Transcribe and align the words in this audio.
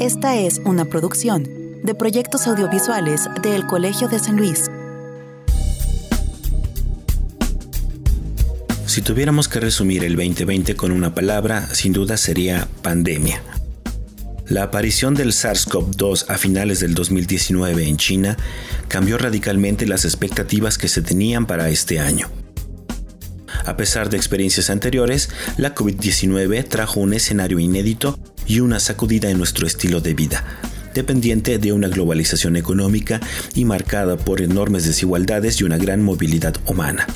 Esta 0.00 0.34
es 0.34 0.62
una 0.64 0.86
producción 0.86 1.46
de 1.82 1.94
proyectos 1.94 2.46
audiovisuales 2.46 3.28
del 3.42 3.66
Colegio 3.66 4.08
de 4.08 4.18
San 4.18 4.38
Luis. 4.38 4.70
Si 8.86 9.02
tuviéramos 9.02 9.46
que 9.46 9.60
resumir 9.60 10.02
el 10.04 10.16
2020 10.16 10.74
con 10.74 10.92
una 10.92 11.14
palabra, 11.14 11.68
sin 11.74 11.92
duda 11.92 12.16
sería 12.16 12.66
pandemia. 12.80 13.42
La 14.48 14.62
aparición 14.62 15.14
del 15.14 15.32
SARS-CoV-2 15.32 16.30
a 16.30 16.38
finales 16.38 16.80
del 16.80 16.94
2019 16.94 17.86
en 17.86 17.98
China 17.98 18.38
cambió 18.88 19.18
radicalmente 19.18 19.86
las 19.86 20.06
expectativas 20.06 20.78
que 20.78 20.88
se 20.88 21.02
tenían 21.02 21.44
para 21.44 21.68
este 21.68 22.00
año. 22.00 22.30
A 23.66 23.76
pesar 23.76 24.08
de 24.08 24.16
experiencias 24.16 24.70
anteriores, 24.70 25.28
la 25.58 25.74
COVID-19 25.74 26.66
trajo 26.66 27.00
un 27.00 27.12
escenario 27.12 27.58
inédito 27.58 28.18
y 28.50 28.58
una 28.58 28.80
sacudida 28.80 29.30
en 29.30 29.38
nuestro 29.38 29.64
estilo 29.64 30.00
de 30.00 30.12
vida, 30.12 30.44
dependiente 30.92 31.58
de 31.58 31.72
una 31.72 31.86
globalización 31.86 32.56
económica 32.56 33.20
y 33.54 33.64
marcada 33.64 34.16
por 34.16 34.42
enormes 34.42 34.84
desigualdades 34.84 35.60
y 35.60 35.64
una 35.64 35.78
gran 35.78 36.02
movilidad 36.02 36.56
humana. 36.66 37.06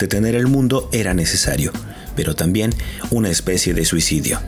Detener 0.00 0.34
el 0.34 0.48
mundo 0.48 0.88
era 0.92 1.14
necesario, 1.14 1.70
pero 2.16 2.34
también 2.34 2.74
una 3.12 3.30
especie 3.30 3.72
de 3.72 3.84
suicidio. 3.84 4.40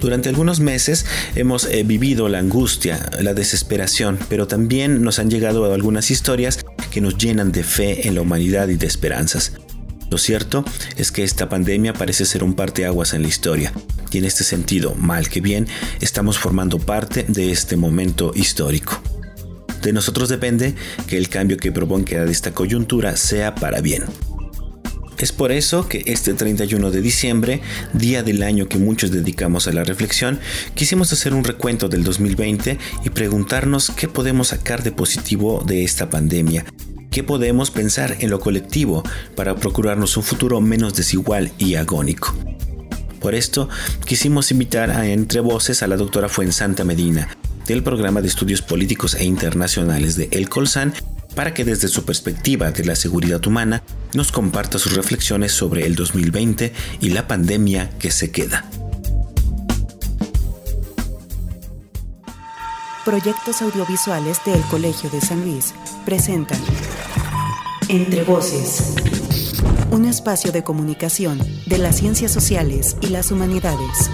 Durante 0.00 0.28
algunos 0.28 0.58
meses 0.58 1.06
hemos 1.36 1.64
eh, 1.66 1.84
vivido 1.84 2.28
la 2.28 2.40
angustia, 2.40 3.08
la 3.20 3.32
desesperación, 3.32 4.18
pero 4.28 4.48
también 4.48 5.00
nos 5.00 5.20
han 5.20 5.30
llegado 5.30 5.72
algunas 5.72 6.10
historias 6.10 6.58
que 6.90 7.00
nos 7.00 7.18
llenan 7.18 7.52
de 7.52 7.62
fe 7.62 8.08
en 8.08 8.16
la 8.16 8.22
humanidad 8.22 8.66
y 8.66 8.74
de 8.74 8.88
esperanzas. 8.88 9.52
Lo 10.10 10.18
cierto 10.18 10.64
es 10.96 11.12
que 11.12 11.22
esta 11.22 11.48
pandemia 11.48 11.92
parece 11.92 12.24
ser 12.24 12.42
un 12.42 12.54
parteaguas 12.54 13.14
en 13.14 13.22
la 13.22 13.28
historia, 13.28 13.72
y 14.10 14.18
en 14.18 14.24
este 14.24 14.42
sentido, 14.42 14.94
mal 14.96 15.28
que 15.28 15.40
bien, 15.40 15.68
estamos 16.00 16.36
formando 16.36 16.78
parte 16.80 17.24
de 17.28 17.52
este 17.52 17.76
momento 17.76 18.32
histórico. 18.34 19.00
De 19.82 19.92
nosotros 19.92 20.28
depende 20.28 20.74
que 21.06 21.16
el 21.16 21.28
cambio 21.28 21.56
que 21.56 21.72
proponga 21.72 22.24
esta 22.24 22.52
coyuntura 22.52 23.16
sea 23.16 23.54
para 23.54 23.80
bien. 23.80 24.04
Es 25.16 25.32
por 25.32 25.52
eso 25.52 25.86
que 25.86 26.02
este 26.06 26.32
31 26.34 26.90
de 26.90 27.02
diciembre, 27.02 27.60
día 27.92 28.22
del 28.22 28.42
año 28.42 28.68
que 28.68 28.78
muchos 28.78 29.10
dedicamos 29.10 29.68
a 29.68 29.72
la 29.72 29.84
reflexión, 29.84 30.40
quisimos 30.74 31.12
hacer 31.12 31.34
un 31.34 31.44
recuento 31.44 31.88
del 31.88 32.04
2020 32.04 32.78
y 33.04 33.10
preguntarnos 33.10 33.92
qué 33.94 34.08
podemos 34.08 34.48
sacar 34.48 34.82
de 34.82 34.92
positivo 34.92 35.62
de 35.64 35.84
esta 35.84 36.08
pandemia. 36.08 36.64
¿Qué 37.10 37.24
podemos 37.24 37.72
pensar 37.72 38.18
en 38.20 38.30
lo 38.30 38.38
colectivo 38.38 39.02
para 39.34 39.56
procurarnos 39.56 40.16
un 40.16 40.22
futuro 40.22 40.60
menos 40.60 40.94
desigual 40.94 41.50
y 41.58 41.74
agónico? 41.74 42.32
Por 43.20 43.34
esto, 43.34 43.68
quisimos 44.06 44.52
invitar 44.52 44.90
a 44.92 45.08
Entre 45.08 45.40
Voces 45.40 45.82
a 45.82 45.88
la 45.88 45.96
doctora 45.96 46.28
Fuensanta 46.28 46.84
Medina, 46.84 47.28
del 47.66 47.82
programa 47.82 48.20
de 48.20 48.28
estudios 48.28 48.62
políticos 48.62 49.16
e 49.16 49.24
internacionales 49.24 50.14
de 50.14 50.28
El 50.30 50.48
Colsan 50.48 50.94
para 51.34 51.52
que 51.52 51.64
desde 51.64 51.88
su 51.88 52.04
perspectiva 52.04 52.70
de 52.70 52.84
la 52.84 52.94
seguridad 52.94 53.44
humana 53.44 53.82
nos 54.14 54.30
comparta 54.30 54.78
sus 54.78 54.94
reflexiones 54.94 55.50
sobre 55.50 55.86
el 55.86 55.96
2020 55.96 56.72
y 57.00 57.10
la 57.10 57.26
pandemia 57.26 57.90
que 57.98 58.12
se 58.12 58.30
queda. 58.30 58.64
Proyectos 63.04 63.62
audiovisuales 63.62 64.38
del 64.44 64.60
Colegio 64.62 65.10
de 65.10 65.20
San 65.20 65.44
Luis 65.44 65.74
presentan 66.04 66.60
Entre 67.92 68.22
Voces, 68.22 68.94
un 69.90 70.04
espacio 70.04 70.52
de 70.52 70.62
comunicación 70.62 71.40
de 71.66 71.78
las 71.78 71.96
ciencias 71.96 72.30
sociales 72.30 72.96
y 73.00 73.08
las 73.08 73.32
humanidades. 73.32 74.08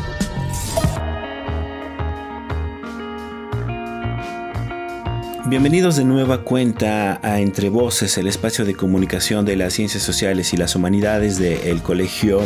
Bienvenidos 5.44 5.96
de 5.96 6.06
nueva 6.06 6.42
cuenta 6.42 7.20
a 7.22 7.40
Entre 7.40 7.68
Voces, 7.68 8.16
el 8.16 8.28
espacio 8.28 8.64
de 8.64 8.74
comunicación 8.74 9.44
de 9.44 9.56
las 9.56 9.74
ciencias 9.74 10.02
sociales 10.02 10.54
y 10.54 10.56
las 10.56 10.74
humanidades 10.74 11.38
del 11.38 11.82
Colegio 11.82 12.40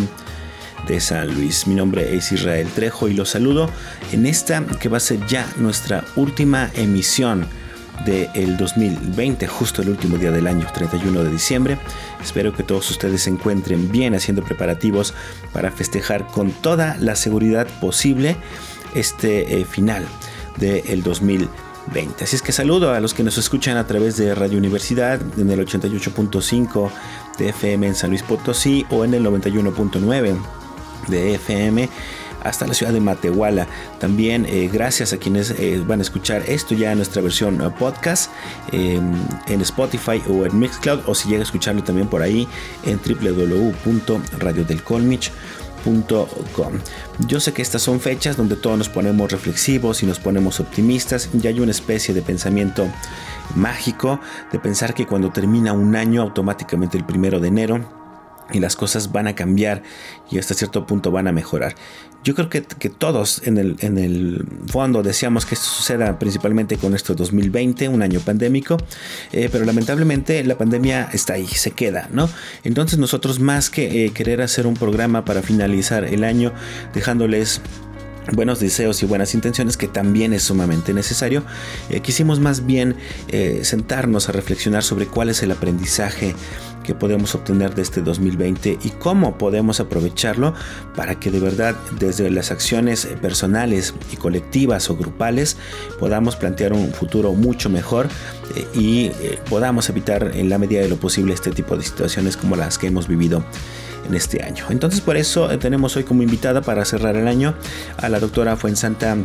de 0.89 0.99
San 0.99 1.33
Luis. 1.33 1.69
Mi 1.69 1.77
nombre 1.77 2.17
es 2.17 2.33
Israel 2.33 2.67
Trejo 2.75 3.07
y 3.07 3.15
los 3.15 3.29
saludo 3.29 3.71
en 4.11 4.27
esta 4.27 4.67
que 4.81 4.89
va 4.89 4.97
a 4.97 5.01
ser 5.01 5.25
ya 5.29 5.47
nuestra 5.59 6.05
última 6.17 6.73
emisión 6.75 7.47
del 8.05 8.57
2020, 8.57 9.47
justo 9.47 9.83
el 9.83 9.91
último 9.91 10.17
día 10.19 10.31
del 10.31 10.47
año, 10.47 10.67
31 10.73 11.25
de 11.25 11.31
diciembre. 11.31 11.79
Espero 12.23 12.53
que 12.53 12.63
todos 12.63 12.91
ustedes 12.91 13.23
se 13.23 13.31
encuentren 13.31 13.91
bien 13.91 14.15
haciendo 14.15 14.43
preparativos 14.43 15.15
para 15.53 15.71
festejar 15.71 16.27
con 16.27 16.51
toda 16.51 16.97
la 16.99 17.17
seguridad 17.17 17.67
posible 17.81 18.37
este 18.95 19.61
eh, 19.61 19.65
final 19.65 20.05
del 20.59 21.03
2020 21.03 21.71
Así 22.23 22.37
es 22.37 22.43
que 22.43 22.53
saludo 22.53 22.93
a 22.93 23.01
los 23.01 23.15
que 23.15 23.23
nos 23.23 23.37
escuchan 23.39 23.77
a 23.77 23.87
través 23.87 24.17
de 24.17 24.35
Radio 24.35 24.59
Universidad 24.59 25.21
en 25.39 25.51
el 25.51 25.67
88.5 25.67 26.91
de 27.39 27.49
FM 27.49 27.89
en 27.89 27.95
San 27.95 28.11
Luis 28.11 28.23
Potosí 28.23 28.87
o 28.91 29.05
en 29.05 29.15
el 29.15 29.25
91.9 29.25 30.37
de 31.09 31.35
FM 31.35 31.89
hasta 32.43 32.67
la 32.67 32.75
ciudad 32.75 32.93
de 32.93 33.01
Matehuala. 33.01 33.69
También 33.99 34.45
eh, 34.47 34.69
gracias 34.73 35.13
a 35.13 35.19
quienes 35.19 35.51
eh, 35.53 35.81
van 35.87 36.01
a 36.01 36.03
escuchar 36.03 36.43
esto 36.47 36.75
ya 36.75 36.91
en 36.93 36.99
nuestra 36.99 37.23
versión 37.23 37.61
eh, 37.61 37.71
podcast 37.79 38.31
en 38.73 39.61
Spotify 39.63 40.23
o 40.29 40.45
en 40.47 40.59
Mixcloud 40.59 41.01
o 41.07 41.15
si 41.15 41.29
llega 41.29 41.41
a 41.41 41.45
escucharlo 41.45 41.83
también 41.83 42.09
por 42.09 42.23
ahí 42.23 42.47
en 42.85 42.99
www.radiodelcolmich.com 42.99 45.31
yo 47.27 47.41
sé 47.41 47.53
que 47.53 47.63
estas 47.63 47.83
son 47.83 48.01
fechas 48.01 48.37
donde 48.37 48.57
todos 48.57 48.77
nos 48.77 48.91
ponemos 48.91 49.33
reflexivos 49.33 50.03
y 50.03 50.07
nos 50.07 50.19
ponemos 50.19 50.61
optimistas 50.61 51.31
y 51.33 51.47
hay 51.47 51.61
una 51.61 51.71
especie 51.71 52.13
de 52.13 52.21
pensamiento 52.21 52.87
mágico 53.55 54.21
de 54.53 54.59
pensar 54.59 54.93
que 54.95 55.07
cuando 55.07 55.31
termina 55.31 55.73
un 55.73 55.97
año 55.97 56.21
automáticamente 56.23 56.99
el 56.99 57.05
primero 57.05 57.41
de 57.41 57.49
enero 57.49 58.00
y 58.53 58.61
las 58.61 58.77
cosas 58.77 59.13
van 59.13 59.27
a 59.27 59.35
cambiar 59.35 59.83
y 60.31 60.39
hasta 60.39 60.55
cierto 60.55 60.87
punto 60.87 61.11
van 61.11 61.29
a 61.29 61.33
mejorar. 61.33 61.75
Yo 62.23 62.35
creo 62.35 62.51
que, 62.51 62.61
todos 62.61 63.41
en 63.47 63.57
el, 63.57 63.77
en 63.81 63.97
el, 63.97 64.47
fondo 64.67 65.03
deseamos 65.03 65.47
que 65.47 65.55
esto 65.55 65.67
suceda 65.67 66.19
principalmente 66.19 66.77
con 66.77 66.95
este 66.95 67.15
2020, 67.15 67.89
un 67.89 68.03
año 68.03 68.21
pandémico, 68.21 68.77
eh, 69.33 69.49
pero 69.51 69.65
lamentablemente 69.65 70.45
la 70.45 70.59
pandemia 70.59 71.09
está 71.15 71.35
ahí, 71.35 71.47
se 71.47 71.71
queda, 71.71 72.11
¿no? 72.13 72.29
Entonces 72.63 72.99
nosotros 72.99 73.41
más 73.41 73.71
que 73.71 74.05
eh, 74.05 74.11
querer 74.11 74.43
hacer 74.43 74.67
un 74.67 74.75
programa 74.75 75.25
para 75.25 75.41
finalizar 75.41 76.05
el 76.05 76.25
año 76.25 76.53
dejándoles 76.93 77.63
buenos 78.33 78.61
deseos 78.61 79.03
y 79.03 79.07
buenas 79.07 79.35
intenciones, 79.35 79.77
que 79.77 79.89
también 79.89 80.33
es 80.33 80.43
sumamente 80.43 80.93
necesario, 80.95 81.43
eh, 81.89 82.01
quisimos 82.01 82.41
más 82.41 82.67
bien 82.67 82.97
sentarnos 83.63 84.29
a 84.29 84.33
reflexionar 84.33 84.83
sobre 84.83 85.07
cuál 85.07 85.29
es 85.29 85.43
el 85.43 85.51
aprendizaje 85.51 86.35
que 86.83 86.95
podemos 86.95 87.35
obtener 87.35 87.75
de 87.75 87.83
este 87.83 88.03
2020 88.03 88.79
y 88.83 88.91
cómo 88.91 89.39
podemos 89.39 89.81
aprovecharlo 89.81 90.55
para 90.97 91.21
que 91.21 91.31
de 91.31 91.41
verdad 91.41 91.77
desde 91.99 92.31
las 92.31 92.51
acciones 92.51 93.07
personales 93.21 93.95
y 94.13 94.17
colectivas 94.17 94.91
o 94.91 94.97
grupales 94.97 95.57
podamos 95.99 96.37
plantear 96.37 96.73
un 96.73 96.93
futuro 96.93 97.33
mucho 97.33 97.71
mejor 97.71 98.09
eh, 98.57 98.67
y 98.75 99.07
eh, 99.07 99.39
podamos 99.49 99.89
evitar 99.89 100.33
en 100.35 100.49
la 100.49 100.59
medida 100.59 100.81
de 100.81 100.89
lo 100.89 100.97
posible 100.97 101.35
este 101.35 101.51
tipo 101.51 101.77
de 101.77 101.83
situaciones 101.83 102.37
como 102.37 102.57
las 102.57 102.79
que 102.79 102.89
hemos 102.89 103.09
vivido 103.09 103.45
este 104.15 104.43
año. 104.43 104.65
Entonces 104.71 105.01
por 105.01 105.17
eso 105.17 105.51
eh, 105.51 105.59
tenemos 105.59 105.97
hoy 105.97 106.05
como 106.05 106.23
invitada 106.23 106.63
para 106.63 106.85
cerrar 106.85 107.17
el 107.17 107.29
año 107.29 107.55
a 107.97 108.09
la 108.09 108.21
doctora 108.21 108.57
Fuensanta 108.57 109.17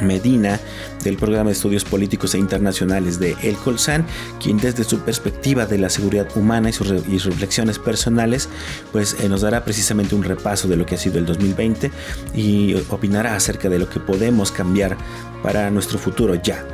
Medina 0.00 0.58
del 1.04 1.16
programa 1.16 1.50
de 1.50 1.54
estudios 1.54 1.84
políticos 1.84 2.34
e 2.34 2.38
internacionales 2.38 3.18
de 3.18 3.36
El 3.42 3.56
Colsan, 3.56 4.06
quien 4.40 4.58
desde 4.58 4.84
su 4.84 5.00
perspectiva 5.00 5.66
de 5.66 5.78
la 5.78 5.90
seguridad 5.90 6.28
humana 6.36 6.70
y 6.70 6.72
sus, 6.72 6.88
reflexiones 6.88 7.78
personales, 7.78 8.48
pues 8.90 9.16
eh, 9.20 9.28
nos 9.28 9.42
dará 9.42 9.64
precisamente 9.64 10.14
un 10.14 10.24
repaso 10.24 10.68
de 10.68 10.76
lo 10.76 10.86
que 10.86 10.94
ha 10.94 10.98
sido 10.98 11.18
el 11.18 11.26
2020 11.26 11.90
y 12.34 12.74
opinará 12.88 13.36
acerca 13.36 13.68
de 13.68 13.78
lo 13.78 13.88
que 13.88 14.00
podemos 14.00 14.50
cambiar 14.50 14.96
para 15.42 15.70
nuestro 15.70 15.98
futuro 15.98 16.34
ya 16.34 16.64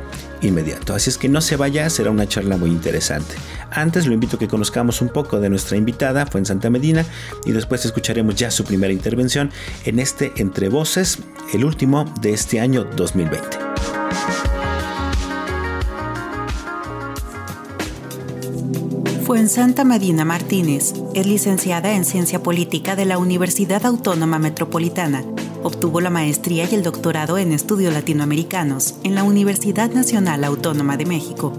inmediato. 0.41 0.93
Así 0.93 1.09
es 1.09 1.17
que 1.17 1.29
no 1.29 1.41
se 1.41 1.55
vaya, 1.55 1.89
será 1.89 2.11
una 2.11 2.27
charla 2.27 2.57
muy 2.57 2.69
interesante. 2.69 3.35
Antes 3.71 4.05
lo 4.05 4.13
invito 4.13 4.35
a 4.35 4.39
que 4.39 4.47
conozcamos 4.47 5.01
un 5.01 5.09
poco 5.09 5.39
de 5.39 5.49
nuestra 5.49 5.77
invitada, 5.77 6.25
fue 6.25 6.39
en 6.39 6.45
Santa 6.45 6.69
Medina, 6.69 7.05
y 7.45 7.51
después 7.51 7.85
escucharemos 7.85 8.35
ya 8.35 8.51
su 8.51 8.63
primera 8.63 8.93
intervención 8.93 9.51
en 9.85 9.99
este 9.99 10.33
Entre 10.37 10.69
Voces, 10.69 11.19
el 11.53 11.65
último 11.65 12.05
de 12.21 12.33
este 12.33 12.59
año 12.59 12.83
2020. 12.83 13.57
Fue 19.25 19.39
en 19.39 19.47
Santa 19.47 19.83
Medina 19.83 20.25
Martínez, 20.25 20.93
es 21.13 21.27
licenciada 21.27 21.93
en 21.93 22.03
Ciencia 22.03 22.41
Política 22.41 22.95
de 22.95 23.05
la 23.05 23.19
Universidad 23.19 23.85
Autónoma 23.85 24.39
Metropolitana 24.39 25.23
Obtuvo 25.63 26.01
la 26.01 26.09
maestría 26.09 26.67
y 26.69 26.75
el 26.75 26.83
doctorado 26.83 27.37
en 27.37 27.51
estudios 27.51 27.93
latinoamericanos 27.93 28.95
en 29.03 29.15
la 29.15 29.23
Universidad 29.23 29.91
Nacional 29.91 30.43
Autónoma 30.43 30.97
de 30.97 31.05
México. 31.05 31.53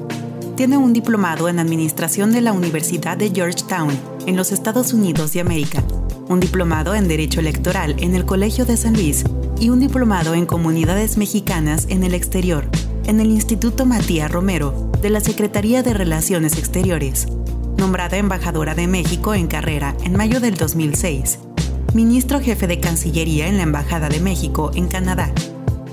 Tiene 0.57 0.77
un 0.77 0.93
diplomado 0.93 1.49
en 1.49 1.59
Administración 1.59 2.33
de 2.33 2.41
la 2.41 2.53
Universidad 2.53 3.17
de 3.17 3.31
Georgetown, 3.31 3.91
en 4.27 4.37
los 4.37 4.53
Estados 4.53 4.93
Unidos 4.93 5.33
de 5.33 5.41
América, 5.41 5.83
un 6.29 6.41
diplomado 6.41 6.95
en 6.95 7.09
Derecho 7.09 7.41
Electoral 7.41 7.97
en 7.99 8.15
el 8.15 8.25
Colegio 8.25 8.65
de 8.65 8.77
San 8.77 8.95
Luis 8.95 9.25
y 9.59 9.71
un 9.71 9.81
diplomado 9.81 10.35
en 10.35 10.47
comunidades 10.47 11.17
mexicanas 11.17 11.87
en 11.89 12.05
el 12.05 12.15
exterior 12.15 12.69
en 13.11 13.19
el 13.19 13.31
Instituto 13.31 13.87
Matías 13.87 14.31
Romero 14.31 14.91
de 15.03 15.11
la 15.11 15.21
Secretaría 15.21 15.83
de 15.83 15.95
Relaciones 15.95 16.57
Exteriores, 16.57 17.27
nombrada 17.77 18.19
embajadora 18.19 18.77
de 18.77 18.87
México 18.87 19.35
en 19.35 19.49
carrera 19.49 19.97
en 20.05 20.17
mayo 20.17 20.39
del 20.39 20.55
2006, 20.55 21.41
ministro 21.95 22.41
jefe 22.41 22.67
de 22.67 22.79
Cancillería 22.79 23.49
en 23.49 23.57
la 23.57 23.65
Embajada 23.65 24.09
de 24.09 24.21
México 24.21 24.71
en 24.75 24.87
Canadá, 24.87 25.33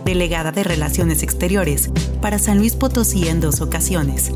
delegada 0.06 0.52
de 0.52 0.64
Relaciones 0.64 1.24
Exteriores 1.24 1.90
para 2.22 2.38
San 2.38 2.60
Luis 2.60 2.76
Potosí 2.76 3.28
en 3.28 3.40
dos 3.40 3.62
ocasiones, 3.62 4.32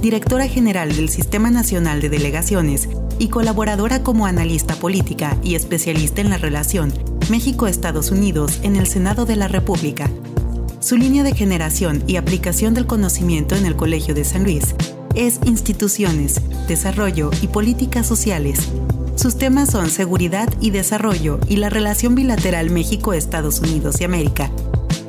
directora 0.00 0.48
general 0.48 0.96
del 0.96 1.10
Sistema 1.10 1.50
Nacional 1.50 2.00
de 2.00 2.08
Delegaciones 2.08 2.88
y 3.18 3.28
colaboradora 3.28 4.02
como 4.02 4.26
analista 4.26 4.74
política 4.74 5.36
y 5.42 5.54
especialista 5.54 6.22
en 6.22 6.30
la 6.30 6.38
relación 6.38 6.92
México-Estados 7.30 8.10
Unidos 8.10 8.60
en 8.62 8.76
el 8.76 8.86
Senado 8.86 9.26
de 9.26 9.36
la 9.36 9.48
República. 9.48 10.10
Su 10.80 10.96
línea 10.96 11.22
de 11.22 11.34
generación 11.34 12.02
y 12.06 12.16
aplicación 12.16 12.74
del 12.74 12.86
conocimiento 12.86 13.54
en 13.54 13.66
el 13.66 13.76
Colegio 13.76 14.14
de 14.14 14.24
San 14.24 14.44
Luis 14.44 14.74
es 15.14 15.40
Instituciones, 15.44 16.40
Desarrollo 16.68 17.30
y 17.42 17.48
Políticas 17.48 18.06
Sociales. 18.06 18.70
Sus 19.22 19.38
temas 19.38 19.70
son 19.70 19.88
seguridad 19.88 20.48
y 20.60 20.70
desarrollo 20.70 21.38
y 21.46 21.54
la 21.54 21.70
relación 21.70 22.16
bilateral 22.16 22.70
México-Estados 22.70 23.60
Unidos 23.60 24.00
y 24.00 24.04
América. 24.04 24.50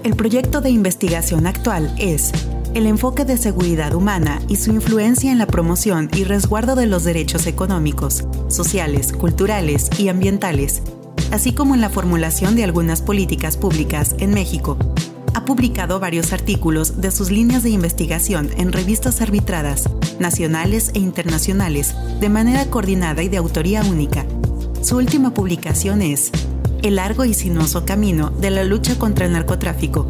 El 0.03 0.15
proyecto 0.15 0.61
de 0.61 0.69
investigación 0.69 1.47
actual 1.47 1.91
es 1.97 2.31
el 2.75 2.85
enfoque 2.85 3.25
de 3.25 3.37
seguridad 3.37 3.95
humana 3.95 4.39
y 4.47 4.57
su 4.57 4.69
influencia 4.69 5.31
en 5.31 5.39
la 5.39 5.47
promoción 5.47 6.11
y 6.13 6.25
resguardo 6.25 6.75
de 6.75 6.85
los 6.85 7.03
derechos 7.03 7.47
económicos, 7.47 8.25
sociales, 8.49 9.13
culturales 9.13 9.89
y 9.97 10.09
ambientales, 10.09 10.83
así 11.31 11.53
como 11.53 11.73
en 11.73 11.81
la 11.81 11.89
formulación 11.89 12.55
de 12.55 12.65
algunas 12.65 13.01
políticas 13.01 13.57
públicas 13.57 14.15
en 14.19 14.35
México. 14.35 14.77
Ha 15.35 15.45
publicado 15.45 15.99
varios 15.99 16.31
artículos 16.31 17.01
de 17.01 17.09
sus 17.09 17.31
líneas 17.31 17.63
de 17.63 17.71
investigación 17.71 18.51
en 18.55 18.71
revistas 18.71 19.19
arbitradas, 19.19 19.89
nacionales 20.19 20.91
e 20.93 20.99
internacionales, 20.99 21.95
de 22.19 22.29
manera 22.29 22.65
coordinada 22.67 23.23
y 23.23 23.29
de 23.29 23.37
autoría 23.37 23.81
única. 23.81 24.25
Su 24.83 24.97
última 24.97 25.33
publicación 25.33 26.03
es 26.03 26.31
El 26.83 26.97
largo 26.97 27.25
y 27.25 27.33
sinuoso 27.33 27.83
camino 27.83 28.29
de 28.29 28.51
la 28.51 28.63
lucha 28.63 28.99
contra 28.99 29.25
el 29.25 29.31
narcotráfico, 29.31 30.07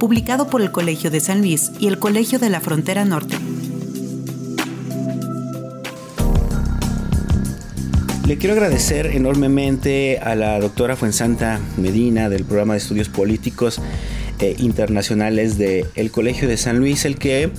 publicado 0.00 0.48
por 0.48 0.60
el 0.60 0.72
Colegio 0.72 1.08
de 1.10 1.20
San 1.20 1.38
Luis 1.38 1.70
y 1.78 1.86
el 1.86 2.00
Colegio 2.00 2.40
de 2.40 2.50
la 2.50 2.60
Frontera 2.60 3.04
Norte. 3.04 3.36
Le 8.26 8.38
quiero 8.38 8.54
agradecer 8.54 9.06
enormemente 9.06 10.18
a 10.18 10.34
la 10.34 10.58
doctora 10.58 10.96
Fuensanta 10.96 11.60
Medina 11.76 12.28
del 12.28 12.44
programa 12.44 12.72
de 12.72 12.78
estudios 12.78 13.10
políticos 13.10 13.80
e 14.40 14.56
internacionales 14.58 15.58
del 15.58 16.10
Colegio 16.10 16.48
de 16.48 16.56
San 16.56 16.78
Luis, 16.78 17.04
el 17.04 17.16
que 17.16 17.50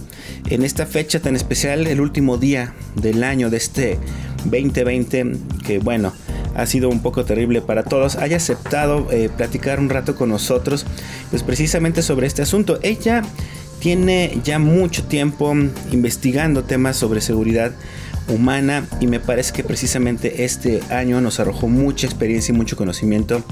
en 0.50 0.64
esta 0.64 0.86
fecha 0.86 1.20
tan 1.20 1.36
especial, 1.36 1.88
el 1.88 2.02
último 2.02 2.38
día 2.38 2.74
del 2.96 3.24
año 3.24 3.50
de 3.50 3.58
este 3.58 3.98
2020, 4.46 5.38
que 5.66 5.80
bueno, 5.80 6.14
ha 6.56 6.66
sido 6.66 6.90
un 6.90 7.02
poco 7.02 7.26
terrible 7.26 7.62
para 7.62 7.84
todos, 7.84 8.16
haya 8.16 8.38
aceptado 8.38 9.12
eh, 9.12 9.30
platicar 9.36 9.80
un 9.80 9.90
rato 9.90 10.16
con 10.16 10.30
nosotros, 10.30 10.86
pues 11.30 11.44
precisamente 11.44 12.02
sobre 12.02 12.28
este 12.28 12.42
asunto. 12.42 12.80
Ella 12.82 13.24
tiene 13.80 14.40
ya 14.44 14.58
mucho 14.58 15.04
tiempo 15.04 15.54
investigando 15.92 16.64
temas 16.64 16.96
sobre 16.96 17.22
seguridad 17.22 17.74
humana 18.28 18.88
y 19.00 19.08
me 19.08 19.20
parece 19.20 19.54
que 19.54 19.64
precisamente 19.64 20.44
este 20.46 20.82
año 20.90 21.22
nos 21.22 21.40
arrojó 21.40 21.68
mucha 21.68 22.08
experiencia 22.08 22.54
y 22.54 22.58
mucho 22.58 22.76
conocimiento 22.76 23.44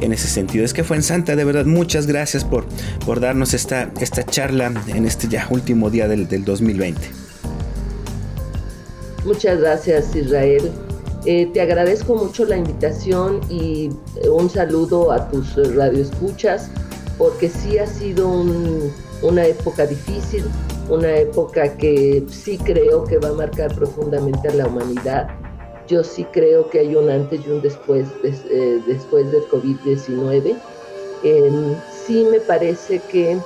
en 0.00 0.12
ese 0.12 0.28
sentido. 0.28 0.64
Es 0.64 0.72
que 0.72 0.84
fue 0.84 0.96
en 0.96 1.02
Santa, 1.02 1.36
de 1.36 1.44
verdad, 1.44 1.64
muchas 1.64 2.06
gracias 2.06 2.44
por, 2.44 2.66
por 3.04 3.20
darnos 3.20 3.54
esta, 3.54 3.90
esta 4.00 4.24
charla 4.24 4.72
en 4.88 5.06
este 5.06 5.28
ya 5.28 5.46
último 5.50 5.90
día 5.90 6.08
del, 6.08 6.28
del 6.28 6.44
2020. 6.44 7.00
Muchas 9.24 9.58
gracias 9.58 10.14
Israel. 10.14 10.70
Eh, 11.26 11.48
te 11.54 11.62
agradezco 11.62 12.14
mucho 12.14 12.44
la 12.44 12.58
invitación 12.58 13.40
y 13.48 13.88
eh, 14.16 14.28
un 14.28 14.50
saludo 14.50 15.10
a 15.10 15.30
tus 15.30 15.56
radioescuchas, 15.74 16.68
porque 17.16 17.48
sí 17.48 17.78
ha 17.78 17.86
sido 17.86 18.28
una 19.22 19.46
época 19.46 19.86
difícil, 19.86 20.44
una 20.88 21.16
época 21.16 21.76
que 21.76 22.24
sí 22.28 22.58
creo 22.58 23.04
que 23.04 23.18
va 23.18 23.28
a 23.28 23.32
marcar 23.32 23.74
profundamente 23.74 24.48
a 24.48 24.54
la 24.54 24.66
humanidad. 24.66 25.28
Yo 25.86 26.02
sí 26.02 26.24
creo 26.32 26.68
que 26.70 26.80
hay 26.80 26.94
un 26.94 27.10
antes 27.10 27.46
y 27.46 27.50
un 27.50 27.62
después, 27.62 28.06
eh, 28.22 28.80
después 28.86 29.30
del 29.30 29.42
COVID-19. 29.44 30.56
sí 32.06 32.26
me 32.30 32.40
parece 32.40 33.00
que 33.10 33.38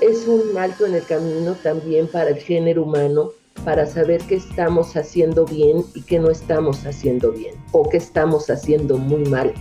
es 0.00 0.26
un 0.26 0.56
alto 0.56 0.86
en 0.86 0.94
el 0.94 1.04
camino 1.04 1.54
también 1.62 2.06
para 2.06 2.30
el 2.30 2.36
género 2.36 2.82
humano 2.82 3.30
para 3.64 3.86
saber 3.86 4.20
qué 4.28 4.36
estamos 4.36 4.96
haciendo 4.96 5.44
bien 5.44 5.84
y 5.94 6.02
qué 6.02 6.18
no 6.18 6.30
estamos 6.30 6.84
haciendo 6.84 7.32
bien 7.32 7.54
o 7.72 7.88
qué 7.88 7.96
estamos 7.96 8.50
haciendo 8.50 8.98
muy 8.98 9.24
mal. 9.24 9.52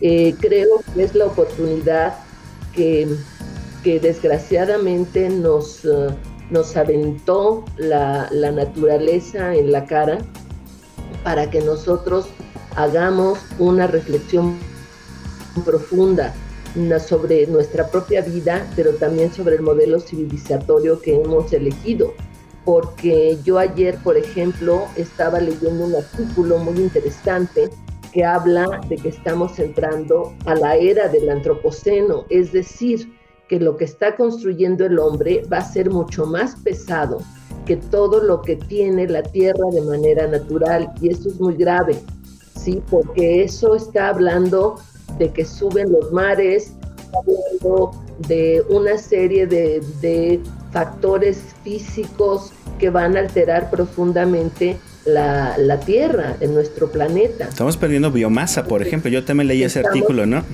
Eh, 0.00 0.34
creo 0.40 0.80
que 0.94 1.02
es 1.02 1.14
la 1.14 1.26
oportunidad 1.26 2.16
que, 2.74 3.08
que 3.82 4.00
desgraciadamente 4.00 5.28
nos, 5.28 5.84
uh, 5.84 6.12
nos 6.50 6.76
aventó 6.76 7.64
la, 7.76 8.28
la 8.30 8.50
naturaleza 8.50 9.54
en 9.54 9.72
la 9.72 9.84
cara 9.86 10.18
para 11.22 11.50
que 11.50 11.60
nosotros 11.60 12.26
hagamos 12.76 13.38
una 13.58 13.86
reflexión 13.86 14.56
profunda 15.64 16.34
sobre 17.06 17.46
nuestra 17.46 17.88
propia 17.90 18.20
vida, 18.20 18.66
pero 18.76 18.92
también 18.94 19.32
sobre 19.32 19.56
el 19.56 19.62
modelo 19.62 19.98
civilizatorio 19.98 21.00
que 21.00 21.16
hemos 21.16 21.52
elegido. 21.52 22.14
Porque 22.64 23.38
yo 23.44 23.58
ayer, 23.58 23.96
por 24.04 24.16
ejemplo, 24.16 24.86
estaba 24.96 25.40
leyendo 25.40 25.86
un 25.86 25.94
artículo 25.94 26.58
muy 26.58 26.76
interesante 26.76 27.70
que 28.12 28.24
habla 28.24 28.80
de 28.88 28.96
que 28.96 29.08
estamos 29.08 29.58
entrando 29.58 30.34
a 30.44 30.54
la 30.54 30.76
era 30.76 31.08
del 31.08 31.28
antropoceno, 31.30 32.24
es 32.30 32.52
decir, 32.52 33.17
que 33.48 33.58
lo 33.58 33.76
que 33.76 33.84
está 33.84 34.14
construyendo 34.16 34.84
el 34.86 34.98
hombre 34.98 35.42
va 35.52 35.58
a 35.58 35.64
ser 35.64 35.90
mucho 35.90 36.26
más 36.26 36.56
pesado 36.56 37.18
que 37.66 37.76
todo 37.76 38.22
lo 38.22 38.40
que 38.42 38.56
tiene 38.56 39.06
la 39.08 39.22
tierra 39.22 39.64
de 39.72 39.82
manera 39.82 40.26
natural 40.26 40.90
y 41.00 41.10
eso 41.10 41.28
es 41.28 41.38
muy 41.40 41.54
grave, 41.54 41.98
sí, 42.56 42.82
porque 42.90 43.42
eso 43.42 43.74
está 43.74 44.08
hablando 44.08 44.80
de 45.18 45.30
que 45.30 45.44
suben 45.44 45.92
los 45.92 46.12
mares, 46.12 46.72
está 46.98 47.18
hablando 47.18 47.90
de 48.26 48.64
una 48.70 48.96
serie 48.96 49.46
de, 49.46 49.82
de 50.00 50.40
factores 50.72 51.38
físicos 51.62 52.52
que 52.78 52.90
van 52.90 53.16
a 53.16 53.20
alterar 53.20 53.70
profundamente 53.70 54.78
la, 55.04 55.80
Tierra, 55.84 56.36
en 56.40 56.54
nuestro 56.54 56.90
planeta. 56.90 57.48
Estamos 57.48 57.76
perdiendo 57.76 58.10
biomasa, 58.10 58.64
por 58.64 58.82
ejemplo. 58.82 59.10
Yo 59.10 59.24
también 59.24 59.48
leí 59.48 59.62
ese 59.62 59.80
artículo, 59.80 60.26
¿no? 60.26 60.44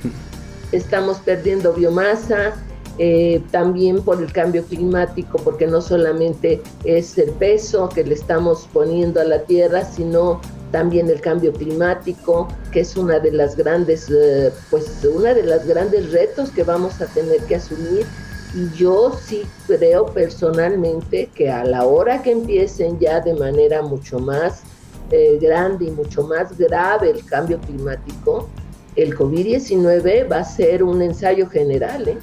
Estamos 0.73 1.19
perdiendo 1.19 1.73
biomasa, 1.73 2.55
eh, 2.99 3.43
también 3.51 4.03
por 4.03 4.23
el 4.23 4.33
cambio 4.33 4.65
climático, 4.65 5.39
porque 5.39 5.67
no 5.67 5.81
solamente 5.81 6.63
es 6.85 7.19
el 7.19 7.31
peso 7.31 7.89
que 7.89 8.05
le 8.05 8.15
estamos 8.15 8.69
poniendo 8.73 9.21
a 9.21 9.25
la 9.25 9.43
Tierra, 9.43 9.85
sino 9.85 10.41
también 10.71 11.09
el 11.09 11.21
cambio 11.21 11.53
climático, 11.53 12.49
que 12.73 12.81
es 12.81 12.97
una 12.97 13.19
de 13.19 13.33
las 13.33 13.57
grandes, 13.57 14.09
eh, 14.11 14.53
pues 14.71 15.05
una 15.05 15.35
de 15.35 15.45
las 15.45 15.67
grandes 15.67 16.13
retos 16.13 16.51
que 16.51 16.63
vamos 16.63 17.01
a 17.01 17.07
tener 17.07 17.41
que 17.43 17.57
asumir 17.57 18.07
y 18.55 18.71
yo 18.77 19.13
sí 19.25 19.43
creo 19.67 20.07
personalmente 20.07 21.29
que 21.35 21.51
a 21.51 21.65
la 21.65 21.85
hora 21.85 22.23
que 22.23 22.31
empiecen 22.31 22.99
ya 23.01 23.21
de 23.21 23.35
manera 23.35 23.83
mucho 23.83 24.21
más 24.21 24.63
eh, 25.11 25.39
grande 25.41 25.87
y 25.87 25.91
mucho 25.91 26.23
más 26.25 26.57
grave 26.57 27.11
el 27.11 27.25
cambio 27.25 27.61
climático, 27.61 28.49
el 28.97 29.17
COVID-19 29.17 30.31
va 30.31 30.39
a 30.39 30.45
ser 30.45 30.85
un 30.85 31.03
ensayo 31.03 31.49
general, 31.49 32.09
¿eh? 32.09 32.19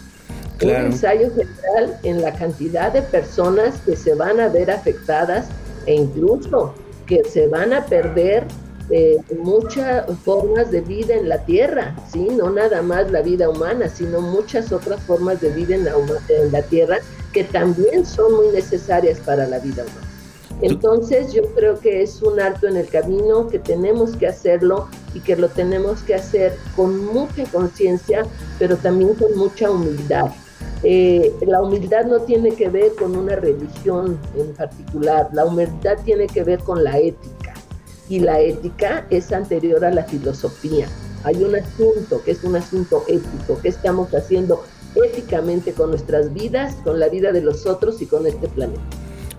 Un 0.61 0.69
ensayo 0.69 1.29
general 1.31 1.97
en 2.03 2.21
la 2.21 2.33
cantidad 2.33 2.91
de 2.91 3.01
personas 3.01 3.79
que 3.85 3.95
se 3.95 4.15
van 4.15 4.39
a 4.39 4.47
ver 4.47 4.71
afectadas 4.71 5.47
e 5.85 5.95
incluso 5.95 6.73
que 7.05 7.23
se 7.23 7.47
van 7.47 7.73
a 7.73 7.85
perder 7.85 8.45
eh, 8.89 9.17
muchas 9.39 10.05
formas 10.23 10.69
de 10.69 10.81
vida 10.81 11.15
en 11.15 11.29
la 11.29 11.45
Tierra, 11.45 11.95
¿sí? 12.11 12.27
No 12.29 12.49
nada 12.49 12.81
más 12.81 13.09
la 13.09 13.21
vida 13.21 13.49
humana, 13.49 13.87
sino 13.87 14.19
muchas 14.19 14.71
otras 14.71 15.01
formas 15.03 15.39
de 15.39 15.49
vida 15.51 15.75
en 15.75 15.85
la, 15.85 15.93
en 16.29 16.51
la 16.51 16.61
Tierra 16.61 16.97
que 17.31 17.45
también 17.45 18.05
son 18.05 18.33
muy 18.33 18.47
necesarias 18.47 19.19
para 19.19 19.47
la 19.47 19.59
vida 19.59 19.83
humana. 19.83 20.07
Entonces 20.61 21.33
yo 21.33 21.41
creo 21.55 21.79
que 21.79 22.03
es 22.03 22.21
un 22.21 22.39
alto 22.39 22.67
en 22.67 22.77
el 22.77 22.87
camino, 22.87 23.47
que 23.47 23.59
tenemos 23.59 24.15
que 24.15 24.27
hacerlo 24.27 24.89
y 25.13 25.19
que 25.21 25.35
lo 25.35 25.49
tenemos 25.49 26.01
que 26.01 26.15
hacer 26.15 26.55
con 26.75 27.05
mucha 27.05 27.45
conciencia, 27.45 28.25
pero 28.59 28.75
también 28.77 29.15
con 29.15 29.35
mucha 29.37 29.71
humildad. 29.71 30.31
Eh, 30.83 31.31
la 31.45 31.61
humildad 31.61 32.05
no 32.05 32.21
tiene 32.21 32.51
que 32.51 32.69
ver 32.69 32.93
con 32.97 33.15
una 33.15 33.35
religión 33.35 34.17
en 34.35 34.53
particular, 34.53 35.29
la 35.31 35.45
humildad 35.45 35.97
tiene 36.03 36.25
que 36.27 36.43
ver 36.43 36.59
con 36.59 36.83
la 36.83 36.97
ética 36.97 37.53
y 38.09 38.19
la 38.19 38.39
ética 38.39 39.05
es 39.09 39.31
anterior 39.31 39.85
a 39.85 39.91
la 39.91 40.03
filosofía. 40.03 40.87
hay 41.23 41.43
un 41.43 41.53
asunto 41.53 42.23
que 42.23 42.31
es 42.31 42.43
un 42.43 42.55
asunto 42.55 43.03
ético, 43.07 43.61
que 43.61 43.69
estamos 43.69 44.11
haciendo 44.15 44.63
éticamente 44.95 45.71
con 45.71 45.91
nuestras 45.91 46.33
vidas, 46.33 46.75
con 46.83 46.99
la 46.99 47.09
vida 47.09 47.31
de 47.31 47.41
los 47.41 47.67
otros 47.67 48.01
y 48.01 48.07
con 48.07 48.25
este 48.25 48.47
planeta. 48.47 48.81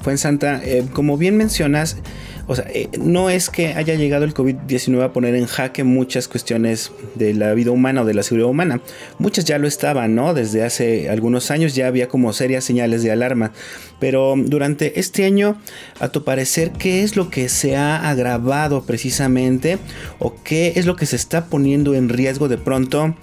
Fue 0.00 0.12
en 0.12 0.18
Santa, 0.18 0.60
eh, 0.64 0.86
como 0.92 1.16
bien 1.16 1.36
mencionas, 1.36 1.96
o 2.52 2.54
sea, 2.54 2.66
eh, 2.68 2.90
no 2.98 3.30
es 3.30 3.48
que 3.48 3.68
haya 3.68 3.94
llegado 3.94 4.24
el 4.26 4.34
COVID-19 4.34 5.02
a 5.02 5.12
poner 5.14 5.34
en 5.34 5.46
jaque 5.46 5.84
muchas 5.84 6.28
cuestiones 6.28 6.92
de 7.14 7.32
la 7.32 7.54
vida 7.54 7.70
humana 7.70 8.02
o 8.02 8.04
de 8.04 8.12
la 8.12 8.22
seguridad 8.22 8.50
humana. 8.50 8.82
Muchas 9.18 9.46
ya 9.46 9.56
lo 9.56 9.66
estaban, 9.66 10.14
¿no? 10.14 10.34
Desde 10.34 10.62
hace 10.62 11.08
algunos 11.08 11.50
años 11.50 11.74
ya 11.74 11.86
había 11.86 12.08
como 12.08 12.30
serias 12.34 12.64
señales 12.64 13.02
de 13.02 13.10
alarma. 13.10 13.52
Pero 14.00 14.34
durante 14.36 15.00
este 15.00 15.24
año, 15.24 15.56
a 15.98 16.10
tu 16.10 16.24
parecer, 16.24 16.72
¿qué 16.72 17.02
es 17.02 17.16
lo 17.16 17.30
que 17.30 17.48
se 17.48 17.74
ha 17.76 18.10
agravado 18.10 18.84
precisamente? 18.84 19.78
¿O 20.18 20.34
qué 20.44 20.74
es 20.76 20.84
lo 20.84 20.94
que 20.94 21.06
se 21.06 21.16
está 21.16 21.46
poniendo 21.46 21.94
en 21.94 22.10
riesgo 22.10 22.48
de 22.48 22.58
pronto? 22.58 23.16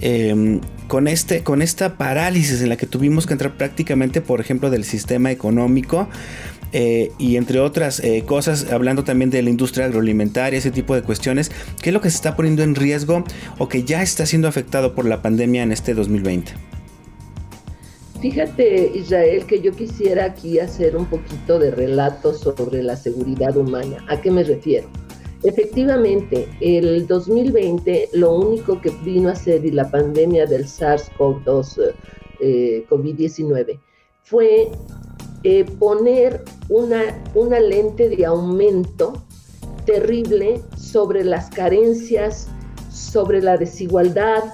Em, 0.00 0.60
con, 0.88 1.06
este, 1.06 1.44
con 1.44 1.62
esta 1.62 1.96
parálisis 1.96 2.60
en 2.62 2.68
la 2.68 2.76
que 2.76 2.86
tuvimos 2.86 3.28
que 3.28 3.34
entrar 3.34 3.56
prácticamente, 3.56 4.20
por 4.20 4.40
ejemplo, 4.40 4.70
del 4.70 4.82
sistema 4.82 5.30
económico 5.30 6.08
eh, 6.72 7.12
y 7.18 7.36
entre 7.36 7.60
otras 7.60 8.00
eh, 8.00 8.24
cosas, 8.26 8.72
hablando 8.72 9.04
también 9.04 9.30
de 9.30 9.42
la 9.42 9.50
industria 9.50 9.86
agroalimentaria, 9.86 10.58
ese 10.58 10.70
tipo 10.70 10.94
de 10.94 11.02
cuestiones, 11.02 11.50
¿qué 11.82 11.90
es 11.90 11.94
lo 11.94 12.00
que 12.00 12.10
se 12.10 12.16
está 12.16 12.36
poniendo 12.36 12.62
en 12.62 12.74
riesgo 12.74 13.24
o 13.58 13.68
que 13.68 13.84
ya 13.84 14.02
está 14.02 14.26
siendo 14.26 14.48
afectado 14.48 14.94
por 14.94 15.04
la 15.06 15.22
pandemia 15.22 15.62
en 15.62 15.72
este 15.72 15.94
2020? 15.94 16.52
Fíjate, 18.20 18.92
Israel, 18.94 19.44
que 19.46 19.60
yo 19.60 19.72
quisiera 19.72 20.26
aquí 20.26 20.60
hacer 20.60 20.96
un 20.96 21.06
poquito 21.06 21.58
de 21.58 21.72
relato 21.72 22.32
sobre 22.32 22.82
la 22.82 22.96
seguridad 22.96 23.56
humana. 23.56 23.96
¿A 24.08 24.20
qué 24.20 24.30
me 24.30 24.44
refiero? 24.44 24.88
Efectivamente, 25.42 26.48
el 26.60 27.08
2020 27.08 28.10
lo 28.12 28.32
único 28.36 28.80
que 28.80 28.90
vino 29.04 29.28
a 29.28 29.34
ser 29.34 29.64
y 29.66 29.72
la 29.72 29.90
pandemia 29.90 30.46
del 30.46 30.66
SARS-CoV-2, 30.66 31.94
eh, 32.40 32.86
COVID-19, 32.88 33.80
fue 34.22 34.70
eh, 35.44 35.64
poner 35.78 36.42
una, 36.68 37.02
una 37.34 37.60
lente 37.60 38.08
de 38.08 38.24
aumento 38.24 39.14
terrible 39.84 40.60
sobre 40.76 41.24
las 41.24 41.50
carencias, 41.50 42.48
sobre 42.90 43.42
la 43.42 43.56
desigualdad, 43.56 44.44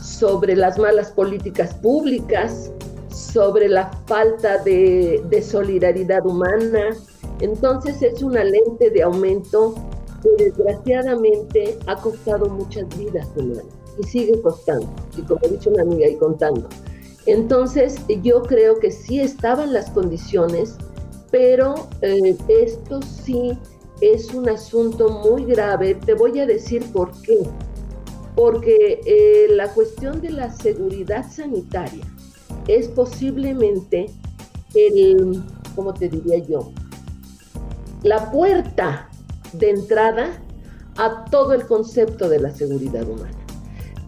sobre 0.00 0.56
las 0.56 0.78
malas 0.78 1.10
políticas 1.10 1.74
públicas, 1.74 2.70
sobre 3.10 3.68
la 3.68 3.90
falta 4.06 4.58
de, 4.58 5.22
de 5.28 5.42
solidaridad 5.42 6.24
humana. 6.24 6.96
Entonces 7.40 8.02
es 8.02 8.22
una 8.22 8.44
lente 8.44 8.90
de 8.90 9.02
aumento 9.02 9.74
que 10.22 10.44
desgraciadamente 10.44 11.78
ha 11.86 11.96
costado 11.96 12.46
muchas 12.48 12.86
vidas 12.98 13.26
humanas 13.36 13.64
y 13.98 14.02
sigue 14.04 14.40
costando, 14.40 14.88
y 15.16 15.22
como 15.22 15.40
ha 15.44 15.48
dicho 15.48 15.70
una 15.70 15.82
amiga, 15.82 16.08
y 16.08 16.16
contando. 16.16 16.68
Entonces, 17.26 17.96
yo 18.22 18.42
creo 18.42 18.78
que 18.80 18.90
sí 18.90 19.20
estaban 19.20 19.72
las 19.72 19.90
condiciones, 19.90 20.76
pero 21.30 21.88
eh, 22.02 22.36
esto 22.48 23.00
sí 23.02 23.58
es 24.00 24.32
un 24.32 24.48
asunto 24.48 25.10
muy 25.24 25.44
grave. 25.44 25.94
Te 25.94 26.14
voy 26.14 26.38
a 26.40 26.46
decir 26.46 26.84
por 26.92 27.12
qué. 27.22 27.38
Porque 28.34 29.00
eh, 29.04 29.48
la 29.54 29.68
cuestión 29.68 30.20
de 30.20 30.30
la 30.30 30.50
seguridad 30.50 31.30
sanitaria 31.30 32.04
es 32.68 32.88
posiblemente 32.88 34.06
el, 34.74 35.42
¿cómo 35.74 35.92
te 35.92 36.08
diría 36.08 36.38
yo? 36.38 36.72
La 38.02 38.30
puerta 38.30 39.10
de 39.52 39.70
entrada 39.70 40.42
a 40.96 41.24
todo 41.26 41.52
el 41.52 41.66
concepto 41.66 42.28
de 42.28 42.40
la 42.40 42.50
seguridad 42.50 43.06
humana. 43.08 43.39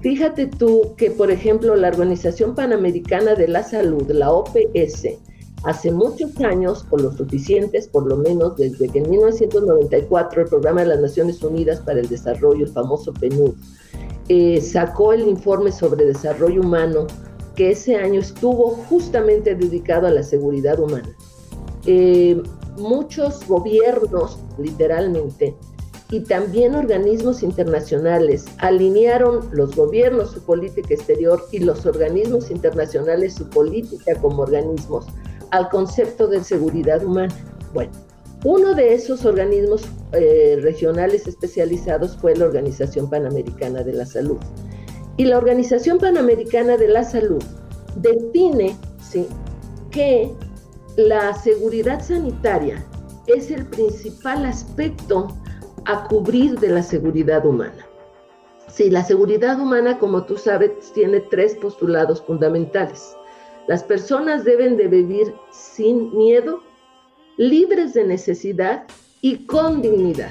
Fíjate 0.02 0.48
tú 0.48 0.94
que, 0.96 1.12
por 1.12 1.30
ejemplo, 1.30 1.76
la 1.76 1.88
Organización 1.88 2.56
Panamericana 2.56 3.36
de 3.36 3.46
la 3.46 3.62
Salud, 3.62 4.10
la 4.10 4.32
OPS, 4.32 5.06
hace 5.62 5.92
muchos 5.92 6.36
años, 6.40 6.84
o 6.90 6.96
lo 6.98 7.12
suficientes, 7.12 7.86
por 7.86 8.08
lo 8.08 8.16
menos 8.16 8.56
desde 8.56 8.88
que 8.88 8.98
en 8.98 9.08
1994 9.10 10.42
el 10.42 10.48
Programa 10.48 10.80
de 10.80 10.88
las 10.88 11.00
Naciones 11.00 11.40
Unidas 11.42 11.80
para 11.80 12.00
el 12.00 12.08
Desarrollo, 12.08 12.64
el 12.64 12.72
famoso 12.72 13.12
PNUD, 13.12 13.54
eh, 14.28 14.60
sacó 14.60 15.12
el 15.12 15.28
informe 15.28 15.70
sobre 15.70 16.04
desarrollo 16.04 16.62
humano 16.62 17.06
que 17.54 17.70
ese 17.70 17.94
año 17.94 18.20
estuvo 18.20 18.70
justamente 18.70 19.54
dedicado 19.54 20.08
a 20.08 20.10
la 20.10 20.24
seguridad 20.24 20.80
humana. 20.80 21.14
Eh, 21.86 22.42
muchos 22.76 23.46
gobiernos, 23.46 24.38
literalmente, 24.58 25.54
y 26.12 26.20
también 26.20 26.74
organismos 26.74 27.42
internacionales 27.42 28.44
alinearon 28.58 29.48
los 29.50 29.74
gobiernos 29.74 30.32
su 30.32 30.42
política 30.44 30.92
exterior 30.92 31.42
y 31.52 31.60
los 31.60 31.86
organismos 31.86 32.50
internacionales 32.50 33.34
su 33.34 33.48
política 33.48 34.14
como 34.20 34.42
organismos 34.42 35.06
al 35.52 35.70
concepto 35.70 36.28
de 36.28 36.44
seguridad 36.44 37.02
humana. 37.02 37.34
Bueno, 37.72 37.92
uno 38.44 38.74
de 38.74 38.92
esos 38.92 39.24
organismos 39.24 39.84
eh, 40.12 40.58
regionales 40.60 41.26
especializados 41.26 42.14
fue 42.18 42.36
la 42.36 42.44
Organización 42.44 43.08
Panamericana 43.08 43.82
de 43.82 43.94
la 43.94 44.04
Salud. 44.04 44.38
Y 45.16 45.24
la 45.24 45.38
Organización 45.38 45.96
Panamericana 45.96 46.76
de 46.76 46.88
la 46.88 47.04
Salud 47.04 47.42
define 47.96 48.76
¿sí? 49.00 49.26
que 49.90 50.30
la 50.96 51.32
seguridad 51.32 52.04
sanitaria 52.04 52.84
es 53.26 53.50
el 53.50 53.64
principal 53.64 54.44
aspecto 54.44 55.28
a 55.84 56.04
cubrir 56.08 56.58
de 56.58 56.68
la 56.68 56.82
seguridad 56.82 57.44
humana. 57.44 57.86
Sí, 58.68 58.90
la 58.90 59.04
seguridad 59.04 59.60
humana, 59.60 59.98
como 59.98 60.24
tú 60.24 60.36
sabes, 60.36 60.70
tiene 60.94 61.20
tres 61.20 61.54
postulados 61.56 62.22
fundamentales. 62.22 63.14
Las 63.68 63.82
personas 63.82 64.44
deben 64.44 64.76
de 64.76 64.88
vivir 64.88 65.34
sin 65.50 66.16
miedo, 66.16 66.62
libres 67.36 67.94
de 67.94 68.04
necesidad 68.04 68.84
y 69.20 69.46
con 69.46 69.82
dignidad. 69.82 70.30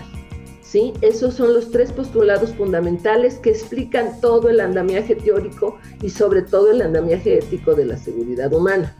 ¿Sí? 0.61 0.93
Esos 1.01 1.33
son 1.33 1.53
los 1.53 1.69
tres 1.69 1.91
postulados 1.91 2.53
fundamentales 2.55 3.39
que 3.39 3.49
explican 3.49 4.21
todo 4.21 4.47
el 4.49 4.61
andamiaje 4.61 5.15
teórico 5.15 5.77
y 6.01 6.09
sobre 6.09 6.43
todo 6.43 6.71
el 6.71 6.81
andamiaje 6.81 7.39
ético 7.39 7.75
de 7.75 7.85
la 7.85 7.97
seguridad 7.97 8.53
humana. 8.53 8.95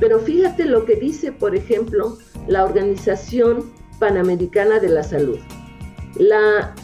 Pero 0.00 0.18
fíjate 0.18 0.64
lo 0.64 0.84
que 0.84 0.96
dice, 0.96 1.30
por 1.30 1.54
ejemplo, 1.54 2.18
la 2.48 2.64
Organización 2.64 3.72
Panamericana 4.00 4.80
de 4.80 4.88
la 4.88 5.04
Salud. 5.04 5.38
La, 6.16 6.74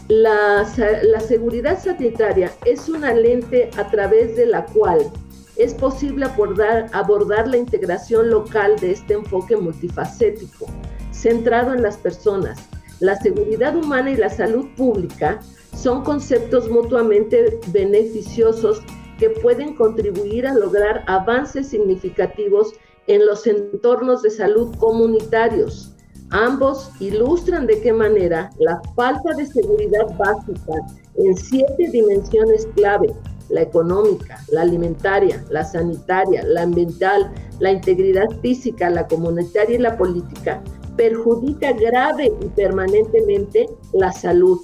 seguridad 1.27 1.79
sanitaria 1.79 2.51
es 2.65 2.89
una 2.89 3.13
lente 3.13 3.69
a 3.77 3.87
través 3.89 4.35
de 4.35 4.47
la 4.47 4.65
cual 4.65 5.11
es 5.55 5.73
posible 5.73 6.25
abordar, 6.25 6.87
abordar 6.93 7.47
la 7.47 7.57
integración 7.57 8.29
local 8.29 8.77
de 8.79 8.91
este 8.91 9.13
enfoque 9.13 9.55
multifacético, 9.55 10.65
centrado 11.11 11.73
en 11.73 11.83
las 11.83 11.97
personas. 11.97 12.57
La 13.01 13.15
seguridad 13.17 13.75
humana 13.75 14.11
y 14.11 14.17
la 14.17 14.29
salud 14.29 14.65
pública 14.75 15.39
son 15.75 16.03
conceptos 16.03 16.69
mutuamente 16.69 17.59
beneficiosos 17.67 18.81
que 19.19 19.29
pueden 19.29 19.75
contribuir 19.75 20.47
a 20.47 20.53
lograr 20.53 21.03
avances 21.07 21.67
significativos 21.67 22.73
en 23.07 23.25
los 23.25 23.45
entornos 23.45 24.21
de 24.21 24.31
salud 24.31 24.75
comunitarios 24.77 25.93
Ambos 26.31 26.91
ilustran 26.99 27.65
de 27.65 27.81
qué 27.81 27.91
manera 27.91 28.51
la 28.59 28.79
falta 28.95 29.33
de 29.33 29.47
seguridad 29.47 30.05
básica 30.17 30.73
en 31.15 31.35
siete 31.35 31.89
dimensiones 31.91 32.67
clave, 32.75 33.13
la 33.49 33.61
económica, 33.61 34.37
la 34.51 34.61
alimentaria, 34.61 35.43
la 35.49 35.63
sanitaria, 35.63 36.43
la 36.43 36.63
ambiental, 36.63 37.31
la 37.59 37.71
integridad 37.71 38.29
física, 38.41 38.91
la 38.91 39.07
comunitaria 39.07 39.75
y 39.75 39.79
la 39.79 39.97
política, 39.97 40.61
perjudica 40.95 41.73
grave 41.73 42.31
y 42.41 42.45
permanentemente 42.49 43.67
la 43.93 44.11
salud. 44.11 44.59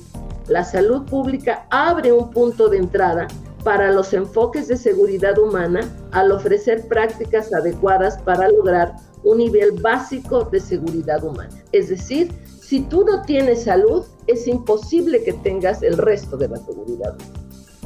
La 0.47 0.63
salud 0.63 1.03
pública 1.05 1.65
abre 1.71 2.11
un 2.11 2.29
punto 2.29 2.69
de 2.69 2.77
entrada 2.77 3.27
para 3.63 3.91
los 3.91 4.13
enfoques 4.13 4.67
de 4.67 4.77
seguridad 4.77 5.39
humana 5.39 5.81
al 6.11 6.31
ofrecer 6.31 6.87
prácticas 6.87 7.51
adecuadas 7.51 8.21
para 8.21 8.47
lograr 8.49 8.93
un 9.25 9.39
nivel 9.39 9.71
básico 9.73 10.45
de 10.45 10.59
seguridad 10.59 11.23
humana. 11.23 11.63
Es 11.71 11.89
decir, 11.89 12.31
si 12.61 12.81
tú 12.81 13.03
no 13.03 13.23
tienes 13.23 13.63
salud, 13.63 14.05
es 14.27 14.47
imposible 14.47 15.23
que 15.23 15.33
tengas 15.33 15.83
el 15.83 15.97
resto 15.97 16.37
de 16.37 16.47
la 16.47 16.57
seguridad. 16.57 17.15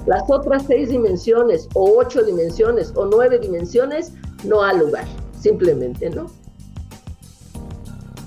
Las 0.05 0.23
otras 0.27 0.63
seis 0.67 0.89
dimensiones 0.89 1.67
o 1.73 1.97
ocho 1.97 2.23
dimensiones 2.23 2.91
o 2.95 3.05
nueve 3.05 3.39
dimensiones 3.39 4.13
no 4.43 4.63
ha 4.63 4.73
lugar, 4.73 5.05
simplemente 5.39 6.09
no. 6.09 6.31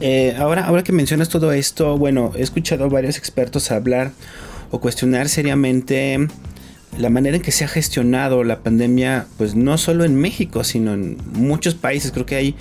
Eh, 0.00 0.34
ahora, 0.36 0.66
ahora 0.66 0.82
que 0.82 0.92
mencionas 0.92 1.28
todo 1.28 1.52
esto, 1.52 1.96
bueno, 1.96 2.32
he 2.34 2.42
escuchado 2.42 2.88
varios 2.88 3.18
expertos 3.18 3.70
hablar 3.70 4.10
o 4.70 4.80
cuestionar 4.80 5.28
seriamente 5.28 6.18
la 6.98 7.08
manera 7.08 7.36
en 7.36 7.42
que 7.42 7.52
se 7.52 7.64
ha 7.64 7.68
gestionado 7.68 8.42
la 8.42 8.60
pandemia, 8.60 9.26
pues 9.38 9.54
no 9.54 9.78
solo 9.78 10.04
en 10.04 10.16
México, 10.16 10.64
sino 10.64 10.92
en 10.92 11.18
muchos 11.32 11.74
países. 11.74 12.10
Creo 12.10 12.26
que 12.26 12.36
hay 12.36 12.56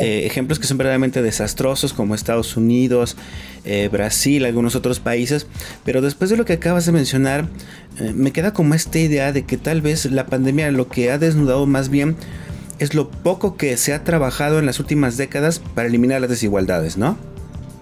eh, 0.00 0.24
ejemplos 0.24 0.58
que 0.58 0.66
son 0.66 0.78
verdaderamente 0.78 1.20
desastrosos 1.20 1.92
como 1.92 2.14
Estados 2.14 2.56
Unidos, 2.56 3.16
eh, 3.64 3.88
Brasil, 3.92 4.46
algunos 4.46 4.74
otros 4.74 4.98
países, 4.98 5.46
pero 5.84 6.00
después 6.00 6.30
de 6.30 6.38
lo 6.38 6.46
que 6.46 6.54
acabas 6.54 6.86
de 6.86 6.92
mencionar, 6.92 7.48
eh, 7.98 8.12
me 8.14 8.32
queda 8.32 8.54
como 8.54 8.74
esta 8.74 8.98
idea 8.98 9.32
de 9.32 9.44
que 9.44 9.58
tal 9.58 9.82
vez 9.82 10.06
la 10.06 10.26
pandemia 10.26 10.70
lo 10.70 10.88
que 10.88 11.10
ha 11.10 11.18
desnudado 11.18 11.66
más 11.66 11.90
bien 11.90 12.16
es 12.78 12.94
lo 12.94 13.10
poco 13.10 13.56
que 13.56 13.76
se 13.76 13.92
ha 13.92 14.02
trabajado 14.02 14.58
en 14.58 14.64
las 14.64 14.80
últimas 14.80 15.18
décadas 15.18 15.58
para 15.74 15.86
eliminar 15.86 16.22
las 16.22 16.30
desigualdades, 16.30 16.96
¿no? 16.96 17.18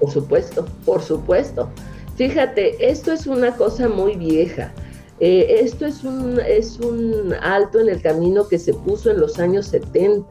Por 0.00 0.10
supuesto, 0.10 0.66
por 0.84 1.02
supuesto. 1.02 1.70
Fíjate, 2.16 2.90
esto 2.90 3.12
es 3.12 3.28
una 3.28 3.54
cosa 3.54 3.88
muy 3.88 4.16
vieja. 4.16 4.72
Esto 5.20 5.87
es 5.87 6.04
un, 6.04 6.40
es 6.40 6.78
un 6.80 7.32
alto 7.42 7.80
en 7.80 7.88
el 7.88 8.00
camino 8.00 8.48
que 8.48 8.58
se 8.58 8.72
puso 8.72 9.10
en 9.10 9.20
los 9.20 9.38
años 9.38 9.66
70, 9.66 10.26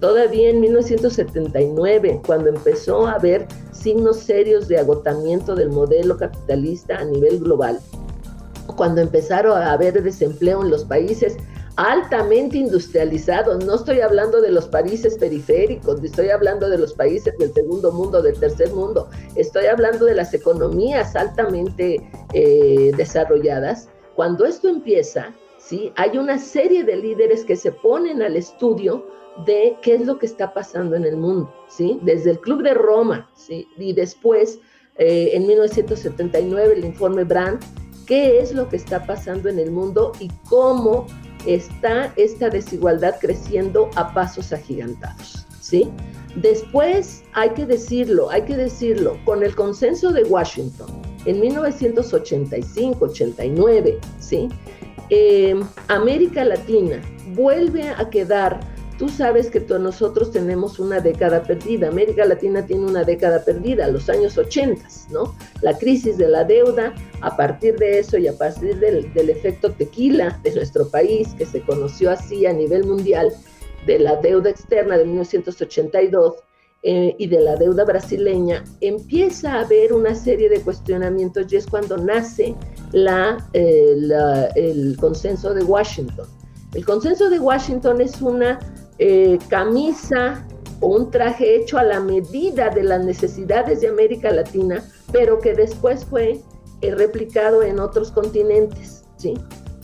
todavía 0.00 0.50
en 0.50 0.60
1979, 0.60 2.20
cuando 2.26 2.50
empezó 2.50 3.06
a 3.06 3.12
haber 3.12 3.46
signos 3.72 4.18
serios 4.18 4.68
de 4.68 4.78
agotamiento 4.78 5.54
del 5.54 5.70
modelo 5.70 6.16
capitalista 6.16 6.98
a 6.98 7.04
nivel 7.04 7.40
global, 7.40 7.80
cuando 8.76 9.00
empezaron 9.00 9.60
a 9.60 9.72
haber 9.72 10.02
desempleo 10.02 10.62
en 10.62 10.70
los 10.70 10.84
países 10.84 11.36
altamente 11.78 12.58
industrializados. 12.58 13.64
No 13.64 13.76
estoy 13.76 14.00
hablando 14.00 14.40
de 14.40 14.50
los 14.50 14.66
países 14.66 15.16
periféricos, 15.16 16.02
estoy 16.02 16.28
hablando 16.28 16.68
de 16.68 16.76
los 16.76 16.92
países 16.92 17.32
del 17.38 17.54
segundo 17.54 17.92
mundo, 17.92 18.20
del 18.20 18.38
tercer 18.38 18.72
mundo. 18.72 19.08
Estoy 19.36 19.66
hablando 19.66 20.04
de 20.04 20.14
las 20.14 20.34
economías 20.34 21.14
altamente 21.14 22.10
eh, 22.34 22.90
desarrolladas. 22.96 23.88
Cuando 24.16 24.44
esto 24.44 24.68
empieza, 24.68 25.32
¿sí? 25.68 25.92
hay 25.96 26.16
una 26.16 26.38
serie 26.38 26.84
de 26.84 26.96
líderes 26.96 27.44
que 27.44 27.56
se 27.56 27.72
ponen 27.72 28.22
al 28.22 28.36
estudio 28.36 29.04
de 29.44 29.76
qué 29.82 29.96
es 29.96 30.06
lo 30.06 30.18
que 30.18 30.24
está 30.26 30.54
pasando 30.54 30.94
en 30.96 31.04
el 31.04 31.16
mundo, 31.16 31.52
¿sí? 31.68 31.98
Desde 32.02 32.32
el 32.32 32.40
Club 32.40 32.62
de 32.62 32.74
Roma, 32.74 33.30
¿sí? 33.34 33.68
Y 33.76 33.92
después, 33.92 34.58
eh, 34.96 35.30
en 35.34 35.46
1979, 35.46 36.74
el 36.74 36.84
informe 36.84 37.22
Brandt, 37.24 37.62
qué 38.06 38.40
es 38.40 38.52
lo 38.52 38.68
que 38.68 38.74
está 38.76 39.06
pasando 39.06 39.48
en 39.48 39.60
el 39.60 39.70
mundo 39.70 40.12
y 40.18 40.28
cómo 40.48 41.06
está 41.46 42.12
esta 42.16 42.48
desigualdad 42.48 43.14
creciendo 43.20 43.90
a 43.94 44.12
pasos 44.12 44.52
agigantados, 44.52 45.46
¿sí? 45.60 45.88
Después, 46.34 47.22
hay 47.34 47.50
que 47.50 47.64
decirlo, 47.66 48.28
hay 48.30 48.42
que 48.42 48.56
decirlo, 48.56 49.16
con 49.24 49.44
el 49.44 49.54
consenso 49.54 50.10
de 50.12 50.24
Washington 50.24 50.88
en 51.26 51.40
1985-89, 51.42 53.98
¿sí? 54.18 54.48
Eh, 55.10 55.58
América 55.88 56.44
Latina 56.44 57.00
vuelve 57.34 57.88
a 57.88 58.10
quedar 58.10 58.60
Tú 58.98 59.08
sabes 59.08 59.48
que 59.48 59.60
nosotros 59.60 60.32
tenemos 60.32 60.80
una 60.80 60.98
década 60.98 61.44
perdida, 61.44 61.86
América 61.86 62.24
Latina 62.24 62.66
tiene 62.66 62.84
una 62.84 63.04
década 63.04 63.44
perdida, 63.44 63.86
los 63.86 64.08
años 64.08 64.36
80, 64.36 64.84
¿no? 65.10 65.36
La 65.62 65.78
crisis 65.78 66.18
de 66.18 66.26
la 66.26 66.42
deuda, 66.42 66.92
a 67.20 67.36
partir 67.36 67.76
de 67.76 68.00
eso 68.00 68.18
y 68.18 68.26
a 68.26 68.36
partir 68.36 68.76
del, 68.80 69.30
efecto 69.30 69.70
tequila 69.70 70.40
de 70.42 70.52
nuestro 70.52 70.88
país, 70.88 71.28
que 71.38 71.46
se 71.46 71.60
conoció 71.60 72.10
así 72.10 72.44
a 72.44 72.52
nivel 72.52 72.86
mundial, 72.86 73.32
de 73.86 74.00
la 74.00 74.16
deuda 74.16 74.50
externa 74.50 74.98
de 74.98 75.04
1982 75.04 76.34
eh, 76.90 77.14
y 77.18 77.26
de 77.26 77.42
la 77.42 77.54
deuda 77.54 77.84
brasileña, 77.84 78.64
empieza 78.80 79.52
a 79.52 79.60
haber 79.60 79.92
una 79.92 80.14
serie 80.14 80.48
de 80.48 80.62
cuestionamientos 80.62 81.52
y 81.52 81.56
es 81.56 81.66
cuando 81.66 81.98
nace 81.98 82.54
la, 82.92 83.46
eh, 83.52 83.94
el 84.54 84.96
consenso 84.98 85.52
de 85.52 85.64
Washington. 85.64 86.26
El 86.72 86.86
consenso 86.86 87.28
de 87.28 87.40
Washington 87.40 88.00
es 88.00 88.22
una 88.22 88.58
eh, 88.98 89.38
camisa 89.50 90.42
o 90.80 90.96
un 90.96 91.10
traje 91.10 91.56
hecho 91.56 91.76
a 91.76 91.84
la 91.84 92.00
medida 92.00 92.70
de 92.70 92.82
las 92.84 93.04
necesidades 93.04 93.82
de 93.82 93.88
América 93.88 94.30
Latina, 94.30 94.82
pero 95.12 95.40
que 95.40 95.52
después 95.52 96.06
fue 96.06 96.40
replicado 96.80 97.62
en 97.62 97.80
otros 97.80 98.10
continentes, 98.10 99.04
¿sí? 99.18 99.34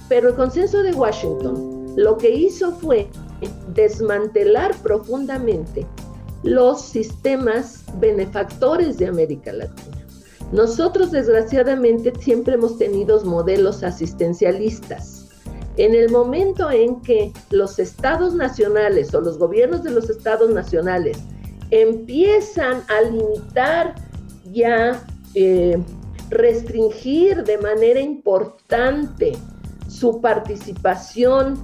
Pero 0.09 0.31
el 0.31 0.37
consenso 0.37 0.83
de 0.83 0.93
Washington 0.93 1.93
lo 1.97 2.17
que 2.17 2.31
hizo 2.31 2.73
fue 2.73 3.11
desmantelar 3.75 4.75
profundamente 4.83 5.87
los 6.45 6.83
sistemas 6.83 7.83
benefactores 7.99 8.99
de 8.99 9.09
América 9.09 9.53
Latina. 9.53 10.07
Nosotros 10.53 11.11
desgraciadamente 11.11 12.13
siempre 12.21 12.55
hemos 12.55 12.79
tenido 12.79 13.21
modelos 13.25 13.83
asistencialistas 13.83 15.25
en 15.77 15.95
el 15.95 16.11
momento 16.11 16.71
en 16.71 17.01
que 17.01 17.33
los 17.51 17.79
estados 17.79 18.35
nacionales 18.35 19.13
o 19.15 19.21
los 19.21 19.39
gobiernos 19.39 19.83
de 19.83 19.91
los 19.91 20.09
estados 20.09 20.51
nacionales 20.51 21.19
empiezan 21.71 22.83
a 22.89 23.01
limitar 23.11 23.95
ya, 24.53 25.05
eh, 25.35 25.83
restringir 26.31 27.43
de 27.43 27.59
manera 27.59 28.01
importante 28.01 29.33
su 29.89 30.21
participación 30.21 31.59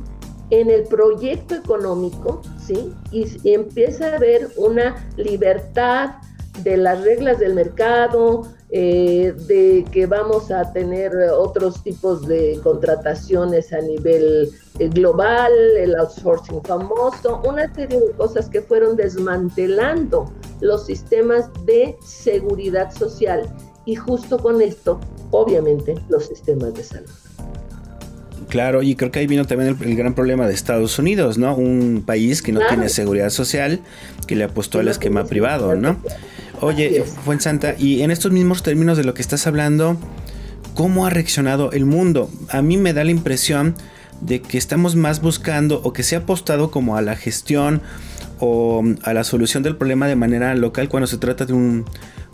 en 0.51 0.71
el 0.71 0.85
proyecto 0.85 1.55
económico, 1.55 2.43
¿sí? 2.65 2.93
Y, 3.11 3.27
empieza 3.53 4.13
a 4.13 4.17
haber 4.17 4.49
una 4.57 5.07
libertad 5.17 6.17
de 6.63 6.77
las 6.77 7.03
reglas 7.03 7.39
del 7.39 7.55
mercado, 7.55 8.43
eh, 8.71 9.35
de 9.47 9.85
que 9.91 10.07
vamos 10.07 10.51
a 10.51 10.73
tener 10.73 11.13
otros 11.33 11.83
tipos 11.83 12.27
de 12.27 12.61
contrataciones 12.63 13.73
a 13.73 13.81
nivel 13.81 14.51
eh, 14.79 14.89
global, 14.89 15.53
el 15.77 15.97
outsourcing 15.97 16.63
famoso, 16.63 17.41
una 17.49 17.73
serie 17.75 18.01
de 18.01 18.13
cosas 18.13 18.49
que 18.49 18.61
fueron 18.61 18.97
desmantelando 18.97 20.31
los 20.61 20.87
sistemas 20.87 21.49
de 21.65 21.97
seguridad 22.05 22.93
social 22.93 23.49
y 23.87 23.95
justo 23.97 24.39
con 24.39 24.61
esto, 24.61 25.01
obviamente, 25.31 25.95
los 26.09 26.27
sistemas 26.27 26.75
de 26.75 26.85
salud. 26.85 27.30
Claro, 28.51 28.83
y 28.83 28.97
creo 28.97 29.13
que 29.13 29.21
ahí 29.21 29.29
vino 29.29 29.47
también 29.47 29.77
el, 29.81 29.97
gran 29.97 30.13
problema 30.15 30.47
de 30.49 30.55
Estados 30.55 30.99
Unidos, 30.99 31.39
¿no? 31.39 31.55
Un 31.55 32.03
país 32.05 32.43
que 32.43 32.51
no 32.51 32.61
tiene 32.69 32.89
seguridad 32.89 33.31
social, 33.31 33.81
que 34.27 34.35
le 34.35 34.43
apostó 34.43 34.81
al 34.81 34.89
esquema 34.89 35.25
privado, 35.25 35.77
¿no? 35.77 35.97
Oye, 36.61 37.05
Santa, 37.39 37.77
y 37.79 38.03
en 38.03 38.11
estos 38.11 38.33
mismos 38.33 38.65
términos 38.65 38.99
de 38.99 39.05
lo 39.05 39.15
que 39.15 39.23
estás 39.23 39.47
hablando, 39.47 39.97
¿cómo 40.75 41.07
ha 41.07 41.11
reaccionado 41.11 41.71
el 41.71 41.87
mundo? 41.87 42.29
A 42.49 42.61
mí 42.61 42.77
me 42.77 42.93
da 42.93 43.05
la 43.05 43.13
impresión 43.13 43.77
de 44.21 44.43
que 44.43 44.59
estamos 44.59 44.97
más 44.97 45.23
buscando 45.23 45.81
o 45.85 45.93
que 45.93 46.03
se 46.03 46.17
ha 46.17 46.19
apostado 46.19 46.73
como 46.73 46.97
a 46.97 47.03
la 47.03 47.15
gestión 47.15 47.81
o 48.41 48.83
a 49.05 49.15
la 49.15 49.23
solución 49.23 49.63
del 49.63 49.77
problema 49.77 50.09
de 50.09 50.17
manera 50.17 50.55
local 50.57 50.89
cuando 50.89 51.07
se 51.07 51.19
trata 51.19 51.47
de 51.47 51.53
un, 51.53 51.85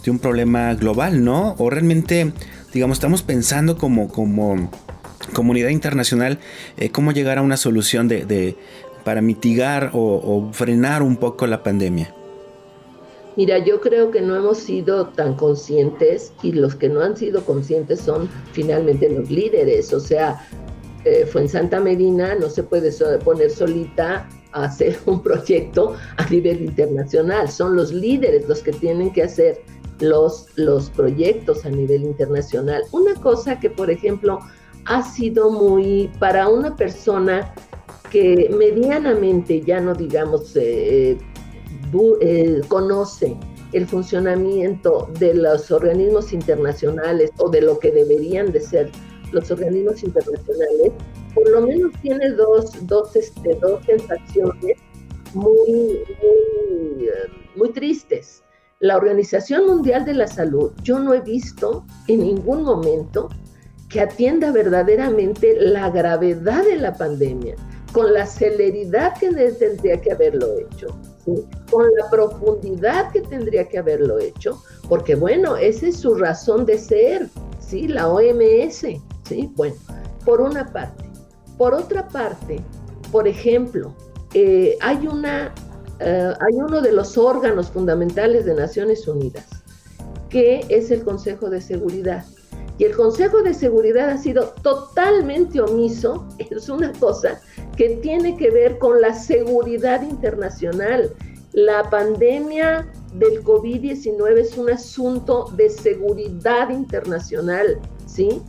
de 0.02 0.10
un 0.10 0.18
problema 0.18 0.72
global, 0.74 1.22
¿no? 1.22 1.54
O 1.58 1.68
realmente, 1.68 2.32
digamos, 2.72 2.96
estamos 2.96 3.22
pensando 3.22 3.76
como, 3.76 4.08
como 4.08 4.70
comunidad 5.32 5.70
internacional 5.70 6.38
eh, 6.76 6.90
cómo 6.90 7.12
llegar 7.12 7.38
a 7.38 7.42
una 7.42 7.56
solución 7.56 8.08
de, 8.08 8.56
para 9.04 9.20
mitigar 9.20 9.90
o 9.92 10.50
frenar 10.52 11.02
un 11.02 11.16
poco 11.16 11.46
la 11.46 11.62
pandemia. 11.62 12.12
Mira, 13.36 13.58
yo 13.58 13.82
creo 13.82 14.10
que 14.10 14.22
no 14.22 14.34
hemos 14.34 14.56
sido 14.58 15.08
tan 15.08 15.34
conscientes 15.34 16.32
y 16.42 16.52
los 16.52 16.74
que 16.74 16.88
no 16.88 17.02
han 17.02 17.18
sido 17.18 17.44
conscientes 17.44 18.00
son 18.00 18.30
finalmente 18.52 19.10
los 19.10 19.30
líderes. 19.30 19.92
O 19.92 20.00
sea, 20.00 20.48
eh, 21.04 21.26
fue 21.26 21.42
en 21.42 21.48
Santa 21.50 21.78
Medina, 21.78 22.34
no 22.34 22.48
se 22.48 22.62
puede 22.62 22.90
poner 23.18 23.50
solita 23.50 24.26
a 24.52 24.64
hacer 24.64 24.98
un 25.06 25.22
proyecto 25.22 25.96
a 26.16 26.26
nivel 26.30 26.62
internacional. 26.62 27.50
Son 27.50 27.76
los 27.76 27.92
líderes 27.92 28.48
los 28.48 28.60
que 28.60 28.72
tienen 28.72 29.12
que 29.12 29.24
hacer 29.24 29.60
los, 30.00 30.46
los 30.56 30.88
proyectos 30.88 31.66
a 31.66 31.68
nivel 31.68 32.04
internacional. 32.04 32.84
Una 32.92 33.14
cosa 33.16 33.60
que, 33.60 33.68
por 33.68 33.90
ejemplo, 33.90 34.38
ha 34.86 35.02
sido 35.02 35.50
muy 35.50 36.10
para 36.18 36.48
una 36.48 36.74
persona 36.76 37.52
que 38.10 38.48
medianamente, 38.56 39.60
ya 39.62 39.80
no 39.80 39.94
digamos, 39.94 40.54
eh, 40.56 41.18
eh, 42.20 42.60
conoce 42.68 43.36
el 43.72 43.86
funcionamiento 43.86 45.08
de 45.18 45.34
los 45.34 45.70
organismos 45.70 46.32
internacionales 46.32 47.30
o 47.38 47.50
de 47.50 47.62
lo 47.62 47.78
que 47.78 47.90
deberían 47.90 48.52
de 48.52 48.60
ser 48.60 48.90
los 49.32 49.50
organismos 49.50 50.02
internacionales, 50.02 50.92
por 51.34 51.48
lo 51.50 51.60
menos 51.62 51.92
tiene 52.00 52.30
dos, 52.30 52.70
dos, 52.86 53.14
este, 53.16 53.54
dos 53.56 53.84
sensaciones 53.84 54.76
muy, 55.34 56.00
muy, 56.22 57.06
eh, 57.06 57.10
muy 57.56 57.70
tristes. 57.70 58.42
La 58.80 58.96
Organización 58.96 59.66
Mundial 59.66 60.04
de 60.04 60.14
la 60.14 60.26
Salud, 60.26 60.72
yo 60.82 60.98
no 60.98 61.12
he 61.12 61.20
visto 61.20 61.84
en 62.08 62.20
ningún 62.20 62.62
momento 62.62 63.28
que 63.88 64.00
atienda 64.00 64.50
verdaderamente 64.52 65.56
la 65.58 65.90
gravedad 65.90 66.64
de 66.64 66.76
la 66.76 66.94
pandemia 66.94 67.54
con 67.92 68.12
la 68.12 68.26
celeridad 68.26 69.16
que 69.18 69.30
tendría 69.30 70.00
que 70.00 70.12
haberlo 70.12 70.58
hecho 70.58 70.88
con 71.70 71.86
la 71.98 72.08
profundidad 72.10 73.10
que 73.10 73.20
tendría 73.20 73.68
que 73.68 73.78
haberlo 73.78 74.18
hecho, 74.18 74.62
porque 74.88 75.14
bueno, 75.14 75.56
esa 75.56 75.88
es 75.88 75.98
su 75.98 76.14
razón 76.14 76.64
de 76.64 76.78
ser, 76.78 77.28
¿sí? 77.58 77.88
La 77.88 78.08
OMS, 78.08 78.86
¿sí? 79.24 79.52
Bueno, 79.56 79.74
por 80.24 80.40
una 80.40 80.72
parte. 80.72 81.04
Por 81.58 81.74
otra 81.74 82.06
parte, 82.08 82.60
por 83.10 83.26
ejemplo, 83.26 83.94
eh, 84.34 84.76
hay 84.80 85.06
una 85.06 85.52
eh, 85.98 86.32
hay 86.40 86.54
uno 86.54 86.82
de 86.82 86.92
los 86.92 87.16
órganos 87.16 87.70
fundamentales 87.70 88.44
de 88.44 88.54
Naciones 88.54 89.08
Unidas, 89.08 89.46
que 90.28 90.64
es 90.68 90.90
el 90.90 91.02
Consejo 91.02 91.48
de 91.48 91.60
Seguridad. 91.60 92.24
Y 92.78 92.84
el 92.84 92.94
Consejo 92.94 93.42
de 93.42 93.54
Seguridad 93.54 94.10
ha 94.10 94.18
sido 94.18 94.54
totalmente 94.62 95.60
omiso, 95.60 96.26
es 96.38 96.68
una 96.68 96.92
cosa 96.92 97.40
que 97.76 97.96
tiene 98.02 98.36
que 98.36 98.50
ver 98.50 98.78
con 98.78 99.00
la 99.00 99.14
seguridad 99.14 100.02
internacional. 100.02 101.12
La 101.52 101.88
pandemia 101.88 102.86
del 103.14 103.42
COVID-19 103.42 104.38
es 104.38 104.58
un 104.58 104.70
asunto 104.70 105.50
de 105.56 105.70
seguridad 105.70 106.68
internacional, 106.68 107.80
¿sí? 108.06 108.42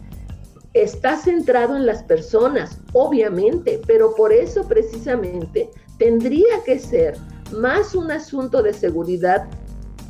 Está 0.73 1.15
centrado 1.15 1.77
en 1.77 1.85
las 1.85 2.03
personas, 2.03 2.79
obviamente, 2.93 3.79
pero 3.87 4.13
por 4.13 4.33
eso 4.33 4.67
precisamente 4.67 5.71
tendría 5.97 6.61
que 6.65 6.79
ser 6.79 7.17
más 7.57 7.95
un 7.95 8.11
asunto 8.11 8.61
de 8.61 8.73
seguridad 8.73 9.47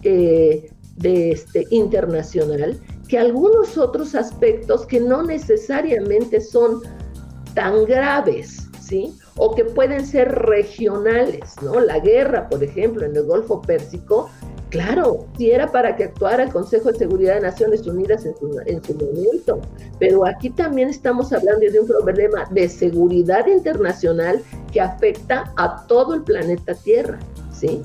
eh, 0.02 0.72
este, 1.04 1.68
internacional 1.70 2.80
que 3.08 3.18
algunos 3.18 3.78
otros 3.78 4.16
aspectos 4.16 4.86
que 4.86 5.00
no 5.00 5.24
necesariamente 5.24 6.42
son 6.42 6.82
tan 7.54 7.86
graves, 7.86 8.68
¿sí? 8.82 9.16
O 9.36 9.56
que 9.56 9.66
pueden 9.66 10.06
ser 10.06 10.32
regionales, 10.32 11.56
¿no? 11.62 11.80
La 11.80 12.00
guerra, 12.00 12.50
por 12.50 12.64
ejemplo, 12.64 13.06
en 13.06 13.16
el 13.16 13.24
Golfo 13.24 13.62
Pérsico, 13.62 14.30
claro, 14.70 15.26
sí 15.38 15.52
era 15.52 15.72
para 15.72 15.96
que 15.96 16.06
actuara 16.06 16.44
el 16.44 16.52
Consejo 16.52 16.92
de 16.92 17.00
Seguridad 17.00 17.36
de 17.36 17.42
Naciones 17.42 17.88
Unidas 17.88 18.26
en 18.26 18.36
su, 18.38 18.60
en 18.66 18.84
su 18.84 18.94
momento, 18.94 19.60
pero 20.00 20.26
aquí 20.26 20.50
también 20.50 20.90
estamos 20.90 21.32
hablando 21.34 21.66
de 21.72 21.80
un 21.80 21.88
problema 21.88 22.46
de 22.52 22.68
seguridad 22.68 23.48
internacional 23.48 24.42
que 24.72 24.82
afecta 24.82 25.54
a 25.56 25.86
todo 25.88 26.14
el 26.14 26.24
planeta 26.24 26.76
Tierra, 26.76 27.20
¿sí? 27.52 27.82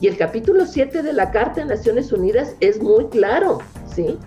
Y 0.00 0.08
el 0.08 0.16
capítulo 0.16 0.66
7 0.66 1.02
de 1.02 1.12
la 1.12 1.30
Carta 1.30 1.60
de 1.60 1.66
Naciones 1.66 2.12
Unidas 2.12 2.56
es 2.58 2.82
muy 2.82 3.06
claro, 3.06 3.58
¿sí? 3.94 4.18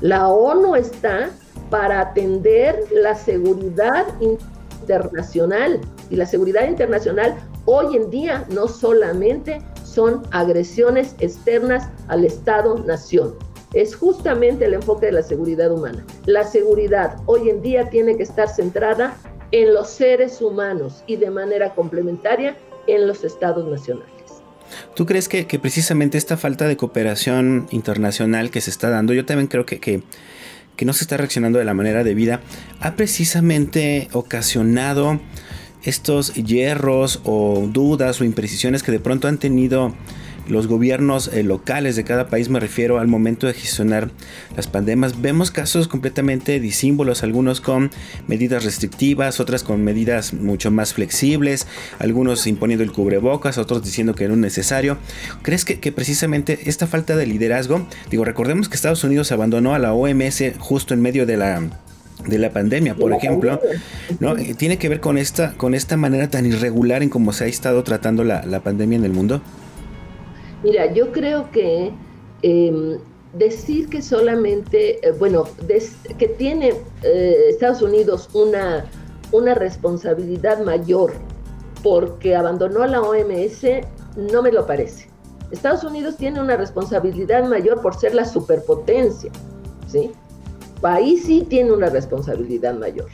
La 0.00 0.28
ONU 0.28 0.76
está 0.76 1.30
para 1.68 2.00
atender 2.00 2.86
la 2.90 3.14
seguridad 3.14 4.06
internacional 4.20 5.78
y 6.08 6.16
la 6.16 6.24
seguridad 6.24 6.66
internacional 6.66 7.36
hoy 7.66 7.96
en 7.96 8.10
día 8.10 8.46
no 8.50 8.66
solamente 8.66 9.60
son 9.84 10.22
agresiones 10.30 11.14
externas 11.18 11.88
al 12.08 12.24
Estado-nación. 12.24 13.34
Es 13.74 13.94
justamente 13.94 14.64
el 14.64 14.74
enfoque 14.74 15.06
de 15.06 15.12
la 15.12 15.22
seguridad 15.22 15.70
humana. 15.70 16.04
La 16.24 16.44
seguridad 16.44 17.16
hoy 17.26 17.50
en 17.50 17.60
día 17.60 17.90
tiene 17.90 18.16
que 18.16 18.22
estar 18.22 18.48
centrada 18.48 19.14
en 19.52 19.74
los 19.74 19.90
seres 19.90 20.40
humanos 20.40 21.04
y 21.06 21.16
de 21.16 21.30
manera 21.30 21.74
complementaria 21.74 22.56
en 22.86 23.06
los 23.06 23.22
estados 23.22 23.66
nacionales. 23.68 24.19
¿Tú 24.94 25.06
crees 25.06 25.28
que, 25.28 25.44
precisamente 25.58 26.18
esta 26.18 26.36
falta 26.36 26.66
de 26.66 26.76
cooperación 26.76 27.66
internacional 27.70 28.50
que 28.50 28.60
se 28.60 28.70
está 28.70 28.90
dando, 28.90 29.12
yo 29.14 29.24
también 29.24 29.46
creo 29.46 29.66
que, 29.66 29.80
que, 29.80 30.02
que 30.76 30.84
no 30.84 30.92
se 30.92 31.04
está 31.04 31.16
reaccionando 31.16 31.58
de 31.58 31.64
la 31.64 31.74
manera 31.74 32.04
debida, 32.04 32.40
ha 32.80 32.96
precisamente 32.96 34.08
ocasionado 34.12 35.20
estos 35.82 36.34
hierros 36.34 37.20
o 37.24 37.68
dudas 37.70 38.20
o 38.20 38.24
imprecisiones 38.24 38.82
que 38.82 38.92
de 38.92 39.00
pronto 39.00 39.28
han 39.28 39.38
tenido 39.38 39.94
los 40.50 40.66
gobiernos 40.66 41.28
eh, 41.32 41.42
locales 41.42 41.96
de 41.96 42.04
cada 42.04 42.28
país, 42.28 42.48
me 42.48 42.60
refiero 42.60 42.98
al 42.98 43.08
momento 43.08 43.46
de 43.46 43.54
gestionar 43.54 44.10
las 44.56 44.66
pandemias, 44.66 45.20
vemos 45.20 45.50
casos 45.50 45.88
completamente 45.88 46.60
disímbolos, 46.60 47.22
algunos 47.22 47.60
con 47.60 47.90
medidas 48.26 48.64
restrictivas, 48.64 49.40
otras 49.40 49.62
con 49.62 49.82
medidas 49.82 50.34
mucho 50.34 50.70
más 50.70 50.92
flexibles, 50.92 51.66
algunos 51.98 52.46
imponiendo 52.46 52.84
el 52.84 52.92
cubrebocas, 52.92 53.58
otros 53.58 53.84
diciendo 53.84 54.14
que 54.14 54.26
no 54.26 54.34
es 54.34 54.40
necesario. 54.40 54.98
¿Crees 55.42 55.64
que, 55.64 55.92
precisamente 55.92 56.58
esta 56.66 56.86
falta 56.86 57.16
de 57.16 57.26
liderazgo, 57.26 57.86
digo, 58.10 58.24
recordemos 58.24 58.68
que 58.68 58.74
Estados 58.74 59.04
Unidos 59.04 59.32
abandonó 59.32 59.74
a 59.74 59.78
la 59.78 59.92
OMS 59.92 60.42
justo 60.58 60.94
en 60.94 61.00
medio 61.00 61.26
de 61.26 61.36
la 61.36 61.62
de 62.26 62.36
la 62.36 62.50
pandemia, 62.50 62.94
por 62.96 63.14
ejemplo, 63.14 63.58
¿no? 64.18 64.34
¿Tiene 64.58 64.76
que 64.76 64.90
ver 64.90 65.00
con 65.00 65.16
esta, 65.16 65.54
con 65.54 65.74
esta 65.74 65.96
manera 65.96 66.28
tan 66.28 66.44
irregular 66.44 67.02
en 67.02 67.08
cómo 67.08 67.32
se 67.32 67.44
ha 67.44 67.46
estado 67.46 67.82
tratando 67.82 68.24
la, 68.24 68.44
la 68.44 68.60
pandemia 68.60 68.98
en 68.98 69.04
el 69.04 69.12
mundo? 69.12 69.40
Mira, 70.62 70.92
yo 70.92 71.10
creo 71.12 71.50
que 71.50 71.92
em, 72.42 72.98
decir 73.32 73.88
que 73.88 74.02
solamente, 74.02 75.06
eh, 75.06 75.12
bueno, 75.18 75.44
que 76.18 76.28
tiene 76.28 76.74
eh, 77.02 77.46
Estados 77.48 77.82
Unidos 77.82 78.28
una, 78.34 78.84
una 79.32 79.54
responsabilidad 79.54 80.62
mayor 80.62 81.12
porque 81.82 82.36
abandonó 82.36 82.82
a 82.82 82.86
la 82.86 83.00
OMS, 83.00 83.64
no 84.16 84.42
me 84.42 84.52
lo 84.52 84.66
parece. 84.66 85.08
Estados 85.50 85.82
Unidos 85.82 86.16
tiene 86.16 86.40
una 86.40 86.56
responsabilidad 86.56 87.48
mayor 87.48 87.80
por 87.80 87.94
ser 87.94 88.14
la 88.14 88.24
superpotencia, 88.24 89.32
¿sí? 89.88 90.12
País 90.80 91.24
sí 91.24 91.44
tiene 91.48 91.72
una 91.72 91.88
responsabilidad 91.88 92.74
mayor. 92.74 93.08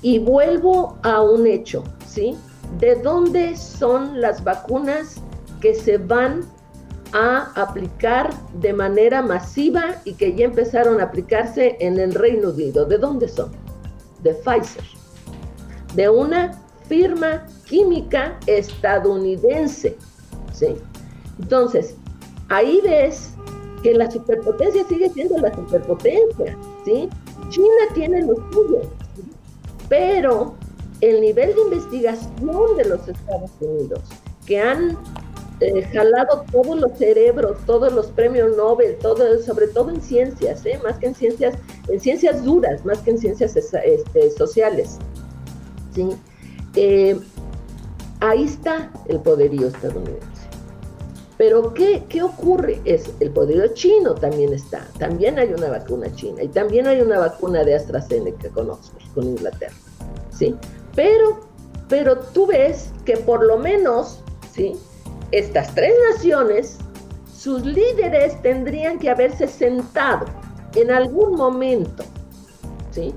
Y 0.00 0.18
vuelvo 0.18 0.98
a 1.02 1.22
un 1.22 1.46
hecho, 1.46 1.84
¿sí? 2.06 2.36
¿De 2.78 2.94
dónde 2.96 3.56
son 3.56 4.20
las 4.20 4.42
vacunas 4.42 5.16
que 5.60 5.74
se 5.74 5.98
van 5.98 6.42
a 7.14 7.52
aplicar 7.54 8.34
de 8.60 8.72
manera 8.72 9.22
masiva 9.22 10.02
y 10.04 10.14
que 10.14 10.34
ya 10.34 10.46
empezaron 10.46 11.00
a 11.00 11.04
aplicarse 11.04 11.76
en 11.80 11.98
el 11.98 12.12
Reino 12.12 12.50
Unido. 12.50 12.84
¿De 12.84 12.98
dónde 12.98 13.28
son? 13.28 13.52
De 14.22 14.34
Pfizer, 14.34 14.84
de 15.94 16.08
una 16.08 16.60
firma 16.88 17.46
química 17.66 18.38
estadounidense. 18.46 19.96
¿sí? 20.52 20.76
Entonces, 21.38 21.94
ahí 22.48 22.80
ves 22.82 23.30
que 23.84 23.94
la 23.94 24.10
superpotencia 24.10 24.84
sigue 24.88 25.08
siendo 25.10 25.38
la 25.38 25.54
superpotencia. 25.54 26.58
¿sí? 26.84 27.08
China 27.48 27.84
tiene 27.94 28.22
lo 28.22 28.34
suyo, 28.50 28.80
pero 29.88 30.54
el 31.00 31.20
nivel 31.20 31.54
de 31.54 31.60
investigación 31.60 32.76
de 32.76 32.84
los 32.86 33.06
Estados 33.06 33.50
Unidos 33.60 34.00
que 34.46 34.60
han 34.60 34.98
jalado 35.92 36.44
todos 36.50 36.78
los 36.80 36.98
cerebros, 36.98 37.58
todos 37.66 37.92
los 37.92 38.06
premios 38.08 38.56
Nobel, 38.56 38.96
todo, 38.96 39.40
sobre 39.42 39.68
todo 39.68 39.90
en 39.90 40.00
ciencias, 40.00 40.64
¿eh? 40.66 40.80
más 40.82 40.98
que 40.98 41.06
en 41.06 41.14
ciencias, 41.14 41.54
en 41.88 42.00
ciencias 42.00 42.44
duras, 42.44 42.84
más 42.84 42.98
que 42.98 43.10
en 43.10 43.18
ciencias 43.18 43.56
este, 43.56 44.30
sociales. 44.32 44.98
¿sí? 45.94 46.08
Eh, 46.76 47.18
ahí 48.20 48.44
está 48.44 48.90
el 49.08 49.20
poderío 49.20 49.68
estadounidense. 49.68 50.34
Pero 51.36 51.74
¿qué, 51.74 52.04
¿qué 52.08 52.22
ocurre? 52.22 52.80
Es 52.84 53.10
el 53.20 53.30
poderío 53.30 53.66
chino 53.74 54.14
también 54.14 54.52
está. 54.52 54.86
También 54.98 55.38
hay 55.38 55.52
una 55.52 55.68
vacuna 55.68 56.14
china 56.14 56.42
y 56.42 56.48
también 56.48 56.86
hay 56.86 57.00
una 57.00 57.18
vacuna 57.18 57.64
de 57.64 57.74
AstraZeneca 57.74 58.48
con 58.50 58.70
Oxford, 58.70 59.02
con 59.14 59.24
Inglaterra. 59.24 59.74
¿sí? 60.30 60.54
Pero, 60.94 61.40
pero 61.88 62.18
tú 62.18 62.46
ves 62.46 62.90
que 63.04 63.16
por 63.16 63.44
lo 63.44 63.58
menos, 63.58 64.20
¿sí? 64.52 64.76
Estas 65.32 65.74
tres 65.74 65.92
naciones, 66.12 66.78
sus 67.34 67.64
líderes 67.64 68.40
tendrían 68.42 68.98
que 68.98 69.10
haberse 69.10 69.46
sentado 69.46 70.26
en 70.74 70.90
algún 70.90 71.34
momento, 71.34 72.04
¿sí? 72.90 73.14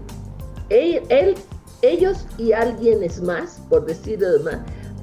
ellos 1.82 2.26
y 2.38 2.52
alguien 2.52 3.00
más, 3.24 3.62
por 3.70 3.86
decirlo 3.86 4.28
más, 4.44 4.60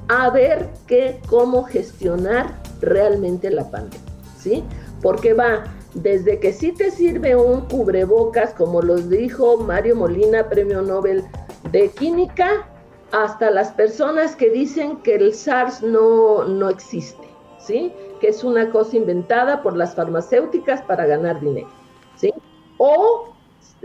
a 0.07 0.29
ver 0.29 0.69
qué, 0.87 1.19
cómo 1.27 1.63
gestionar 1.63 2.53
realmente 2.81 3.49
la 3.49 3.69
pandemia, 3.71 3.99
¿sí? 4.37 4.63
Porque 5.01 5.33
va 5.33 5.63
desde 5.95 6.39
que 6.39 6.51
sí 6.53 6.73
te 6.73 6.91
sirve 6.91 7.35
un 7.35 7.61
cubrebocas, 7.61 8.53
como 8.53 8.81
lo 8.81 8.97
dijo 8.97 9.57
Mario 9.57 9.95
Molina, 9.95 10.47
premio 10.49 10.81
Nobel 10.81 11.23
de 11.71 11.89
Química, 11.89 12.67
hasta 13.15 13.49
las 13.49 13.71
personas 13.71 14.35
que 14.35 14.49
dicen 14.49 14.97
que 14.97 15.15
el 15.15 15.33
SARS 15.33 15.81
no, 15.81 16.43
no 16.43 16.69
existe, 16.69 17.23
¿sí? 17.59 17.93
Que 18.19 18.27
es 18.27 18.43
una 18.43 18.69
cosa 18.71 18.97
inventada 18.97 19.63
por 19.63 19.77
las 19.77 19.95
farmacéuticas 19.95 20.81
para 20.81 21.05
ganar 21.05 21.39
dinero, 21.39 21.69
¿sí? 22.17 22.33
O 22.77 23.29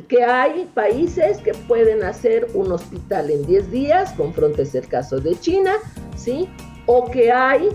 que 0.08 0.24
hay 0.24 0.68
países 0.74 1.38
que 1.38 1.52
pueden 1.68 2.02
hacer 2.02 2.48
un 2.54 2.72
hospital 2.72 3.30
en 3.30 3.46
10 3.46 3.70
días, 3.70 4.12
confrontes 4.14 4.74
el 4.74 4.88
caso 4.88 5.20
de 5.20 5.38
China, 5.38 5.74
¿sí? 6.16 6.48
O 6.86 7.08
que 7.08 7.30
hay 7.30 7.68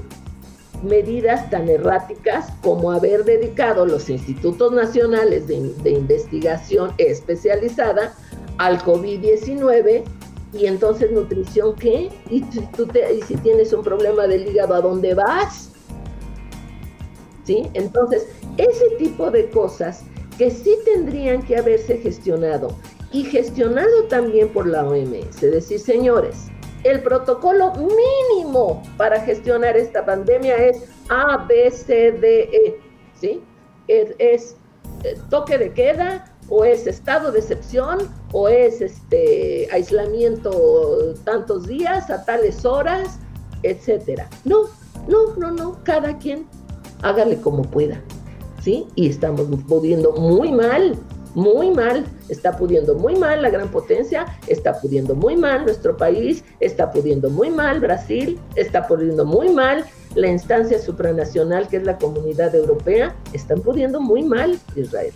medidas 0.83 1.49
tan 1.49 1.69
erráticas 1.69 2.47
como 2.61 2.91
haber 2.91 3.23
dedicado 3.23 3.85
los 3.85 4.09
institutos 4.09 4.73
nacionales 4.73 5.47
de, 5.47 5.73
de 5.83 5.91
investigación 5.91 6.91
especializada 6.97 8.13
al 8.57 8.77
COVID-19 8.79 10.03
y 10.55 10.67
entonces 10.67 11.11
nutrición, 11.11 11.75
¿qué? 11.75 12.09
Y 12.29 12.41
tú 12.75 12.85
te, 12.87 13.13
y 13.13 13.21
si 13.23 13.35
tienes 13.37 13.73
un 13.73 13.83
problema 13.83 14.25
del 14.27 14.47
hígado, 14.47 14.75
¿a 14.75 14.81
dónde 14.81 15.13
vas? 15.13 15.71
¿Sí? 17.43 17.69
Entonces, 17.73 18.27
ese 18.57 18.89
tipo 18.97 19.29
de 19.29 19.49
cosas 19.49 20.03
que 20.37 20.49
sí 20.49 20.75
tendrían 20.85 21.43
que 21.43 21.57
haberse 21.57 21.97
gestionado 21.97 22.75
y 23.11 23.23
gestionado 23.23 24.05
también 24.09 24.49
por 24.49 24.65
la 24.67 24.87
OMS, 24.87 25.43
es 25.43 25.51
decir, 25.51 25.79
señores, 25.79 26.47
El 26.83 27.01
protocolo 27.01 27.73
mínimo 27.73 28.83
para 28.95 29.19
gestionar 29.21 29.75
esta 29.75 30.05
pandemia 30.05 30.55
es 30.55 30.83
A, 31.09 31.43
B, 31.47 31.71
C, 31.71 32.11
D, 32.11 32.41
E. 32.43 32.79
¿sí? 33.19 33.41
Es, 33.87 34.55
eh, 35.03 35.17
toque 35.31 35.57
de 35.57 35.73
queda, 35.73 36.34
o 36.49 36.63
es 36.63 36.87
estado 36.87 37.31
de 37.31 37.39
excepción, 37.39 37.99
o 38.31 38.47
es 38.47 38.81
este 38.81 39.67
aislamiento 39.71 41.13
tantos 41.23 41.67
días, 41.67 42.09
a 42.09 42.23
tales 42.25 42.65
horas, 42.65 43.19
etcétera. 43.63 44.29
No, 44.43 44.63
no, 45.07 45.35
no, 45.37 45.51
no, 45.51 45.77
cada 45.83 46.17
quien 46.17 46.45
hágale 47.01 47.37
como 47.37 47.63
pueda. 47.63 48.01
¿Sí? 48.61 48.87
Y 48.95 49.09
estamos 49.09 49.47
pudiendo 49.67 50.11
muy 50.13 50.51
mal, 50.51 50.97
muy 51.35 51.69
mal, 51.69 52.05
está 52.29 52.57
pudiendo 52.57 52.95
muy 52.95 53.15
mal 53.15 53.41
la 53.43 53.51
gran 53.51 53.69
potencia, 53.69 54.25
está 54.47 54.79
pudiendo 54.81 55.13
muy 55.13 55.35
mal 55.35 55.65
nuestro 55.65 55.95
país, 55.95 56.43
está 56.61 56.89
pudiendo 56.91 57.29
muy 57.29 57.51
mal 57.51 57.79
Brasil, 57.79 58.39
está 58.55 58.87
pudiendo 58.87 59.23
muy 59.23 59.49
mal 59.49 59.85
la 60.15 60.29
instancia 60.29 60.79
supranacional 60.79 61.67
que 61.67 61.77
es 61.77 61.83
la 61.83 61.97
comunidad 61.97 62.55
europea, 62.55 63.13
están 63.33 63.61
pudiendo 63.61 64.01
muy 64.01 64.23
mal 64.23 64.57
Israel. 64.75 65.13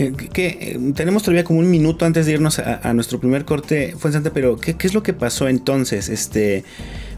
Eh, 0.00 0.14
eh, 0.34 0.92
tenemos 0.94 1.22
todavía 1.22 1.44
como 1.44 1.58
un 1.58 1.70
minuto 1.70 2.06
antes 2.06 2.24
de 2.24 2.32
irnos 2.32 2.58
a, 2.58 2.92
nuestro 2.94 3.20
primer 3.20 3.44
corte, 3.44 3.94
Fuensante, 3.98 4.30
pero 4.30 4.56
¿qué, 4.56 4.74
¿qué, 4.74 4.86
es 4.86 4.94
lo 4.94 5.02
que 5.02 5.12
pasó 5.12 5.46
entonces? 5.46 6.08
Este, 6.08 6.64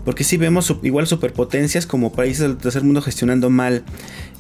porque 0.05 0.25
si 0.25 0.37
vemos 0.37 0.75
igual 0.83 1.07
superpotencias 1.07 1.87
como 1.87 2.13
países 2.13 2.41
del 2.41 2.57
tercer 2.57 2.83
mundo 2.83 3.01
gestionando 3.01 3.51
mal 3.51 3.85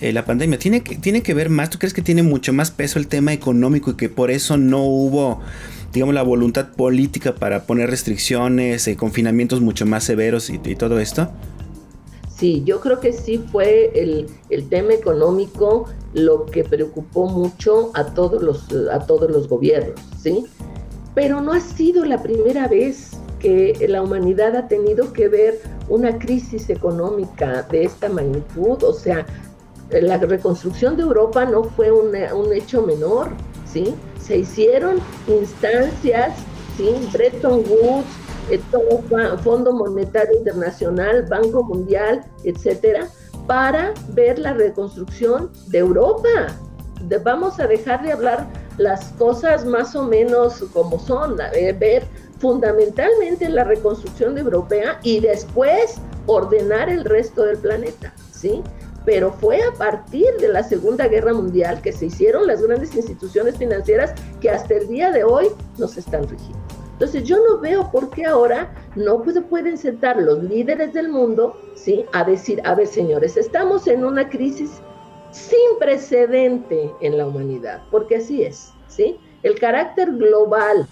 eh, 0.00 0.12
la 0.12 0.24
pandemia. 0.24 0.58
¿Tiene 0.58 0.82
que, 0.82 0.96
¿Tiene 0.96 1.22
que 1.22 1.34
ver 1.34 1.50
más? 1.50 1.70
¿Tú 1.70 1.78
crees 1.78 1.94
que 1.94 2.02
tiene 2.02 2.24
mucho 2.24 2.52
más 2.52 2.72
peso 2.72 2.98
el 2.98 3.06
tema 3.06 3.32
económico 3.32 3.92
y 3.92 3.94
que 3.94 4.08
por 4.08 4.32
eso 4.32 4.56
no 4.56 4.82
hubo 4.82 5.40
digamos, 5.92 6.14
la 6.14 6.22
voluntad 6.22 6.72
política 6.72 7.36
para 7.36 7.64
poner 7.64 7.90
restricciones, 7.90 8.90
confinamientos 8.96 9.60
mucho 9.60 9.86
más 9.86 10.02
severos 10.02 10.50
y, 10.50 10.58
todo 10.74 10.98
esto? 10.98 11.30
Sí, 12.36 12.62
yo 12.64 12.80
creo 12.80 12.98
que 12.98 13.12
sí 13.12 13.44
fue 13.52 13.92
el, 13.94 14.26
el, 14.48 14.68
tema 14.68 14.94
económico 14.94 15.86
lo 16.14 16.46
que 16.46 16.64
preocupó 16.64 17.26
mucho 17.26 17.90
a 17.94 18.06
todos 18.06 18.42
los, 18.42 18.66
a 18.90 19.00
todos 19.06 19.30
los 19.30 19.48
gobiernos, 19.48 20.00
¿sí? 20.18 20.46
Pero 21.14 21.40
no 21.40 21.52
ha 21.52 21.60
sido 21.60 22.04
la 22.04 22.22
primera 22.22 22.68
vez 22.68 23.10
que 23.38 23.74
la 23.88 24.02
humanidad 24.02 24.56
ha 24.56 24.68
tenido 24.68 25.12
que 25.12 25.28
ver 25.28 25.60
una 25.88 26.18
crisis 26.18 26.70
económica 26.70 27.62
de 27.70 27.84
esta 27.84 28.08
magnitud, 28.08 28.82
o 28.82 28.92
sea, 28.92 29.26
la 29.90 30.16
reconstrucción 30.16 30.96
de 30.96 31.02
Europa 31.02 31.44
no 31.44 31.64
fue 31.64 31.90
un 31.90 32.52
hecho 32.52 32.82
menor, 32.82 33.28
¿sí? 33.70 33.94
Se 34.20 34.38
hicieron 34.38 34.98
instancias, 35.26 36.34
¿sí? 36.76 36.94
Bretton 37.12 37.64
Woods, 37.68 38.06
eh, 38.50 38.60
Fondo 39.42 39.72
Monetario 39.72 40.38
Internacional, 40.38 41.26
Banco 41.28 41.62
Mundial, 41.64 42.24
etcétera, 42.44 43.08
para 43.52 43.92
ver 44.14 44.38
la 44.38 44.54
reconstrucción 44.54 45.52
de 45.66 45.76
Europa. 45.76 46.56
vamos 47.22 47.60
a 47.60 47.66
dejar 47.66 48.02
de 48.02 48.12
hablar 48.12 48.46
las 48.78 49.08
cosas 49.18 49.66
más 49.66 49.94
o 49.94 50.04
menos 50.04 50.64
como 50.72 50.98
son, 50.98 51.36
ver 51.78 52.02
fundamentalmente 52.38 53.46
la 53.50 53.64
reconstrucción 53.64 54.36
de 54.36 54.40
europea 54.40 54.98
y 55.02 55.20
después 55.20 55.96
ordenar 56.24 56.88
el 56.88 57.04
resto 57.04 57.44
del 57.44 57.58
planeta, 57.58 58.14
¿sí? 58.32 58.62
Pero 59.04 59.30
fue 59.34 59.62
a 59.62 59.72
partir 59.72 60.28
de 60.40 60.48
la 60.48 60.62
Segunda 60.62 61.06
Guerra 61.06 61.34
Mundial 61.34 61.82
que 61.82 61.92
se 61.92 62.06
hicieron 62.06 62.46
las 62.46 62.62
grandes 62.62 62.94
instituciones 62.94 63.58
financieras 63.58 64.14
que 64.40 64.48
hasta 64.48 64.76
el 64.76 64.88
día 64.88 65.10
de 65.10 65.24
hoy 65.24 65.48
nos 65.76 65.98
están 65.98 66.26
rigiendo. 66.26 66.71
Entonces 67.02 67.28
yo 67.28 67.36
no 67.48 67.58
veo 67.58 67.90
por 67.90 68.10
qué 68.10 68.26
ahora 68.26 68.72
no 68.94 69.20
pueden 69.22 69.76
sentar 69.76 70.22
los 70.22 70.40
líderes 70.44 70.92
del 70.92 71.08
mundo, 71.08 71.56
¿sí? 71.74 72.04
A 72.12 72.22
decir, 72.22 72.60
a 72.62 72.76
ver 72.76 72.86
señores, 72.86 73.36
estamos 73.36 73.88
en 73.88 74.04
una 74.04 74.28
crisis 74.28 74.70
sin 75.32 75.80
precedente 75.80 76.92
en 77.00 77.18
la 77.18 77.26
humanidad, 77.26 77.82
porque 77.90 78.18
así 78.18 78.44
es, 78.44 78.72
¿sí? 78.86 79.18
El 79.42 79.58
carácter 79.58 80.12
global 80.12 80.86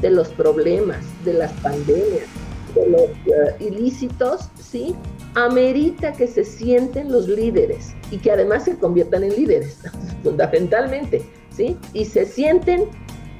de 0.00 0.10
los 0.10 0.30
problemas, 0.30 0.98
de 1.24 1.34
las 1.34 1.52
pandemias, 1.60 2.26
de 2.74 2.88
los 2.88 3.02
eh, 3.02 3.56
ilícitos, 3.60 4.48
¿sí? 4.58 4.96
Amerita 5.36 6.12
que 6.12 6.26
se 6.26 6.44
sienten 6.44 7.12
los 7.12 7.28
líderes 7.28 7.94
y 8.10 8.18
que 8.18 8.32
además 8.32 8.64
se 8.64 8.76
conviertan 8.78 9.22
en 9.22 9.36
líderes, 9.36 9.78
fundamentalmente, 10.24 11.24
¿sí? 11.50 11.76
Y 11.92 12.04
se 12.04 12.26
sienten 12.26 12.88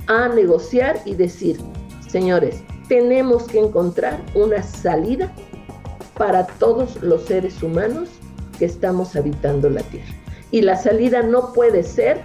a 0.06 0.28
negociar 0.28 1.00
y 1.04 1.14
decir, 1.14 1.58
señores, 2.12 2.62
tenemos 2.88 3.44
que 3.44 3.59
encontrar 3.59 4.20
una 4.35 4.62
salida 4.62 5.33
para 6.18 6.46
todos 6.46 7.03
los 7.03 7.22
seres 7.22 7.62
humanos 7.62 8.11
que 8.59 8.66
estamos 8.66 9.16
habitando 9.16 9.70
la 9.70 9.81
Tierra. 9.85 10.12
Y 10.51 10.61
la 10.61 10.77
salida 10.77 11.22
no 11.22 11.55
puede 11.55 11.83
ser 11.83 12.20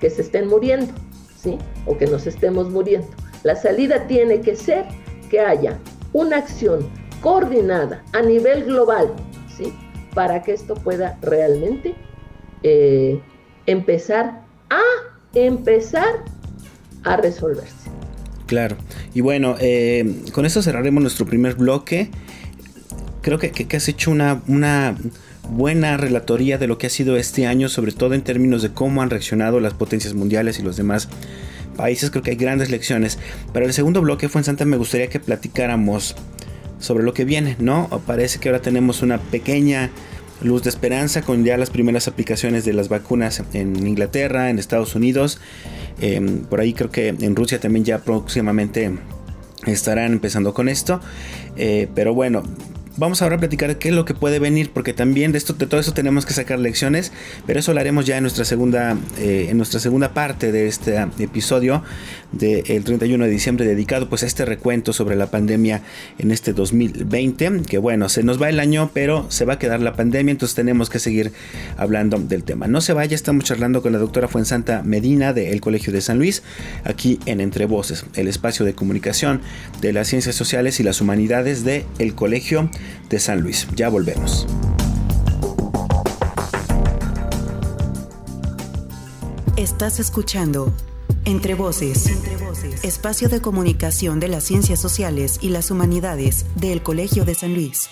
que 0.00 0.08
se 0.08 0.22
estén 0.22 0.46
muriendo, 0.46 0.94
¿sí? 1.36 1.58
O 1.86 1.98
que 1.98 2.06
nos 2.06 2.28
estemos 2.28 2.70
muriendo. 2.70 3.08
La 3.42 3.56
salida 3.56 4.06
tiene 4.06 4.40
que 4.40 4.54
ser 4.54 4.86
que 5.28 5.40
haya 5.40 5.78
una 6.12 6.36
acción 6.36 6.88
coordinada 7.20 8.04
a 8.12 8.22
nivel 8.22 8.64
global, 8.64 9.12
¿sí? 9.48 9.74
Para 10.14 10.42
que 10.44 10.52
esto 10.52 10.74
pueda 10.74 11.18
realmente 11.22 11.96
eh, 12.62 13.20
empezar 13.66 14.44
a 14.70 14.80
empezar 15.34 16.24
a 17.02 17.16
resolverse. 17.16 17.83
Claro. 18.46 18.76
Y 19.14 19.20
bueno, 19.20 19.56
eh, 19.60 20.22
con 20.32 20.46
eso 20.46 20.62
cerraremos 20.62 21.02
nuestro 21.02 21.26
primer 21.26 21.54
bloque. 21.54 22.10
Creo 23.22 23.38
que, 23.38 23.52
que, 23.52 23.76
has 23.76 23.88
hecho 23.88 24.10
una, 24.10 24.42
una 24.48 24.96
buena 25.48 25.96
relatoría 25.96 26.58
de 26.58 26.66
lo 26.66 26.76
que 26.76 26.86
ha 26.86 26.90
sido 26.90 27.16
este 27.16 27.46
año, 27.46 27.68
sobre 27.68 27.92
todo 27.92 28.14
en 28.14 28.22
términos 28.22 28.62
de 28.62 28.70
cómo 28.70 29.02
han 29.02 29.10
reaccionado 29.10 29.60
las 29.60 29.74
potencias 29.74 30.14
mundiales 30.14 30.58
y 30.58 30.62
los 30.62 30.76
demás 30.76 31.08
países 31.76 32.10
creo 32.10 32.22
que 32.22 32.32
hay 32.32 32.36
grandes 32.36 32.70
lecciones. 32.70 33.18
Para 33.52 33.66
el 33.66 33.72
segundo 33.72 34.00
bloque 34.00 34.28
fue 34.28 34.40
en 34.40 34.44
Santa 34.44 34.64
me 34.64 34.76
gustaría 34.76 35.08
que 35.08 35.20
platicáramos 35.20 36.14
sobre 36.78 37.04
lo 37.04 37.14
que 37.14 37.24
viene, 37.24 37.56
¿no? 37.58 37.88
Parece 38.06 38.38
que 38.38 38.48
ahora 38.48 38.60
tenemos 38.60 39.02
una 39.02 39.18
pequeña 39.18 39.90
luz 40.42 40.62
de 40.62 40.70
esperanza 40.70 41.22
con 41.22 41.44
ya 41.44 41.56
las 41.56 41.70
primeras 41.70 42.08
aplicaciones 42.08 42.64
de 42.64 42.72
las 42.72 42.88
vacunas 42.88 43.42
en 43.52 43.86
Inglaterra, 43.86 44.50
en 44.50 44.58
Estados 44.58 44.94
Unidos. 44.94 45.40
Em, 46.00 46.40
por 46.40 46.60
ahí 46.60 46.72
creo 46.72 46.90
que 46.90 47.08
en 47.08 47.36
Rusia 47.36 47.60
también 47.60 47.84
ya 47.84 47.98
próximamente 47.98 48.92
estarán 49.66 50.12
empezando 50.12 50.54
con 50.54 50.68
esto. 50.68 51.00
Eh, 51.56 51.88
pero 51.94 52.14
bueno, 52.14 52.42
Vamos 52.96 53.22
ahora 53.22 53.34
a 53.34 53.38
platicar 53.40 53.76
qué 53.76 53.88
es 53.88 53.94
lo 53.94 54.04
que 54.04 54.14
puede 54.14 54.38
venir, 54.38 54.70
porque 54.72 54.92
también 54.92 55.32
de, 55.32 55.38
esto, 55.38 55.52
de 55.52 55.66
todo 55.66 55.80
eso 55.80 55.92
tenemos 55.92 56.26
que 56.26 56.32
sacar 56.32 56.60
lecciones, 56.60 57.10
pero 57.44 57.58
eso 57.58 57.74
lo 57.74 57.80
haremos 57.80 58.06
ya 58.06 58.18
en 58.18 58.22
nuestra 58.22 58.44
segunda, 58.44 58.96
eh, 59.18 59.48
en 59.50 59.56
nuestra 59.56 59.80
segunda 59.80 60.14
parte 60.14 60.52
de 60.52 60.68
este 60.68 60.96
episodio 61.18 61.82
del 62.30 62.84
31 62.84 63.24
de 63.24 63.30
diciembre 63.30 63.66
dedicado 63.66 64.08
pues 64.08 64.22
a 64.22 64.26
este 64.26 64.44
recuento 64.44 64.92
sobre 64.92 65.16
la 65.16 65.26
pandemia 65.26 65.82
en 66.18 66.30
este 66.30 66.52
2020, 66.52 67.62
que 67.66 67.78
bueno, 67.78 68.08
se 68.08 68.22
nos 68.22 68.40
va 68.40 68.48
el 68.48 68.60
año, 68.60 68.90
pero 68.94 69.26
se 69.28 69.44
va 69.44 69.54
a 69.54 69.58
quedar 69.58 69.80
la 69.80 69.94
pandemia, 69.94 70.30
entonces 70.30 70.54
tenemos 70.54 70.88
que 70.88 71.00
seguir 71.00 71.32
hablando 71.76 72.18
del 72.18 72.44
tema. 72.44 72.68
No 72.68 72.80
se 72.80 72.92
vaya, 72.92 73.16
estamos 73.16 73.44
charlando 73.44 73.82
con 73.82 73.92
la 73.92 73.98
doctora 73.98 74.28
Fuensanta 74.28 74.82
Medina 74.84 75.32
del 75.32 75.60
Colegio 75.60 75.92
de 75.92 76.00
San 76.00 76.18
Luis, 76.18 76.44
aquí 76.84 77.18
en 77.26 77.40
Entre 77.40 77.66
Voces, 77.66 78.04
el 78.14 78.28
espacio 78.28 78.64
de 78.64 78.74
comunicación 78.74 79.40
de 79.80 79.92
las 79.92 80.06
ciencias 80.06 80.36
sociales 80.36 80.78
y 80.78 80.84
las 80.84 81.00
humanidades 81.00 81.64
del 81.64 81.84
el 81.98 82.14
Colegio 82.14 82.70
de 83.08 83.18
San 83.18 83.40
Luis. 83.40 83.66
Ya 83.74 83.88
volvemos. 83.88 84.46
Estás 89.56 90.00
escuchando 90.00 90.72
Entre 91.24 91.54
Voces, 91.54 92.06
espacio 92.82 93.28
de 93.28 93.40
comunicación 93.40 94.18
de 94.18 94.28
las 94.28 94.44
ciencias 94.44 94.80
sociales 94.80 95.38
y 95.40 95.50
las 95.50 95.70
humanidades 95.70 96.44
del 96.56 96.82
Colegio 96.82 97.24
de 97.24 97.34
San 97.34 97.54
Luis. 97.54 97.88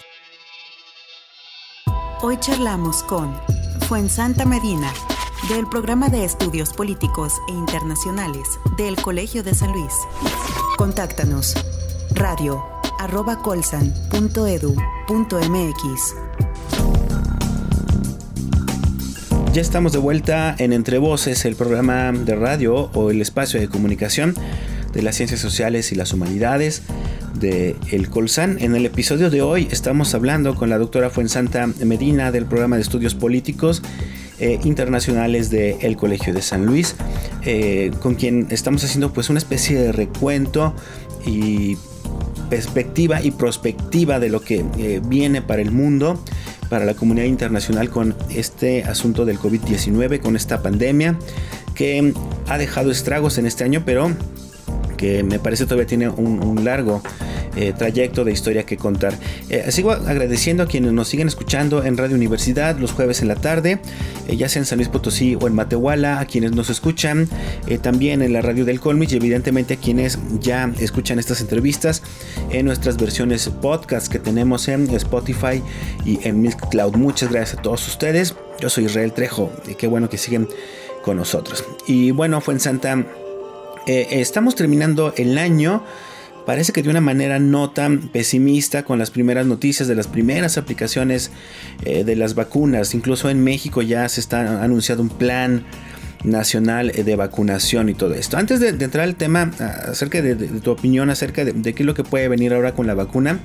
Hoy 2.21 2.37
charlamos 2.39 3.03
con 3.05 3.37
Fuensanta 3.89 4.45
Medina, 4.45 4.93
del 5.49 5.69
Programa 5.69 6.09
de 6.09 6.25
Estudios 6.25 6.73
Políticos 6.73 7.35
e 7.49 7.53
Internacionales 7.53 8.49
del 8.77 8.97
Colegio 8.97 9.43
de 9.43 9.55
San 9.55 9.73
Luis. 9.73 9.95
Contáctanos. 10.77 11.55
Radio 12.15 12.72
arroba 13.03 13.43
colsan.edu.mx. 13.43 16.15
Ya 19.53 19.61
estamos 19.61 19.93
de 19.93 19.99
vuelta 19.99 20.55
en 20.57 20.73
Entre 20.73 20.99
Voces, 20.99 21.45
el 21.45 21.57
programa 21.57 22.13
de 22.13 22.37
radio 22.37 22.91
o 22.95 23.11
el 23.11 23.21
espacio 23.21 23.59
de 23.59 23.69
comunicación 23.69 24.37
de 24.93 25.03
las 25.03 25.17
ciencias 25.17 25.41
sociales 25.41 25.91
y 25.91 25.97
las 25.97 26.13
humanidades 26.13 26.83
de 27.35 27.75
El 27.91 28.09
Colsan. 28.09 28.59
En 28.61 28.77
el 28.77 28.87
episodio 28.87 29.31
de 29.31 29.43
hoy 29.43 29.67
estamos 29.73 30.15
hablando 30.15 30.55
con 30.55 30.71
la 30.71 30.79
doctora 30.79 31.11
Fuensanta 31.11 31.67
Medina 31.67 32.31
del 32.31 32.47
programa 32.47 32.77
de 32.77 32.83
estudios 32.83 33.17
políticos 33.17 33.83
eh, 34.39 34.61
internacionales 34.63 35.51
del 35.51 35.97
Colegio 35.97 36.33
de 36.33 36.43
San 36.43 36.67
Luis, 36.67 36.95
eh, 37.45 37.91
con 38.01 38.15
quien 38.15 38.47
estamos 38.51 38.85
haciendo 38.85 39.13
pues 39.13 39.29
una 39.29 39.41
especie 39.41 39.77
de 39.77 39.91
recuento 39.91 40.73
y 41.27 41.77
perspectiva 42.53 43.23
y 43.23 43.31
prospectiva 43.31 44.21
de 44.21 44.29
lo 44.29 44.43
que 44.43 44.63
eh, 44.77 45.01
viene 45.03 45.41
para 45.41 45.63
el 45.63 45.71
mundo, 45.71 46.23
para 46.69 46.85
la 46.85 46.93
comunidad 46.93 47.25
internacional 47.25 47.89
con 47.89 48.15
este 48.29 48.85
asunto 48.85 49.25
del 49.25 49.39
COVID-19, 49.39 50.21
con 50.21 50.37
esta 50.37 50.61
pandemia 50.61 51.19
que 51.75 52.13
ha 52.49 52.59
dejado 52.59 52.91
estragos 52.91 53.39
en 53.39 53.47
este 53.47 53.65
año, 53.65 53.85
pero 53.87 54.13
que 54.99 55.23
me 55.23 55.39
parece 55.39 55.65
todavía 55.65 55.87
tiene 55.87 56.11
un 56.11 56.63
largo 56.63 57.03
eh, 57.55 57.75
trayecto 57.77 58.25
de 58.25 58.33
historia 58.33 58.65
que 58.65 58.79
contar. 58.79 59.15
Eh, 59.51 59.71
sigo 59.73 59.93
agradeciendo 59.93 60.63
a 60.63 60.67
quienes 60.67 60.93
nos 60.93 61.09
siguen 61.09 61.29
escuchando 61.29 61.85
en 61.85 61.99
Radio 61.99 62.17
Universidad 62.17 62.79
los 62.79 62.93
jueves 62.93 63.21
en 63.21 63.29
la 63.29 63.37
tarde, 63.37 63.79
eh, 64.27 64.37
ya 64.37 64.49
sea 64.49 64.61
en 64.61 64.67
San 64.67 64.79
Luis 64.79 64.89
Potosí 64.89 65.37
o 65.39 65.47
en 65.47 65.55
Matehuala, 65.55 66.19
a 66.19 66.25
quienes 66.25 66.53
nos 66.53 66.71
escuchan 66.71 67.29
también 67.83 68.23
en 68.23 68.33
la 68.33 68.41
radio 68.41 68.65
del 68.65 68.81
Colmich 68.81 69.13
y 69.13 69.17
evidentemente 69.17 69.75
a 69.75 69.77
quienes 69.77 70.19
ya 70.41 70.73
escuchan 70.81 71.19
estas 71.19 71.41
entrevistas 71.41 72.03
en 72.51 72.67
nuestras 72.67 72.97
versiones 72.97 73.49
podcast 73.61 74.11
que 74.11 74.19
tenemos 74.19 74.69
en 74.69 74.89
Spotify 74.95 75.63
y 76.05 76.27
en 76.27 76.51
Cloud. 76.71 76.97
Muchas 76.97 77.31
gracias 77.31 77.59
a 77.59 77.63
todos 77.63 77.87
ustedes. 77.87 78.35
Yo 78.61 78.71
soy 78.71 78.87
Israel 78.87 79.13
Trejo 79.13 79.53
y 79.69 79.75
qué 79.75 79.87
bueno 79.87 80.09
que 80.09 80.19
siguen 80.19 80.49
con 81.03 81.17
nosotros. 81.17 81.65
Y 81.87 82.13
bueno, 82.13 82.41
fue 82.41 82.55
en 82.55 82.61
Santa. 82.61 83.05
estamos 83.87 84.55
terminando 84.55 85.13
el 85.17 85.37
año 85.39 85.83
parece 86.45 86.73
que 86.73 86.83
de 86.83 86.91
una 86.91 87.01
manera 87.01 87.39
no 87.39 87.71
tan 87.71 88.09
pesimista 88.09 88.85
con 88.85 88.99
las 88.99 89.11
primeras 89.11 89.47
noticias 89.47 89.89
de 89.89 89.95
las 89.95 90.07
primeras 90.07 90.59
aplicaciones 90.59 91.31
eh, 91.85 92.05
de 92.05 92.17
las 92.17 92.35
vacunas. 92.35 92.95
Incluso 92.95 93.31
en 93.31 93.43
México 93.43 93.83
ya 93.83 94.09
se 94.09 94.21
está 94.21 94.63
anunciado 94.63 95.03
un 95.03 95.09
plan 95.09 95.65
nacional 96.25 96.91
eh, 96.95 97.05
de 97.05 97.17
vacunación 97.17 97.89
y 97.89 97.95
todo 97.95 98.15
esto. 98.15 98.37
Antes 98.37 98.61
de, 98.61 98.69
entrar 98.69 99.05
al 99.05 99.17
tema 99.17 99.51
acerca 99.59 100.23
de, 100.23 100.35
tu 100.35 100.71
opinión 100.71 101.11
acerca 101.11 101.45
de, 101.45 101.75
qué 101.75 101.83
es 101.83 101.87
lo 101.87 101.95
que 101.95 102.05
puede 102.05 102.29
venir 102.29 102.55
ahora 102.55 102.75
con 102.75 102.87
la 102.87 102.95
vacuna, 102.95 103.41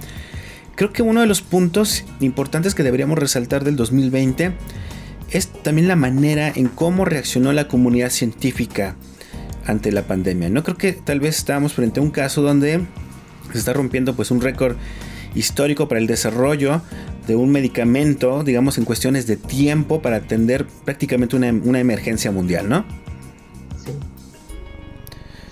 creo 0.75 0.93
que 0.93 1.01
uno 1.01 1.21
de 1.21 1.27
los 1.27 1.41
puntos 1.41 2.05
importantes 2.19 2.75
que 2.75 2.83
deberíamos 2.83 3.17
resaltar 3.17 3.63
del 3.63 3.75
2020 3.75 4.53
es 5.31 5.47
también 5.47 5.87
la 5.87 5.95
manera 5.95 6.51
en 6.55 6.67
cómo 6.67 7.03
reaccionó 7.03 7.51
la 7.51 7.67
comunidad 7.67 8.11
científica 8.11 8.95
ante 9.67 9.91
la 9.91 10.03
pandemia. 10.03 10.49
No 10.49 10.63
creo 10.63 10.77
que 10.77 10.93
tal 10.93 11.19
vez 11.19 11.37
estábamos 11.37 11.73
frente 11.73 11.99
a 11.99 12.03
un 12.03 12.09
caso 12.09 12.41
donde 12.41 12.81
se 13.51 13.57
está 13.57 13.73
rompiendo 13.73 14.15
pues 14.15 14.31
un 14.31 14.41
récord 14.41 14.77
histórico 15.35 15.87
para 15.87 15.99
el 15.99 16.07
desarrollo 16.07 16.81
de 17.27 17.35
un 17.35 17.51
medicamento, 17.51 18.43
digamos 18.43 18.77
en 18.77 18.85
cuestiones 18.85 19.27
de 19.27 19.37
tiempo 19.37 20.01
para 20.01 20.17
atender 20.17 20.65
prácticamente 20.85 21.35
una, 21.35 21.79
emergencia 21.79 22.31
mundial, 22.31 22.69
¿no? 22.69 22.85
Sí. 23.77 23.91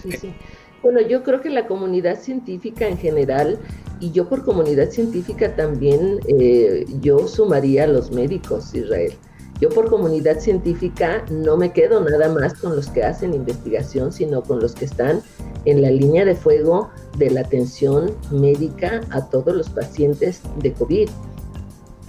Sí, 0.03 0.17
sí. 0.17 0.33
Bueno, 0.81 1.01
yo 1.01 1.23
creo 1.23 1.41
que 1.41 1.49
la 1.49 1.67
comunidad 1.67 2.19
científica 2.19 2.87
en 2.87 2.97
general, 2.97 3.59
y 3.99 4.11
yo 4.11 4.29
por 4.29 4.45
comunidad 4.45 4.91
científica 4.91 5.55
también, 5.55 6.19
eh, 6.27 6.85
yo 7.01 7.27
sumaría 7.27 7.85
a 7.85 7.87
los 7.87 8.11
médicos, 8.11 8.73
Israel. 8.75 9.13
Yo 9.61 9.69
por 9.69 9.89
comunidad 9.89 10.39
científica 10.39 11.23
no 11.31 11.55
me 11.55 11.71
quedo 11.71 12.01
nada 12.01 12.27
más 12.29 12.55
con 12.55 12.75
los 12.75 12.89
que 12.89 13.03
hacen 13.03 13.33
investigación, 13.33 14.11
sino 14.11 14.43
con 14.43 14.59
los 14.59 14.75
que 14.75 14.85
están 14.85 15.21
en 15.63 15.81
la 15.81 15.91
línea 15.91 16.25
de 16.25 16.35
fuego 16.35 16.89
de 17.17 17.29
la 17.29 17.41
atención 17.41 18.11
médica 18.31 19.01
a 19.11 19.29
todos 19.29 19.55
los 19.55 19.69
pacientes 19.69 20.41
de 20.61 20.73
COVID. 20.73 21.09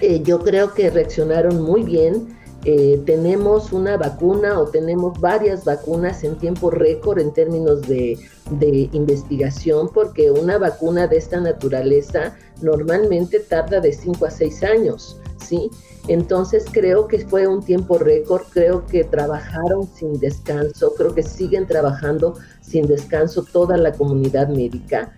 Eh, 0.00 0.22
yo 0.24 0.40
creo 0.40 0.74
que 0.74 0.90
reaccionaron 0.90 1.62
muy 1.62 1.84
bien. 1.84 2.36
Eh, 2.64 3.00
tenemos 3.06 3.72
una 3.72 3.96
vacuna 3.96 4.58
o 4.58 4.66
tenemos 4.66 5.18
varias 5.20 5.64
vacunas 5.64 6.24
en 6.24 6.36
tiempo 6.36 6.68
récord 6.68 7.20
en 7.20 7.32
términos 7.32 7.82
de, 7.82 8.18
de 8.50 8.88
investigación, 8.90 9.88
porque 9.94 10.32
una 10.32 10.58
vacuna 10.58 11.06
de 11.06 11.16
esta 11.16 11.38
naturaleza 11.38 12.34
normalmente 12.60 13.38
tarda 13.38 13.78
de 13.78 13.92
5 13.92 14.26
a 14.26 14.30
6 14.30 14.62
años, 14.64 15.20
¿sí? 15.38 15.70
Entonces 16.08 16.64
creo 16.70 17.08
que 17.08 17.26
fue 17.26 17.46
un 17.46 17.62
tiempo 17.62 17.98
récord, 17.98 18.42
creo 18.50 18.86
que 18.86 19.04
trabajaron 19.04 19.88
sin 19.94 20.18
descanso, 20.18 20.94
creo 20.96 21.14
que 21.14 21.22
siguen 21.22 21.66
trabajando 21.66 22.34
sin 22.60 22.86
descanso 22.86 23.44
toda 23.44 23.76
la 23.76 23.92
comunidad 23.92 24.48
médica. 24.48 25.12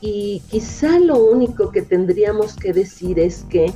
Y 0.00 0.42
quizá 0.50 0.98
lo 0.98 1.22
único 1.24 1.70
que 1.70 1.82
tendríamos 1.82 2.56
que 2.56 2.72
decir 2.72 3.18
es 3.18 3.44
que 3.48 3.72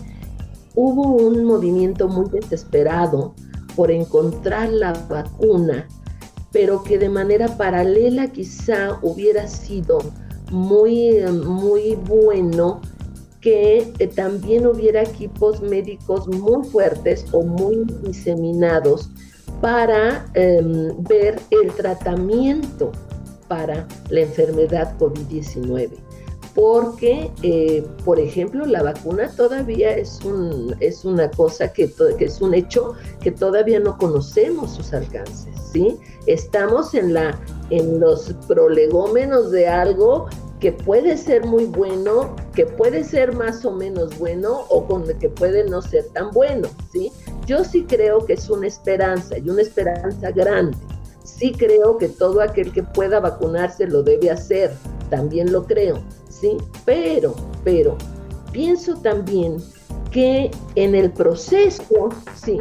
hubo 0.74 1.16
un 1.16 1.44
movimiento 1.44 2.08
muy 2.08 2.28
desesperado 2.28 3.34
por 3.74 3.90
encontrar 3.90 4.68
la 4.68 4.92
vacuna, 4.92 5.88
pero 6.52 6.82
que 6.82 6.98
de 6.98 7.08
manera 7.08 7.56
paralela 7.56 8.28
quizá 8.28 8.98
hubiera 9.02 9.46
sido 9.46 9.98
muy, 10.50 11.20
muy 11.32 11.94
bueno 11.94 12.80
que 13.40 13.92
eh, 13.98 14.06
también 14.08 14.66
hubiera 14.66 15.02
equipos 15.02 15.60
médicos 15.62 16.26
muy 16.28 16.66
fuertes 16.68 17.26
o 17.32 17.42
muy 17.42 17.84
diseminados 18.02 19.10
para 19.60 20.26
em, 20.34 20.90
ver 21.04 21.40
el 21.50 21.72
tratamiento 21.72 22.92
para 23.48 23.86
la 24.10 24.20
enfermedad 24.20 24.96
COVID-19. 24.98 25.90
Porque, 26.54 27.30
eh, 27.42 27.84
por 28.04 28.18
ejemplo, 28.18 28.66
la 28.66 28.82
vacuna 28.82 29.30
todavía 29.36 29.96
es, 29.96 30.18
un, 30.24 30.74
es 30.80 31.04
una 31.04 31.30
cosa 31.30 31.72
que, 31.72 31.92
que, 32.18 32.24
es 32.24 32.40
un 32.40 32.52
hecho 32.52 32.94
que 33.20 33.30
todavía 33.30 33.78
no 33.78 33.96
conocemos 33.96 34.72
sus 34.72 34.92
alcances, 34.92 35.54
¿sí? 35.72 35.96
Estamos 36.26 36.94
en, 36.94 37.14
la, 37.14 37.40
en 37.70 38.00
los 38.00 38.34
prolegómenos 38.48 39.52
de 39.52 39.68
algo 39.68 40.28
que 40.60 40.72
puede 40.72 41.16
ser 41.16 41.46
muy 41.46 41.66
bueno, 41.66 42.34
que 42.54 42.66
puede 42.66 43.04
ser 43.04 43.34
más 43.34 43.64
o 43.64 43.72
menos 43.72 44.18
bueno 44.18 44.64
o 44.68 44.84
con 44.86 45.04
que 45.18 45.28
puede 45.28 45.68
no 45.68 45.80
ser 45.80 46.04
tan 46.08 46.30
bueno, 46.32 46.68
¿sí? 46.92 47.12
Yo 47.46 47.64
sí 47.64 47.84
creo 47.84 48.24
que 48.26 48.32
es 48.32 48.50
una 48.50 48.66
esperanza 48.66 49.38
y 49.38 49.48
una 49.48 49.62
esperanza 49.62 50.30
grande. 50.32 50.76
Sí 51.22 51.52
creo 51.52 51.96
que 51.98 52.08
todo 52.08 52.40
aquel 52.40 52.72
que 52.72 52.82
pueda 52.82 53.20
vacunarse 53.20 53.86
lo 53.86 54.02
debe 54.02 54.30
hacer, 54.30 54.72
también 55.10 55.52
lo 55.52 55.64
creo, 55.64 55.98
¿sí? 56.28 56.56
Pero, 56.84 57.34
pero, 57.62 57.96
pienso 58.50 58.96
también 58.96 59.58
que 60.10 60.50
en 60.74 60.94
el 60.94 61.12
proceso, 61.12 62.08
¿sí? 62.34 62.58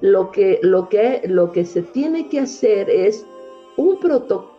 Lo 0.00 0.30
que, 0.30 0.60
lo 0.62 0.88
que, 0.88 1.22
lo 1.24 1.50
que 1.50 1.64
se 1.64 1.82
tiene 1.82 2.28
que 2.28 2.40
hacer 2.40 2.88
es 2.88 3.24
un 3.76 3.98
protocolo 3.98 4.51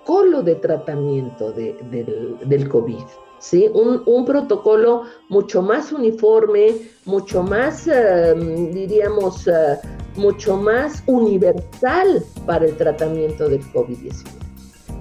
de 0.44 0.56
tratamiento 0.56 1.52
del, 1.52 2.70
COVID. 2.70 3.04
¿sí? 3.40 3.70
Un, 3.74 4.26
protocolo 4.26 5.04
mucho 5.30 5.62
más 5.62 5.92
uniforme, 5.92 6.76
mucho 7.06 7.42
más, 7.42 7.88
em, 7.88 8.72
diríamos, 8.72 9.48
eh, 9.48 9.78
mucho 10.16 10.58
más 10.58 11.04
universal 11.08 12.24
para 12.46 12.66
el 12.66 12.76
tratamiento 12.78 13.48
del 13.48 13.62
COVID-19. 13.72 14.26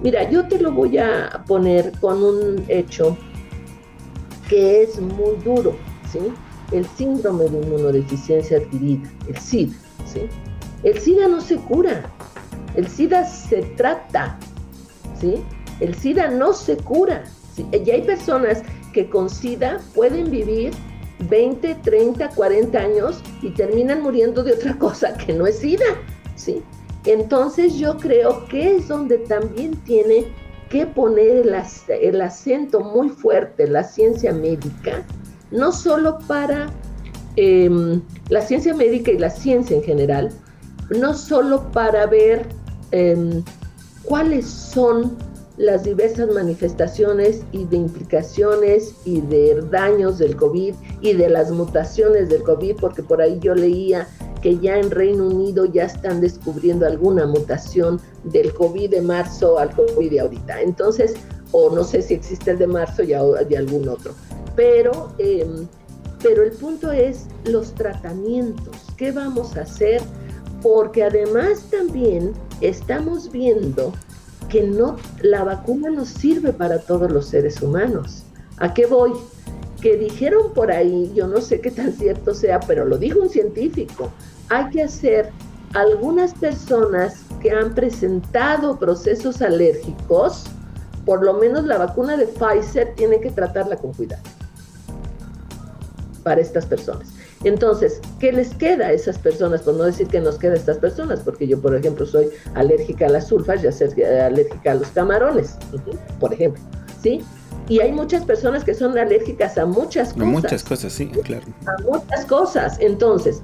Mira, 0.01 0.29
yo 0.29 0.47
te 0.47 0.59
lo 0.59 0.71
voy 0.71 0.97
a 0.97 1.43
poner 1.47 1.91
con 1.99 2.23
un 2.23 2.65
hecho 2.67 3.15
que 4.49 4.83
es 4.83 4.99
muy 4.99 5.35
duro, 5.43 5.75
¿sí? 6.11 6.19
El 6.71 6.85
síndrome 6.85 7.45
de 7.45 7.59
inmunodeficiencia 7.59 8.57
adquirida, 8.57 9.09
el 9.27 9.37
SIDA, 9.37 9.75
¿sí? 10.05 10.21
El 10.83 10.99
SIDA 10.99 11.27
no 11.27 11.39
se 11.39 11.57
cura, 11.57 12.11
el 12.75 12.87
SIDA 12.87 13.25
se 13.25 13.61
trata, 13.77 14.37
¿sí? 15.23 15.41
El 15.79 15.95
SIDA 15.95 16.29
no 16.29 16.53
se 16.53 16.75
cura. 16.77 17.23
Y 17.57 17.89
hay 17.89 18.01
personas 18.01 18.61
que 18.93 19.09
con 19.09 19.29
SIDA 19.29 19.79
pueden 19.95 20.29
vivir 20.29 20.73
20, 21.29 21.75
30, 21.75 22.29
40 22.29 22.77
años 22.77 23.21
y 23.41 23.51
terminan 23.51 24.01
muriendo 24.01 24.43
de 24.43 24.53
otra 24.53 24.77
cosa 24.79 25.15
que 25.17 25.33
no 25.33 25.47
es 25.47 25.59
SIDA, 25.59 25.85
¿sí? 26.35 26.61
Entonces 27.05 27.75
yo 27.75 27.97
creo 27.97 28.45
que 28.47 28.77
es 28.77 28.87
donde 28.87 29.19
también 29.19 29.75
tiene 29.83 30.27
que 30.69 30.85
poner 30.85 31.45
el, 32.01 32.21
acento 32.21 32.79
muy 32.79 33.09
fuerte 33.09 33.67
la 33.67 33.83
ciencia 33.83 34.33
médica, 34.33 35.05
no 35.51 35.71
solo 35.71 36.17
para 36.27 36.67
em, 37.35 38.01
la 38.29 38.41
ciencia 38.41 38.73
médica 38.73 39.11
y 39.11 39.19
la 39.19 39.29
ciencia 39.29 39.77
en 39.77 39.83
general, 39.83 40.31
no 40.89 41.13
solo 41.13 41.71
para 41.71 42.07
ver 42.07 42.47
cuáles 44.03 44.45
son 44.45 45.17
las 45.57 45.83
diversas 45.83 46.29
manifestaciones 46.29 47.41
y 47.51 47.65
de 47.65 47.77
implicaciones 47.77 48.95
y 49.05 49.21
de 49.21 49.61
daños 49.69 50.17
del 50.17 50.35
COVID 50.35 50.73
y 51.01 51.13
de 51.13 51.29
las 51.29 51.51
mutaciones 51.51 52.29
del 52.29 52.41
COVID, 52.43 52.77
porque 52.77 53.03
por 53.03 53.21
ahí 53.21 53.39
yo 53.39 53.53
leía 53.53 54.07
que 54.41 54.57
ya 54.59 54.77
en 54.77 54.91
Reino 54.91 55.27
Unido 55.27 55.65
ya 55.65 55.85
están 55.85 56.21
descubriendo 56.21 56.85
alguna 56.85 57.25
mutación 57.27 58.01
del 58.23 58.53
COVID 58.53 58.89
de 58.89 59.01
marzo 59.01 59.59
al 59.59 59.69
COVID 59.71 60.09
de 60.09 60.19
ahorita. 60.19 60.61
Entonces, 60.61 61.13
o 61.51 61.69
no 61.69 61.83
sé 61.83 62.01
si 62.01 62.15
existe 62.15 62.51
el 62.51 62.57
de 62.57 62.67
marzo 62.67 63.03
ya 63.03 63.23
de 63.23 63.57
algún 63.57 63.87
otro. 63.87 64.13
Pero, 64.55 65.13
em, 65.19 65.67
pero 66.21 66.43
el 66.43 66.51
punto 66.51 66.91
es 66.91 67.27
los 67.45 67.73
tratamientos. 67.73 68.75
¿Qué 68.97 69.11
vamos 69.11 69.55
a 69.55 69.61
hacer? 69.61 70.01
Porque 70.63 71.03
además 71.03 71.65
también 71.69 72.33
estamos 72.61 73.31
viendo 73.31 73.93
que 74.49 74.63
no, 74.63 74.97
la 75.21 75.43
vacuna 75.43 75.89
no 75.89 76.05
sirve 76.05 76.53
para 76.53 76.79
todos 76.79 77.11
los 77.11 77.27
seres 77.27 77.61
humanos. 77.61 78.23
¿A 78.57 78.73
qué 78.73 78.85
voy? 78.85 79.11
Que 79.81 79.97
dijeron 79.97 80.53
por 80.53 80.71
ahí, 80.71 81.11
yo 81.13 81.27
no 81.27 81.41
sé 81.41 81.59
qué 81.59 81.69
tan 81.69 81.91
cierto 81.91 82.33
sea, 82.33 82.59
pero 82.61 82.85
lo 82.85 82.97
dijo 82.97 83.19
un 83.19 83.29
científico, 83.29 84.11
hay 84.49 84.69
que 84.69 84.83
hacer 84.83 85.31
algunas 85.73 86.33
personas 86.33 87.23
que 87.41 87.51
han 87.51 87.73
presentado 87.73 88.77
procesos 88.77 89.41
alérgicos, 89.41 90.45
por 91.05 91.23
lo 91.23 91.33
menos 91.33 91.65
la 91.65 91.77
vacuna 91.77 92.15
de 92.15 92.27
Pfizer 92.27 92.93
tiene 92.95 93.19
que 93.19 93.31
tratarla 93.31 93.75
con 93.75 93.93
cuidado 93.93 94.23
para 96.23 96.39
estas 96.39 96.65
personas. 96.65 97.12
Entonces, 97.43 97.99
¿qué 98.19 98.31
les 98.31 98.53
queda 98.55 98.87
a 98.87 98.91
esas 98.93 99.17
personas? 99.17 99.61
Por 99.61 99.75
no 99.75 99.83
decir 99.83 100.07
que 100.07 100.19
nos 100.19 100.37
queda 100.37 100.53
a 100.53 100.57
estas 100.57 100.77
personas, 100.77 101.19
porque 101.19 101.47
yo, 101.47 101.59
por 101.61 101.75
ejemplo, 101.75 102.05
soy 102.05 102.29
alérgica 102.55 103.07
a 103.07 103.09
las 103.09 103.27
sulfas, 103.27 103.61
ya 103.61 103.71
sé 103.71 103.85
alérgica 104.21 104.71
a 104.71 104.75
los 104.75 104.87
camarones, 104.89 105.57
por 106.19 106.33
ejemplo, 106.33 106.61
¿sí? 107.01 107.23
Y 107.69 107.79
hay 107.79 107.91
muchas 107.91 108.23
personas 108.25 108.63
que 108.63 108.73
son 108.73 108.97
alérgicas 108.97 109.57
a 109.57 109.65
muchas 109.65 110.13
cosas. 110.13 110.27
A 110.27 110.31
muchas 110.31 110.63
cosas, 110.63 110.93
sí, 110.93 111.07
claro. 111.07 111.43
A 111.65 111.81
muchas 111.83 112.25
cosas. 112.25 112.77
Entonces, 112.79 113.41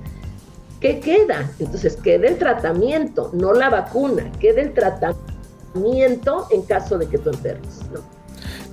¿qué 0.82 1.00
queda? 1.00 1.50
Entonces, 1.60 1.96
queda 1.98 2.28
el 2.28 2.38
tratamiento, 2.38 3.32
no 3.34 3.54
la 3.54 3.70
vacuna, 3.70 4.30
queda 4.40 4.62
el 4.62 4.74
tratamiento 4.74 6.48
en 6.52 6.62
caso 6.64 6.98
de 6.98 7.08
que 7.08 7.18
tú 7.18 7.30
enfermes, 7.30 7.80
¿no? 7.94 8.19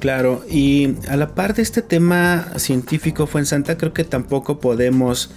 Claro, 0.01 0.44
y 0.49 0.94
a 1.09 1.16
la 1.16 1.34
par 1.34 1.55
de 1.55 1.62
este 1.62 1.82
tema 1.82 2.53
científico 2.57 3.26
fue 3.26 3.40
en 3.40 3.47
Santa, 3.47 3.78
creo 3.78 3.92
que 3.92 4.05
tampoco 4.05 4.61
podemos 4.61 5.30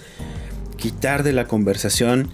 quitar 0.76 1.22
de 1.22 1.32
la 1.32 1.46
conversación 1.46 2.30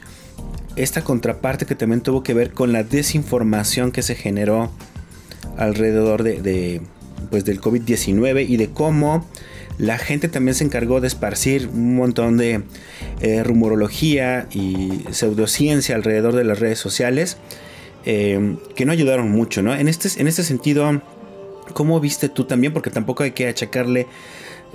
esta 0.76 1.02
contraparte 1.02 1.66
que 1.66 1.74
también 1.74 2.02
tuvo 2.02 2.22
que 2.22 2.34
ver 2.34 2.52
con 2.52 2.72
la 2.72 2.82
desinformación 2.82 3.92
que 3.92 4.02
se 4.02 4.14
generó 4.14 4.70
alrededor 5.56 6.22
de, 6.22 6.82
pues 7.30 7.44
del 7.44 7.60
COVID-19 7.60 8.46
y 8.48 8.56
de 8.56 8.68
cómo 8.70 9.26
la 9.78 9.98
gente 9.98 10.28
también 10.28 10.54
se 10.54 10.64
encargó 10.64 11.00
de 11.00 11.06
esparcir 11.06 11.68
un 11.68 11.96
montón 11.96 12.36
de 12.36 12.62
eh, 13.20 13.42
rumorología 13.42 14.48
y 14.52 15.04
pseudociencia 15.10 15.94
alrededor 15.94 16.34
de 16.34 16.44
las 16.44 16.60
redes 16.60 16.78
sociales 16.78 17.38
eh, 18.04 18.56
que 18.74 18.84
no 18.84 18.92
ayudaron 18.92 19.30
mucho, 19.30 19.62
¿no? 19.62 19.74
En 19.74 19.88
este, 19.88 20.08
en 20.20 20.28
este 20.28 20.44
sentido 20.44 21.02
¿Cómo 21.76 22.00
viste 22.00 22.30
tú 22.30 22.44
también? 22.44 22.72
Porque 22.72 22.88
tampoco 22.88 23.22
hay 23.22 23.32
que 23.32 23.48
achacarle 23.48 24.06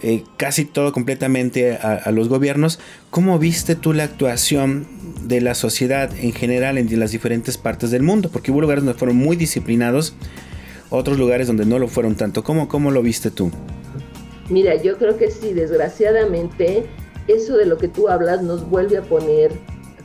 eh, 0.04 0.24
casi 0.38 0.66
todo 0.66 0.93
completamente 0.93 1.74
a, 1.74 2.12
los 2.12 2.30
gobiernos. 2.30 2.78
¿Cómo 3.10 3.39
viste 3.39 3.74
tú 3.74 3.91
la 3.91 4.04
actuación 4.04 4.86
de 5.24 5.41
la 5.41 5.56
sociedad 5.56 6.16
en 6.16 6.32
general 6.32 6.78
en 6.78 6.99
las 6.99 7.10
diferentes 7.10 7.58
partes 7.58 7.89
del 7.89 8.04
mundo? 8.04 8.30
Porque 8.32 8.52
hubo 8.52 8.62
lugares 8.62 8.84
donde 8.84 8.99
fueron 8.99 9.18
muy 9.18 9.36
disciplinados, 9.36 10.14
otros 10.91 11.18
lugares 11.18 11.47
donde 11.47 11.66
no 11.66 11.80
lo 11.80 11.88
fueron 11.88 12.14
tanto. 12.14 12.43
¿Cómo, 12.43 12.68
cómo 12.68 12.91
lo 12.91 13.02
viste 13.02 13.32
tú? 13.32 13.49
Mira, 14.52 14.80
yo 14.80 14.99
creo 14.99 15.18
que 15.18 15.32
sí, 15.32 15.54
desgraciadamente, 15.54 16.86
eso 17.28 17.58
de 17.58 17.66
lo 17.66 17.80
que 17.80 17.88
tú 17.88 18.10
hablas 18.10 18.43
nos 18.43 18.70
vuelve 18.70 18.97
a 18.97 19.02
poner 19.02 19.52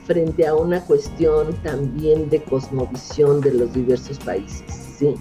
frente 0.06 0.46
a 0.46 0.54
una 0.54 0.80
cuestión 0.80 1.52
también 1.62 2.30
de 2.30 2.42
cosmovisión 2.42 3.42
de 3.42 3.52
los 3.52 3.74
diversos 3.74 4.18
países, 4.18 4.85
¿sí? 4.98 5.14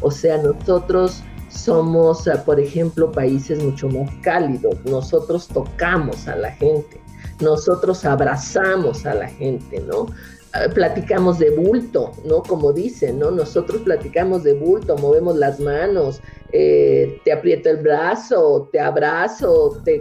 O 0.00 0.10
sea, 0.10 0.38
nosotros 0.38 1.22
somos, 1.50 2.26
ah, 2.28 2.42
por 2.44 2.60
ejemplo, 2.60 3.10
países 3.10 3.62
mucho 3.62 3.88
más 3.88 4.10
cálidos. 4.22 4.76
Nosotros 4.84 5.48
tocamos 5.48 6.28
a 6.28 6.36
la 6.36 6.52
gente, 6.52 7.00
nosotros 7.40 8.04
abrazamos 8.04 9.04
a 9.06 9.14
la 9.14 9.28
gente, 9.28 9.80
¿no? 9.80 10.06
Ah, 10.52 10.66
platicamos 10.72 11.38
de 11.38 11.50
bulto, 11.50 12.12
¿no? 12.24 12.42
Como 12.42 12.72
dicen, 12.72 13.18
¿no? 13.18 13.30
Nosotros 13.30 13.82
platicamos 13.82 14.42
de 14.42 14.54
bulto, 14.54 14.96
movemos 14.96 15.36
las 15.36 15.60
manos, 15.60 16.20
eh, 16.52 17.20
te 17.24 17.32
aprieto 17.32 17.70
el 17.70 17.76
brazo, 17.78 18.68
te 18.72 18.80
abrazo, 18.80 19.80
te, 19.84 20.00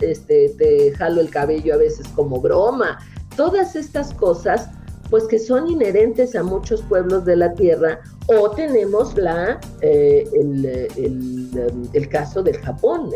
este, 0.00 0.50
te 0.50 0.92
jalo 0.92 1.20
el 1.20 1.30
cabello 1.30 1.74
a 1.74 1.78
veces 1.78 2.08
como 2.08 2.40
broma. 2.40 2.98
Todas 3.36 3.76
estas 3.76 4.12
cosas 4.14 4.70
pues 5.10 5.24
que 5.24 5.38
son 5.38 5.68
inherentes 5.68 6.34
a 6.36 6.42
muchos 6.42 6.82
pueblos 6.82 7.24
de 7.24 7.36
la 7.36 7.52
tierra, 7.54 8.00
o 8.28 8.50
tenemos 8.50 9.16
la, 9.16 9.60
eh, 9.80 10.28
el, 10.34 12.08
caso 12.08 12.42
del 12.42 12.56
Japón, 12.58 13.10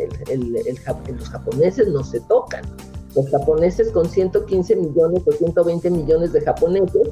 los 1.16 1.28
japoneses 1.30 1.88
no 1.88 2.02
se 2.02 2.20
tocan. 2.20 2.64
Los 3.14 3.30
japoneses 3.30 3.92
con 3.92 4.08
115 4.08 4.74
millones 4.74 5.22
o 5.26 5.32
120 5.32 5.88
millones 5.90 6.32
de 6.32 6.40
japoneses, 6.40 7.08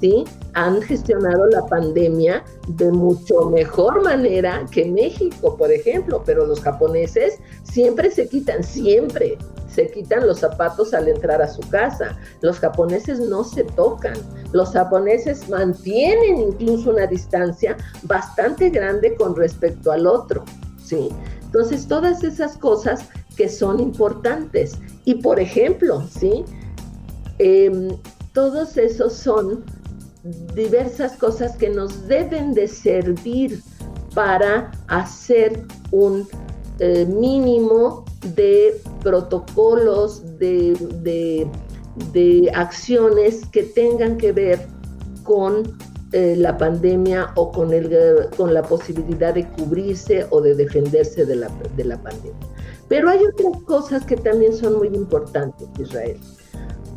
¿sí? 0.00 0.24
Han 0.54 0.82
gestionado 0.82 1.46
la 1.46 1.66
pandemia 1.66 2.44
de 2.68 2.90
mucho 2.90 3.50
mejor 3.50 4.02
manera 4.02 4.64
que 4.70 4.84
México, 4.84 5.56
por 5.56 5.70
ejemplo, 5.70 6.22
pero 6.24 6.46
los 6.46 6.60
japoneses 6.60 7.38
siempre 7.62 8.10
se 8.10 8.28
quitan, 8.28 8.62
siempre 8.62 9.38
se 9.76 9.90
quitan 9.90 10.26
los 10.26 10.40
zapatos 10.40 10.94
al 10.94 11.06
entrar 11.06 11.42
a 11.42 11.48
su 11.48 11.60
casa. 11.68 12.18
Los 12.40 12.58
japoneses 12.58 13.20
no 13.20 13.44
se 13.44 13.62
tocan. 13.64 14.14
Los 14.52 14.70
japoneses 14.70 15.48
mantienen 15.50 16.38
incluso 16.38 16.90
una 16.90 17.06
distancia 17.06 17.76
bastante 18.04 18.70
grande 18.70 19.14
con 19.16 19.36
respecto 19.36 19.92
al 19.92 20.06
otro. 20.06 20.44
¿sí? 20.82 21.10
Entonces, 21.42 21.86
todas 21.86 22.24
esas 22.24 22.56
cosas 22.56 23.08
que 23.36 23.50
son 23.50 23.78
importantes. 23.80 24.78
Y 25.04 25.16
por 25.16 25.38
ejemplo, 25.38 26.02
¿sí? 26.08 26.44
Em, 27.38 27.88
todos 28.32 28.76
esos 28.76 29.12
son 29.12 29.62
diversas 30.54 31.12
cosas 31.16 31.56
que 31.56 31.70
nos 31.70 32.06
deben 32.08 32.54
de 32.54 32.68
servir 32.68 33.62
para 34.14 34.72
hacer 34.88 35.62
un 35.90 36.26
eh, 36.78 37.06
mínimo 37.06 38.04
de 38.34 38.80
protocolos, 39.02 40.22
de, 40.38 41.48
acciones 42.54 43.46
que 43.46 43.62
tengan 43.62 44.16
que 44.16 44.32
ver 44.32 44.66
con 45.22 45.76
eh, 46.12 46.34
la 46.36 46.56
pandemia 46.56 47.32
o 47.36 47.50
con, 47.52 47.72
el, 47.72 47.90
con 48.36 48.54
la 48.54 48.62
posibilidad 48.62 49.34
de 49.34 49.46
cubrirse 49.50 50.26
o 50.30 50.40
de 50.40 50.54
defenderse 50.54 51.26
de 51.26 51.36
la, 51.36 51.48
de 51.76 51.84
la 51.84 52.00
pandemia. 52.02 52.46
Pero 52.88 53.10
hay 53.10 53.18
otras 53.24 53.62
cosas 53.64 54.04
que 54.06 54.16
también 54.16 54.54
son 54.54 54.78
muy 54.78 54.88
importantes, 54.88 55.68
Israel. 55.78 56.18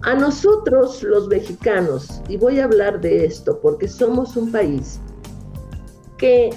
A 0.04 0.16
nosotros, 0.16 1.04
los 1.04 1.28
mexicanos, 1.28 2.22
y 2.30 2.38
voy 2.38 2.60
a 2.60 2.66
hablar 2.66 3.02
de 3.02 3.26
esto 3.26 3.60
porque 3.62 3.88
somos 3.88 4.38
un 4.38 4.52
país 4.52 5.00
que 6.18 6.52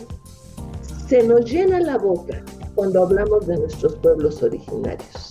se 1.08 1.22
nos 1.24 1.50
llena 1.50 1.80
la 1.80 1.98
boca 1.98 2.42
cuando 2.74 3.02
hablamos 3.02 3.46
de 3.46 3.58
nuestros 3.58 3.96
pueblos 3.96 4.42
originarios, 4.42 5.28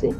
¿sí? 0.00 0.10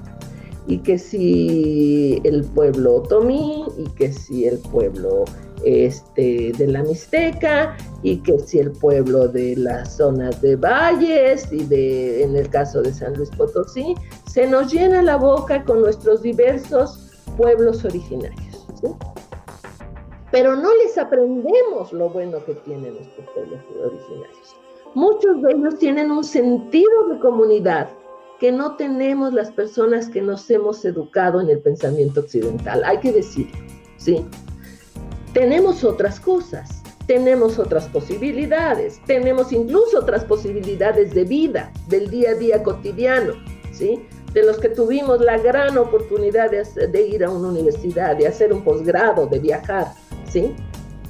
Y 0.66 0.78
que 0.78 0.99
si 0.99 2.20
el 2.24 2.45
pueblo 2.45 2.97
otomí, 2.97 3.64
y 3.78 3.84
que 3.91 4.12
si 4.12 4.47
el 4.47 4.59
pueblo 4.59 5.24
este, 5.64 6.53
de 6.59 6.66
la 6.66 6.82
Mixteca, 6.82 7.76
y 8.03 8.18
que 8.18 8.39
si 8.41 8.59
el 8.59 8.72
pueblo 8.72 9.28
de 9.28 9.57
las 9.57 9.97
zonas 9.97 10.43
de 10.43 10.57
valles, 10.57 11.51
y 11.53 11.64
de, 11.64 12.22
en 12.24 12.36
el 12.36 12.51
caso 12.51 12.82
de 12.82 12.93
San 12.93 13.14
Luis 13.14 13.30
Potosí, 13.30 13.95
se 14.30 14.47
nos 14.47 14.72
llena 14.72 15.03
la 15.03 15.16
boca 15.16 15.64
con 15.64 15.80
nuestros 15.80 16.20
diversos 16.20 17.07
pueblos 17.39 17.82
originarios, 17.86 18.66
¿sí? 18.80 18.89
Pero 20.30 20.55
no 20.57 20.68
les 20.82 20.99
aprendemos 20.99 21.91
lo 21.93 22.11
bueno 22.11 22.45
que 22.45 22.55
tienen 22.57 22.95
nuestros 22.95 23.26
pueblos 23.30 23.61
originarios. 23.82 24.57
Muchos 24.95 25.41
de 25.41 25.53
ellos 25.53 25.78
tienen 25.78 26.11
un 26.11 26.24
sentido 26.24 27.09
de 27.09 27.18
comunidad 27.20 27.89
que 28.39 28.53
no 28.53 28.76
tenemos 28.76 29.32
las 29.32 29.51
personas 29.51 30.09
que 30.09 30.20
nos 30.20 30.49
hemos 30.51 30.84
educado 30.84 31.41
en 31.41 31.49
el 31.49 31.61
pensamiento 31.61 32.20
occidental, 32.20 32.84
hay 32.84 32.99
que 32.99 33.12
decirlo, 33.12 33.57
¿sí? 33.97 34.24
Tenemos 35.32 35.82
otras 35.84 36.20
cosas, 36.20 36.82
tenemos 37.07 37.59
otras 37.59 37.86
posibilidades, 37.89 39.01
tenemos 39.07 39.53
incluso 39.53 40.01
otras 40.01 40.24
posibilidades 40.24 41.14
de 41.14 41.24
vida, 41.24 41.72
del 41.89 42.11
día 42.11 42.30
a 42.30 42.34
día 42.34 42.62
cotidiano, 42.62 43.34
¿sí? 43.72 44.07
De 44.39 44.45
los 44.45 44.59
que 44.59 44.68
tuvimos 44.68 45.20
la 45.20 45.36
gran 45.36 45.76
oportunidad 45.76 46.53
de, 46.53 46.62
de 46.86 47.03
ir 47.03 47.24
a 47.24 47.30
una 47.30 47.49
universidad, 47.49 48.14
de 48.14 48.28
hacer 48.28 48.53
un 48.53 48.62
posgrado, 48.62 49.26
de 49.26 49.41
viajar, 49.41 49.93
¿sí? 50.30 50.55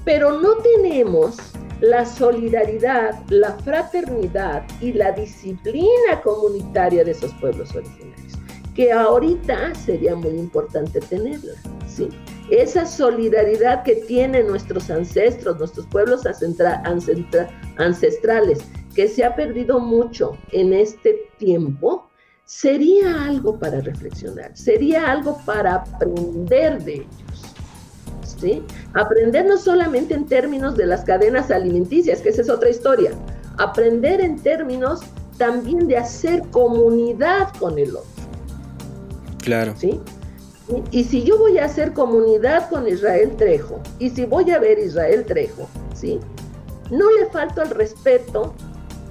Pero 0.06 0.40
no 0.40 0.56
tenemos 0.56 1.36
la 1.82 2.06
solidaridad, 2.06 3.20
la 3.28 3.52
fraternidad 3.58 4.64
y 4.80 4.94
la 4.94 5.12
disciplina 5.12 6.22
comunitaria 6.24 7.04
de 7.04 7.10
esos 7.10 7.30
pueblos 7.34 7.76
originarios, 7.76 8.32
que 8.74 8.92
ahorita 8.92 9.74
sería 9.74 10.16
muy 10.16 10.30
importante 10.30 10.98
tenerla, 10.98 11.52
¿sí? 11.86 12.08
Esa 12.50 12.86
solidaridad 12.86 13.82
que 13.82 13.96
tienen 13.96 14.46
nuestros 14.46 14.88
ancestros, 14.88 15.58
nuestros 15.58 15.86
pueblos 15.88 16.24
ancestrales, 17.76 18.58
que 18.94 19.06
se 19.06 19.22
ha 19.22 19.36
perdido 19.36 19.80
mucho 19.80 20.34
en 20.52 20.72
este 20.72 21.28
tiempo, 21.36 22.07
sería 22.48 23.24
algo 23.24 23.58
para 23.58 23.82
reflexionar, 23.82 24.56
sería 24.56 25.10
algo 25.10 25.38
para 25.44 25.74
aprender 25.74 26.82
de 26.82 26.94
ellos. 26.94 28.64
Aprender 28.94 29.44
no 29.46 29.58
solamente 29.58 30.14
en 30.14 30.24
términos 30.24 30.76
de 30.76 30.86
las 30.86 31.04
cadenas 31.04 31.50
alimenticias, 31.50 32.20
que 32.22 32.30
esa 32.30 32.40
es 32.40 32.48
otra 32.48 32.70
historia, 32.70 33.10
aprender 33.58 34.20
en 34.20 34.36
términos 34.36 35.00
también 35.36 35.88
de 35.88 35.98
hacer 35.98 36.42
comunidad 36.50 37.52
con 37.58 37.78
el 37.78 37.90
otro. 37.90 38.08
Claro. 39.42 39.74
¿Sí? 39.76 40.00
Y 40.90 41.04
si 41.04 41.24
yo 41.24 41.36
voy 41.36 41.58
a 41.58 41.66
hacer 41.66 41.92
comunidad 41.92 42.70
con 42.70 42.88
Israel 42.88 43.32
Trejo, 43.36 43.80
y 43.98 44.08
si 44.08 44.24
voy 44.24 44.50
a 44.52 44.58
ver 44.58 44.78
Israel 44.78 45.24
Trejo, 45.26 45.68
¿sí? 45.94 46.18
No 46.90 47.10
le 47.10 47.26
falto 47.26 47.60
al 47.60 47.70
respeto 47.70 48.54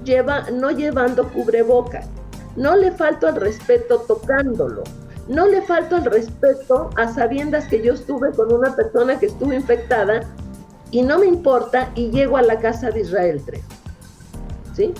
lleva, 0.04 0.50
no 0.50 0.70
llevando 0.70 1.28
cubrebocas, 1.30 2.08
no 2.58 2.76
le 2.76 2.90
falto 2.90 3.28
al 3.28 3.36
respeto 3.36 4.00
tocándolo, 4.00 4.82
no 5.28 5.46
le 5.46 5.62
falto 5.62 5.94
al 5.94 6.04
respeto 6.06 6.90
a 6.96 7.12
sabiendas 7.12 7.68
que 7.68 7.80
yo 7.80 7.94
estuve 7.94 8.32
con 8.32 8.52
una 8.52 8.74
persona 8.74 9.16
que 9.18 9.26
estuvo 9.26 9.52
infectada 9.52 10.22
y 10.90 11.02
no 11.02 11.20
me 11.20 11.26
importa 11.26 11.90
y 11.94 12.10
llego 12.10 12.36
a 12.36 12.42
la 12.42 12.58
casa 12.58 12.90
de 12.90 13.00
Israel 13.00 13.40
Trejo. 13.44 13.68
¿Sí? 14.74 14.92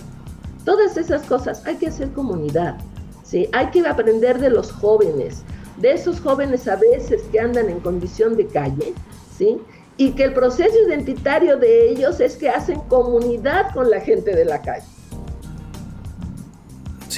Todas 0.64 0.96
esas 0.96 1.22
cosas 1.22 1.66
hay 1.66 1.76
que 1.76 1.88
hacer 1.88 2.10
comunidad. 2.12 2.76
¿sí? 3.24 3.48
Hay 3.52 3.66
que 3.70 3.86
aprender 3.86 4.38
de 4.38 4.50
los 4.50 4.70
jóvenes, 4.70 5.42
de 5.78 5.92
esos 5.92 6.20
jóvenes 6.20 6.68
a 6.68 6.76
veces 6.76 7.22
que 7.32 7.40
andan 7.40 7.68
en 7.68 7.80
condición 7.80 8.36
de 8.36 8.46
calle, 8.46 8.94
¿sí? 9.36 9.60
Y 9.96 10.12
que 10.12 10.24
el 10.24 10.32
proceso 10.32 10.76
identitario 10.86 11.56
de 11.56 11.90
ellos 11.90 12.20
es 12.20 12.36
que 12.36 12.48
hacen 12.48 12.80
comunidad 12.82 13.72
con 13.74 13.90
la 13.90 14.00
gente 14.00 14.34
de 14.34 14.44
la 14.44 14.62
calle. 14.62 14.86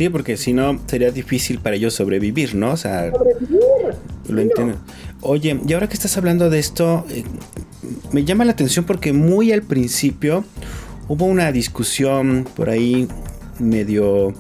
Sí, 0.01 0.09
porque 0.09 0.39
si 0.39 0.55
no 0.55 0.81
sería 0.87 1.11
difícil 1.11 1.59
para 1.59 1.77
ellos 1.77 1.93
sobrevivir, 1.93 2.55
¿no? 2.55 2.71
O 2.71 2.77
sea, 2.79 3.11
sobrevivir. 3.11 3.61
Lo 4.31 4.41
entiendo. 4.41 4.79
Oye, 5.21 5.61
y 5.69 5.73
ahora 5.75 5.91
que 5.91 5.93
estás 5.93 6.17
hablando 6.17 6.49
de 6.49 6.59
esto, 6.59 7.05
eh, 7.11 7.23
me 8.11 8.25
llama 8.25 8.47
la 8.47 8.53
atención 8.53 8.87
porque 8.87 9.13
muy 9.13 9.53
al 9.53 9.61
principio 9.61 10.43
hubo 11.07 11.27
una 11.27 11.53
discusión 11.53 12.49
por 12.57 12.71
ahí 12.71 13.09
medio 13.59 14.33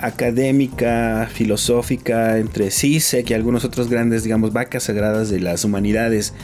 académica, 0.00 1.28
filosófica 1.34 2.38
entre 2.38 2.70
CISEC 2.70 3.30
y 3.30 3.34
algunos 3.34 3.64
otros 3.64 3.90
grandes, 3.90 4.22
digamos, 4.22 4.52
vacas 4.52 4.84
sagradas 4.84 5.28
de 5.28 5.40
las 5.40 5.64
humanidades 5.64 6.34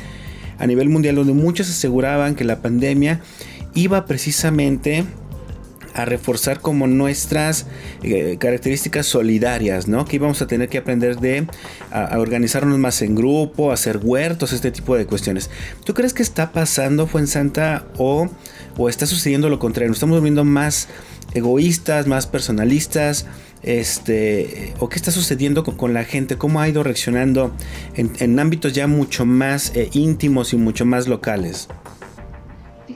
a 0.59 0.67
nivel 0.67 0.89
mundial, 0.89 1.15
donde 1.15 1.35
muchos 1.35 1.71
aseguraban 1.71 2.35
que 2.35 2.43
la 2.43 2.63
pandemia 2.63 3.21
iba 3.75 4.07
precisamente 4.07 5.05
a 5.97 6.05
reforzar 6.05 6.61
como 6.61 6.87
nuestras 6.87 7.67
eh, 8.03 8.37
características 8.39 9.07
solidarias, 9.07 9.89
¿no? 9.89 10.05
Que 10.05 10.17
íbamos 10.17 10.43
a 10.43 10.47
tener 10.47 10.69
que 10.69 10.79
aprender 10.79 11.17
de 11.17 11.47
a, 11.91 12.19
organizarnos 12.19 12.79
más 12.79 13.03
en 13.03 13.15
grupo, 13.15 13.73
hacer 13.73 13.99
huertos, 14.03 14.53
este 14.53 14.71
tipo 14.71 14.97
de 14.97 15.07
cuestiones. 15.07 15.51
¿Tú 15.85 15.95
crees 15.95 16.13
que 16.13 16.23
está 16.23 16.53
pasando, 16.53 17.07
fue 17.07 17.23
en 17.23 17.27
Santa, 17.27 17.87
o, 17.97 18.29
o 18.77 18.89
está 18.89 19.07
sucediendo 19.07 19.49
lo 19.49 19.59
contrario? 19.59 19.89
¿Nos 19.89 19.97
estamos 19.97 20.19
volviendo 20.19 20.45
más 20.45 20.89
egoístas, 21.35 22.07
más 22.07 22.27
personalistas? 22.27 23.27
este, 23.63 24.75
o 24.79 24.89
qué 24.89 24.97
está 24.97 25.11
sucediendo 25.11 25.65
con, 25.65 25.93
la 25.93 26.05
gente, 26.05 26.37
cómo 26.37 26.61
ha 26.61 26.69
ido 26.69 26.83
reaccionando 26.83 27.53
en, 27.95 28.39
ámbitos 28.39 28.73
ya 28.73 28.87
mucho 28.87 29.27
más 29.27 29.75
eh, 29.75 29.91
íntimos 29.93 30.53
y 30.53 30.57
mucho 30.57 30.87
más 30.87 31.09
locales. 31.09 31.69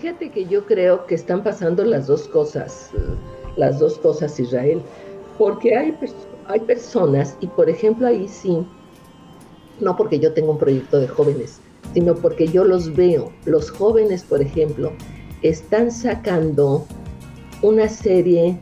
Fíjate 0.01 0.31
que 0.31 0.47
yo 0.47 0.65
creo 0.65 1.05
que 1.07 1.15
están 1.15 1.43
pasando 1.43 1.85
las 1.85 2.07
dos 2.07 2.27
cosas, 2.29 2.91
las 3.57 3.79
dos 3.79 3.99
cosas, 3.99 4.39
Israel, 4.41 4.81
porque 5.39 5.77
hay, 5.77 5.97
hay 6.47 6.61
personas, 6.61 7.37
y 7.41 7.47
por 7.49 7.69
ejemplo 7.69 8.07
ahí 8.07 8.27
sí, 8.27 8.67
no 9.81 9.97
porque 9.97 10.19
yo 10.19 10.33
tengo 10.33 10.53
un 10.53 10.59
proyecto 10.59 11.01
de 11.01 11.09
jóvenes, 11.09 11.61
sino 11.93 12.15
porque 12.15 12.49
yo 12.49 12.65
los 12.65 12.95
veo. 12.95 13.31
Los 13.45 13.71
jóvenes, 13.71 14.25
por 14.25 14.41
ejemplo, 14.41 14.93
están 15.43 15.91
sacando 15.91 16.87
una 17.63 17.89
serie 17.89 18.59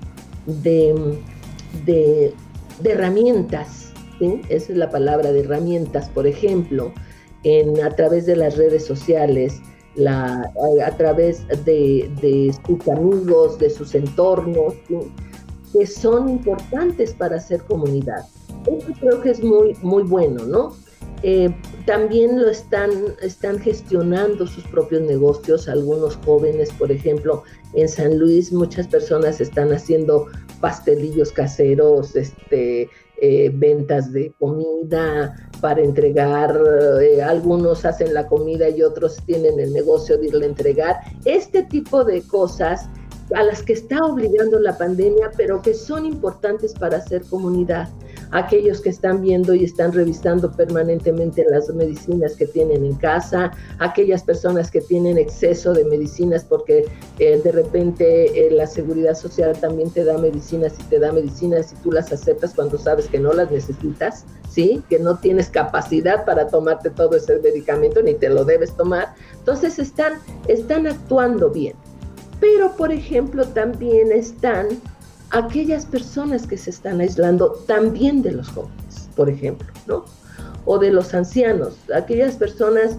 de 0.47 1.19
de, 1.85 2.35
herramientas, 2.85 3.93
esa 4.21 4.73
es 4.73 4.79
la 4.79 4.91
palabra 4.91 5.33
de 5.33 5.41
herramientas, 5.41 6.09
por 6.09 6.27
ejemplo, 6.27 6.93
en, 7.45 7.81
a 7.83 7.91
través 7.91 8.27
de 8.27 8.37
las 8.37 8.57
redes 8.57 8.85
sociales, 8.85 9.61
a, 10.07 10.97
través 10.97 11.47
de, 11.65 12.11
de, 12.21 12.55
sus 12.67 12.89
amigos, 12.89 13.59
de 13.59 13.71
sus 13.71 13.95
entornos, 13.95 14.75
que 15.73 15.87
son 15.87 16.29
importantes 16.29 17.15
para 17.15 17.37
hacer 17.37 17.63
comunidad. 17.65 18.25
Eso 18.67 18.93
creo 19.01 19.21
que 19.21 19.31
es 19.31 19.43
muy, 19.43 19.75
muy 19.83 20.03
bueno, 20.03 20.45
¿no? 20.45 20.73
Eh, 21.23 21.53
también 21.85 22.41
lo 22.41 22.49
están, 22.49 22.91
están 23.21 23.59
gestionando 23.59 24.47
sus 24.47 24.65
propios 24.65 25.03
negocios, 25.03 25.69
algunos 25.69 26.17
jóvenes, 26.25 26.71
por 26.79 26.93
ejemplo, 26.93 27.43
en 27.75 27.89
San 27.89 28.19
Luis 28.19 28.53
muchas 28.53 28.87
personas 28.87 29.41
están 29.41 29.73
haciendo 29.73 30.27
pastelillos 30.61 31.33
caseros, 31.33 32.15
este, 32.15 32.89
eh, 33.21 33.51
ventas 33.53 34.13
de 34.13 34.33
comida 34.39 35.35
para 35.61 35.83
entregar, 35.83 36.57
eh, 37.03 37.23
algunos 37.23 37.85
hacen 37.85 38.15
la 38.15 38.27
comida 38.27 38.69
y 38.69 38.83
otros 38.83 39.17
tienen 39.27 39.59
el 39.59 39.73
negocio 39.73 40.17
de 40.19 40.29
irle 40.29 40.47
a 40.47 40.49
entregar. 40.49 40.97
Este 41.25 41.65
tipo 41.65 42.05
de 42.05 42.23
cosas 42.23 42.89
a 43.35 43.43
las 43.43 43.63
que 43.63 43.73
está 43.75 44.05
obligando 44.05 44.59
la 44.61 44.79
pandemia, 44.79 45.31
pero 45.37 45.61
que 45.61 45.75
son 45.75 46.07
importantes 46.07 46.75
para 46.75 46.99
hacer 46.99 47.23
comunidad 47.25 47.89
aquellos 48.31 48.81
que 48.81 48.91
están 48.91 49.23
viendo 49.23 49.55
y 49.55 49.65
están 49.65 49.93
revisando 49.93 50.51
permanentemente 50.53 51.45
las 51.51 51.69
medicinas 51.71 52.35
que 52.37 52.47
tienen 52.47 52.85
en 52.85 52.95
casa, 52.95 53.53
aquellas 53.79 54.23
personas 54.23 54.71
que 54.71 54.81
tienen 54.81 55.19
exceso 55.19 55.73
de 55.73 55.85
medicinas 55.85 56.45
porque 56.45 56.85
eh, 57.19 57.41
de 57.43 57.53
repente 57.53 58.47
eh, 58.47 58.51
la 58.51 58.67
seguridad 58.67 59.15
social 59.15 59.59
también 59.61 59.91
te 59.91 60.05
da 60.05 60.19
medicinas 60.19 60.75
y 60.79 60.83
te 60.85 60.99
da 60.99 61.13
medicinas 61.13 61.73
y 61.73 61.77
tú 61.83 61.93
las 61.93 62.13
aceptas 62.13 62.55
cuando 62.55 62.79
sabes 62.79 63.07
que 63.09 63.19
no 63.19 63.33
las 63.33 63.51
necesitas, 63.51 64.25
¿sí? 64.49 64.83
Que 64.89 64.99
no 64.99 65.17
tienes 65.19 65.49
capacidad 65.49 66.25
para 66.25 66.49
tomarte 66.49 66.91
todo 66.91 67.17
ese 67.17 67.39
medicamento 67.39 68.03
ni 68.03 68.15
te 68.15 68.29
lo 68.29 68.45
debes 68.45 68.73
tomar. 68.77 69.15
Entonces 69.39 69.79
están, 69.79 70.15
están 70.47 70.87
actuando 70.87 71.51
bien. 71.51 71.75
Pero, 72.41 72.77
por 72.77 72.93
ejemplo, 72.93 73.47
también 73.49 74.13
están 74.13 74.69
aquellas 75.31 75.87
personas 75.87 76.47
que 76.47 76.57
se 76.57 76.71
están 76.71 77.01
aislando 77.01 77.53
también 77.67 78.23
de 78.23 78.33
los 78.33 78.49
jóvenes, 78.49 79.09
por 79.15 79.29
ejemplo, 79.29 79.67
¿no? 79.87 80.05
O 80.65 80.79
de 80.79 80.91
los 80.91 81.15
ancianos, 81.15 81.77
aquellas 81.95 82.37
personas 82.37 82.97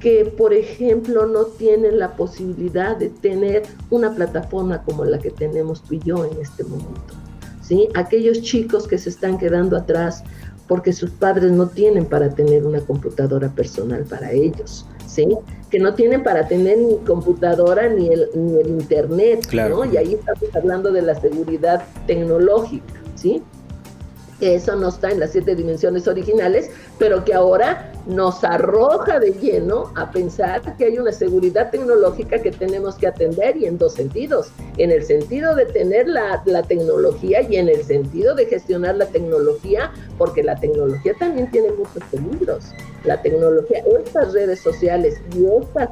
que, 0.00 0.24
por 0.36 0.52
ejemplo, 0.52 1.26
no 1.26 1.44
tienen 1.44 1.98
la 1.98 2.16
posibilidad 2.16 2.96
de 2.96 3.08
tener 3.08 3.62
una 3.90 4.12
plataforma 4.14 4.82
como 4.82 5.04
la 5.04 5.18
que 5.18 5.30
tenemos 5.30 5.82
tú 5.82 5.94
y 5.94 6.00
yo 6.00 6.24
en 6.24 6.40
este 6.40 6.64
momento, 6.64 7.14
¿sí? 7.62 7.88
Aquellos 7.94 8.42
chicos 8.42 8.88
que 8.88 8.98
se 8.98 9.10
están 9.10 9.38
quedando 9.38 9.76
atrás 9.76 10.24
porque 10.66 10.92
sus 10.92 11.10
padres 11.10 11.52
no 11.52 11.68
tienen 11.68 12.06
para 12.06 12.30
tener 12.30 12.64
una 12.64 12.80
computadora 12.80 13.48
personal 13.54 14.04
para 14.04 14.32
ellos, 14.32 14.86
¿sí? 15.12 15.28
Que 15.70 15.78
no 15.78 15.94
tienen 15.94 16.22
para 16.22 16.48
tener 16.48 16.78
ni 16.78 16.96
computadora 16.98 17.88
ni 17.88 18.08
el, 18.08 18.28
ni 18.34 18.58
el 18.60 18.68
internet, 18.68 19.46
¿no? 19.52 19.84
Y 19.84 19.96
ahí 19.96 20.14
estamos 20.14 20.56
hablando 20.56 20.90
de 20.90 21.02
la 21.02 21.14
seguridad 21.20 21.84
tecnológica, 22.06 22.94
¿sí? 23.14 23.42
Que 24.40 24.54
eso 24.54 24.74
no 24.76 24.88
está 24.88 25.10
en 25.10 25.20
las 25.20 25.32
siete 25.32 25.54
dimensiones 25.54 26.08
originales, 26.08 26.70
pero 26.98 27.24
que 27.24 27.34
ahora 27.34 27.91
nos 28.06 28.42
arroja 28.44 29.18
de 29.20 29.32
lleno 29.32 29.92
a 29.94 30.10
pensar 30.10 30.76
que 30.76 30.86
hay 30.86 30.98
una 30.98 31.12
seguridad 31.12 31.70
tecnológica 31.70 32.40
que 32.40 32.50
tenemos 32.50 32.96
que 32.96 33.06
atender 33.06 33.56
y 33.56 33.66
en 33.66 33.78
dos 33.78 33.94
sentidos, 33.94 34.50
en 34.76 34.90
el 34.90 35.04
sentido 35.04 35.54
de 35.54 35.66
tener 35.66 36.08
la, 36.08 36.42
tecnología 36.68 37.42
y 37.42 37.56
en 37.56 37.68
el 37.68 37.82
sentido 37.84 38.34
de 38.34 38.46
gestionar 38.46 38.96
la 38.96 39.06
tecnología, 39.06 39.92
porque 40.18 40.42
la 40.42 40.56
tecnología 40.56 41.14
también 41.18 41.50
tiene 41.50 41.70
muchos 41.72 42.02
peligros. 42.10 42.64
La 43.04 43.20
tecnología, 43.20 43.82
estas 44.04 44.32
redes 44.32 44.60
sociales 44.60 45.20
y 45.34 45.44
estas, 45.44 45.90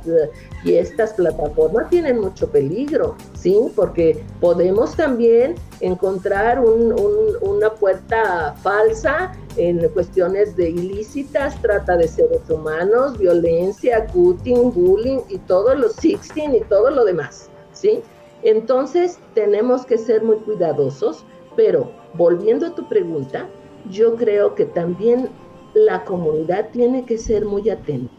y 0.64 0.74
estas 0.74 1.12
plataformas 1.14 1.90
tienen 1.90 2.20
mucho 2.20 2.48
peligro, 2.48 3.16
¿sí? 3.34 3.58
Porque 3.74 4.22
podemos 4.40 4.94
también 4.94 5.56
encontrar 5.80 6.61
una 6.61 7.70
puerta 7.74 8.54
falsa 8.62 9.32
en 9.57 9.86
cuestiones 9.90 10.57
de 10.57 10.70
ilícitas, 10.70 11.61
trata 11.61 11.96
de 11.96 12.09
seres 12.09 12.48
humanos, 12.48 13.18
violencia, 13.18 14.07
cutting, 14.07 14.72
bullying 14.72 15.20
y 15.28 15.38
todos 15.38 15.78
los 15.78 15.94
sixteen 15.94 16.55
y 16.55 16.61
todo 16.61 16.90
lo 16.90 17.05
demás, 17.05 17.51
¿sí? 17.72 18.01
Entonces 18.42 19.18
tenemos 19.34 19.84
que 19.84 19.98
ser 19.98 20.22
muy 20.22 20.36
cuidadosos, 20.36 21.24
pero 21.57 21.90
volviendo 22.14 22.66
a 22.66 22.74
tu 22.74 22.88
pregunta, 22.88 23.48
yo 23.90 24.16
creo 24.16 24.55
que 24.55 24.66
también 24.66 25.28
la 25.74 26.05
comunidad 26.05 26.70
tiene 26.70 27.05
que 27.05 27.18
ser 27.18 27.44
muy 27.44 27.68
atenta 27.70 28.12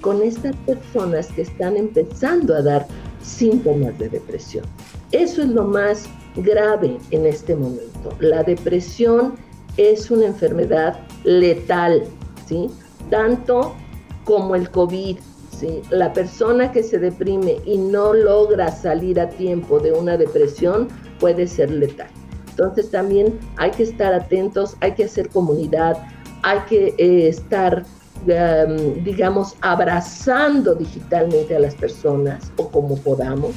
con 0.00 0.22
estas 0.22 0.54
personas 0.58 1.28
que 1.32 1.42
están 1.42 1.76
empezando 1.76 2.54
a 2.54 2.62
dar 2.62 2.86
síntomas 3.22 3.98
de 3.98 4.08
depresión. 4.08 4.64
Eso 5.12 5.42
es 5.42 5.48
lo 5.48 5.64
más 5.64 6.08
grave 6.36 6.98
en 7.10 7.26
este 7.26 7.56
momento. 7.56 8.12
La 8.20 8.42
depresión 8.42 9.34
es 9.78 10.10
una 10.10 10.26
enfermedad 10.26 10.98
letal, 11.24 12.02
¿sí? 12.46 12.68
Tanto 13.10 13.74
como 14.24 14.54
el 14.54 14.70
COVID, 14.70 15.16
¿sí? 15.56 15.82
La 15.90 16.12
persona 16.12 16.70
que 16.70 16.82
se 16.82 16.98
deprime 16.98 17.56
y 17.64 17.78
no 17.78 18.12
logra 18.12 18.70
salir 18.70 19.18
a 19.18 19.30
tiempo 19.30 19.78
de 19.78 19.92
una 19.92 20.16
depresión 20.18 20.88
puede 21.18 21.46
ser 21.46 21.70
letal. 21.70 22.08
Entonces 22.50 22.90
también 22.90 23.38
hay 23.56 23.70
que 23.70 23.84
estar 23.84 24.12
atentos, 24.12 24.76
hay 24.80 24.92
que 24.92 25.04
hacer 25.04 25.28
comunidad, 25.28 25.96
hay 26.42 26.58
que 26.68 26.94
eh, 26.98 27.28
estar, 27.28 27.84
em, 28.26 29.04
digamos, 29.04 29.54
abrazando 29.60 30.74
digitalmente 30.74 31.54
a 31.54 31.60
las 31.60 31.76
personas 31.76 32.50
o 32.56 32.68
como 32.68 32.96
podamos. 32.96 33.52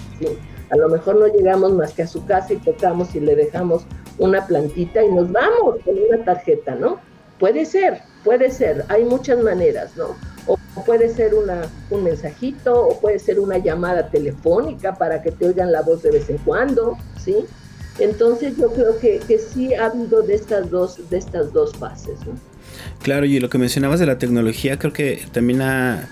A 0.70 0.78
lo 0.78 0.88
mejor 0.88 1.16
no 1.16 1.28
llegamos 1.28 1.74
más 1.74 1.94
que 1.94 2.04
a 2.04 2.08
su 2.08 2.24
casa 2.26 2.54
y 2.54 2.58
tocamos 2.58 3.16
y 3.16 3.20
le 3.20 3.36
dejamos 3.36 3.86
una 4.18 4.46
plantita 4.46 5.04
y 5.04 5.12
nos 5.12 5.32
vamos 5.32 5.78
con 5.84 5.96
una 5.98 6.24
tarjeta, 6.24 6.76
¿no? 6.76 7.00
Puede 7.40 7.66
ser, 7.66 8.02
puede 8.24 8.52
ser, 8.52 8.86
hay 8.90 9.04
muchas 9.04 9.42
maneras, 9.42 9.96
¿no? 9.98 10.16
O 10.48 10.58
puede 10.86 11.10
ser 11.10 11.34
una, 11.34 11.62
un 11.90 12.04
mensajito, 12.04 12.88
o 12.88 13.00
puede 13.00 13.20
ser 13.20 13.40
una 13.40 13.58
llamada 13.58 14.10
telefónica 14.10 14.96
para 14.96 15.22
que 15.22 15.32
te 15.32 15.48
oigan 15.48 15.72
la 15.72 15.82
voz 15.82 16.04
de 16.04 16.12
vez 16.12 16.30
en 16.30 16.38
cuando, 16.40 16.98
¿sí? 17.20 17.36
Entonces 18.00 18.56
yo 18.58 18.72
creo 18.72 18.98
que, 19.00 19.20
que 19.28 19.38
sí 19.38 19.74
ha 19.74 19.88
habido 19.88 20.22
de 20.22 20.36
estas 20.36 20.70
dos, 20.70 21.10
de 21.10 21.18
estas 21.18 21.52
dos 21.52 21.76
fases, 21.78 22.20
¿no? 22.26 22.34
Claro, 23.04 23.26
y 23.26 23.40
lo 23.40 23.50
que 23.50 23.58
mencionabas 23.58 24.00
de 24.00 24.06
la 24.06 24.18
tecnología 24.18 24.78
creo 24.80 24.94
que 24.94 25.26
también 25.32 25.62
ha, 25.62 26.08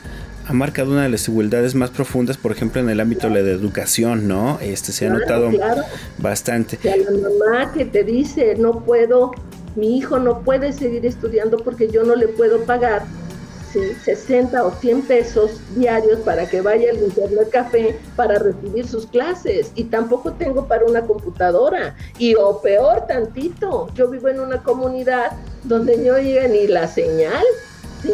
ha 0.50 0.54
marcado 0.54 0.94
una 0.94 1.04
de 1.04 1.10
las 1.10 1.22
desigualdades 1.22 1.76
más 1.76 1.92
profundas, 1.92 2.36
por 2.36 2.52
ejemplo, 2.52 2.82
en 2.82 2.90
el 2.90 3.00
ámbito 3.00 3.30
de 3.30 3.44
la 3.44 3.52
educación, 3.52 4.28
¿no? 4.28 4.58
Este 4.60 4.92
se 4.92 5.06
ha 5.06 5.12
notado 5.12 5.52
bastante. 6.18 6.80
la 6.84 7.12
mamá 7.12 7.72
que 7.72 7.86
te 7.86 8.04
dice, 8.04 8.56
no 8.56 8.84
puedo, 8.84 9.32
mi 9.76 9.96
hijo 9.96 10.18
no 10.18 10.42
puede 10.42 10.74
seguir 10.74 11.06
estudiando 11.06 11.58
porque 11.58 11.88
yo 11.90 12.04
no 12.04 12.16
le 12.16 12.28
puedo 12.30 12.64
pagar 12.64 13.04
60 14.04 14.64
o 14.64 14.72
100 14.72 15.04
pesos 15.04 15.52
diarios 15.76 16.18
para 16.22 16.50
que 16.50 16.62
vaya 16.62 16.90
al 16.90 16.98
internet 16.98 17.50
café 17.52 18.00
para 18.16 18.40
recibir 18.40 18.88
sus 18.88 19.06
clases 19.06 19.72
y 19.76 19.84
tampoco 19.84 20.34
tengo 20.34 20.68
para 20.68 20.84
una 20.86 21.04
computadora 21.04 21.96
y 22.18 22.34
o 22.34 22.60
peor 22.60 23.06
tantito, 23.06 23.88
yo 23.94 24.10
vivo 24.10 24.30
en 24.30 24.40
una 24.40 24.64
comunidad 24.64 25.34
donde 25.64 25.96
no 25.98 26.18
llega 26.18 26.48
ni 26.48 26.66
la 26.66 26.88
señal, 26.88 27.44
¿sí? 28.02 28.14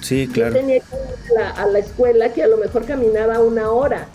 Sí, 0.00 0.28
claro. 0.32 0.54
Yo 0.54 0.60
tenía 0.60 0.80
que 0.80 0.96
ir 0.96 1.38
a 1.56 1.66
la, 1.66 1.78
escuela 1.78 2.32
que 2.32 2.42
a 2.42 2.48
lo 2.48 2.56
mejor 2.56 2.84
caminaba 2.84 3.40
una 3.40 3.70
hora, 3.70 4.06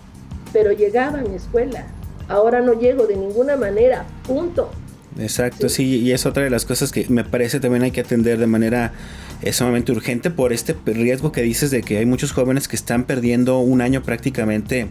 pero 0.54 0.72
llegaba 0.72 1.20
a 1.20 1.22
mi 1.22 1.36
escuela. 1.36 1.86
Ahora 2.28 2.62
no 2.62 2.74
llego 2.74 3.08
de 3.08 3.16
ninguna 3.16 3.58
manera, 3.58 4.06
punto. 4.26 4.72
Exacto, 5.20 5.68
sí. 5.68 6.00
y 6.00 6.12
es 6.14 6.26
otra 6.26 6.44
de 6.44 6.50
las 6.50 6.64
cosas 6.64 6.94
que 6.94 7.06
me 7.10 7.26
parece 7.26 7.60
también 7.60 7.84
hay 7.84 7.92
que 7.92 8.00
atender 8.00 8.38
de 8.38 8.48
manera 8.48 8.94
eh, 9.42 9.54
sumamente 9.54 9.92
urgente 9.92 10.30
por 10.30 10.54
este 10.54 10.76
riesgo 10.86 11.32
que 11.32 11.42
dices 11.42 11.72
de 11.72 11.82
que 11.82 11.98
hay 11.98 12.06
muchos 12.06 12.32
jóvenes 12.32 12.68
que 12.68 12.76
están 12.76 13.06
perdiendo 13.06 13.58
un 13.58 13.82
año 13.82 14.04
prácticamente 14.04 14.88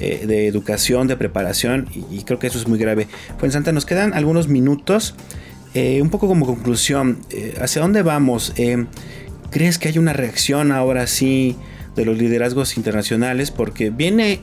eh, 0.00 0.24
de 0.26 0.46
educación, 0.46 1.08
de 1.08 1.16
preparación, 1.16 1.88
y, 2.10 2.22
creo 2.22 2.38
que 2.38 2.46
eso 2.46 2.58
es 2.58 2.66
muy 2.66 2.78
grave. 2.78 3.06
Pues 3.38 3.52
Santa, 3.52 3.70
nos 3.72 3.84
quedan 3.84 4.14
algunos 4.14 4.48
minutos. 4.48 5.14
Eh, 5.74 6.02
un 6.02 6.10
poco 6.10 6.26
como 6.26 6.44
conclusión, 6.44 7.20
¿hacia 7.58 7.80
dónde 7.80 8.02
vamos? 8.02 8.52
¿Crees 9.52 9.78
que 9.78 9.88
hay 9.88 9.98
una 9.98 10.14
reacción 10.14 10.72
ahora 10.72 11.06
sí 11.06 11.56
de 11.94 12.06
los 12.06 12.16
liderazgos 12.16 12.78
internacionales? 12.78 13.50
Porque 13.50 13.90
viene 13.90 14.40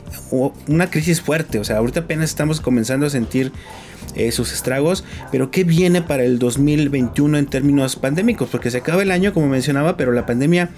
una 0.67 0.91
crisis 0.91 1.19
fuerte, 1.19 1.57
o 1.57 1.63
sea, 1.63 1.77
ahorita 1.77 2.01
apenas 2.01 2.29
estamos 2.29 2.61
comenzando 2.61 3.07
a 3.07 3.09
sentir 3.09 3.51
eh, 4.15 4.31
sus 4.31 4.53
estragos, 4.53 5.03
pero 5.31 5.49
¿qué 5.49 5.63
viene 5.63 6.03
para 6.03 6.23
el 6.23 6.37
2021 6.37 7.39
en 7.39 7.47
términos 7.47 7.95
pandémicos? 7.95 8.49
Porque 8.49 8.69
se 8.69 8.77
acaba 8.77 9.01
el 9.01 9.09
año, 9.09 9.33
como 9.33 9.47
mencionaba, 9.47 9.97
pero 9.97 10.11
la 10.11 10.27
pandemia 10.27 10.69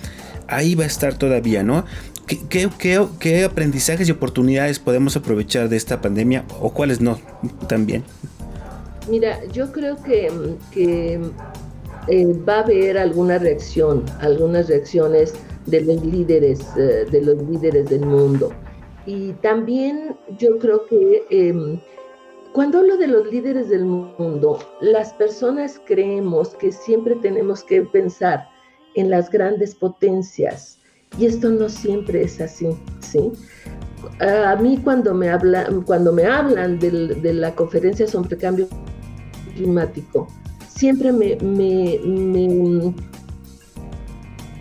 ahí 0.48 0.76
va 0.76 0.86
a 0.86 0.88
estar 0.88 1.14
todavía, 1.16 1.62
¿no? 1.62 1.84
¿Qué, 2.26 2.70
qué, 3.20 3.44
aprendizajes 3.44 4.08
y 4.08 4.12
oportunidades 4.12 4.80
podemos 4.80 5.18
aprovechar 5.18 5.68
de 5.68 5.76
esta 5.76 6.00
pandemia 6.00 6.46
o 6.62 6.72
cuáles 6.72 7.02
no 7.02 7.20
también? 7.68 8.06
Mira, 9.10 9.44
yo 9.52 9.74
creo 9.74 10.02
que, 10.02 10.32
que 10.72 11.20
eh, 12.08 12.34
va 12.47 12.58
a 12.58 12.60
haber 12.62 12.97
alguna 12.97 13.38
reacción, 13.38 14.04
algunas 14.20 14.68
reacciones 14.68 15.34
de 15.66 15.82
los 15.82 16.04
líderes, 16.04 16.60
eh, 16.78 17.06
de 17.12 17.22
los 17.22 17.41
líderes 17.43 17.89
del 17.89 18.06
mundo. 18.06 18.52
Y 19.06 19.34
también 19.34 20.16
yo 20.38 20.58
creo 20.60 20.86
que 20.86 21.26
em, 21.30 21.80
cuando 22.54 22.80
hablo 22.80 22.97
de 22.97 23.08
los 23.08 23.32
líderes 23.32 23.70
del 23.70 23.86
mundo, 23.86 24.60
las 24.82 25.14
personas 25.14 25.80
creemos 25.86 26.49
que 26.56 26.72
siempre 26.72 27.16
tenemos 27.16 27.64
que 27.64 27.82
pensar 27.82 28.47
en 28.95 29.10
las 29.10 29.30
grandes 29.30 29.74
potencias 29.76 30.80
y 31.18 31.26
esto 31.26 31.49
no 31.49 31.70
siempre 31.70 32.24
es 32.24 32.39
así, 32.39 32.70
¿sí? 32.99 33.32
A 34.20 34.56
mí 34.56 34.80
cuando 34.84 35.14
me 35.14 35.30
hablan, 35.30 35.82
cuando 35.84 36.12
me 36.12 36.26
hablan 36.26 36.80
de 36.80 37.34
la 37.34 37.54
conferencia 37.54 38.08
sobre 38.08 38.38
cambio 38.38 38.68
climático, 39.56 40.28
siempre 40.76 41.12
me, 41.12 41.36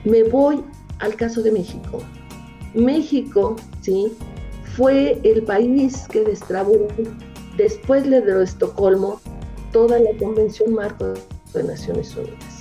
me, 0.05 0.23
voy 0.25 0.63
al 0.99 1.15
caso 1.15 1.43
de 1.43 1.53
México. 1.53 2.03
México, 2.75 3.57
¿sí? 3.81 4.13
Fue 4.77 5.19
el 5.25 5.43
país 5.43 6.07
que 6.11 6.23
destrabó, 6.23 6.89
después 7.57 8.07
le 8.07 8.21
dio 8.23 8.41
Estocolmo, 8.43 9.21
toda 9.73 9.99
la 9.99 10.11
Convención 10.19 10.75
Marco 10.75 11.15
de 11.55 11.63
Naciones 11.63 12.15
Unidas. 12.17 12.61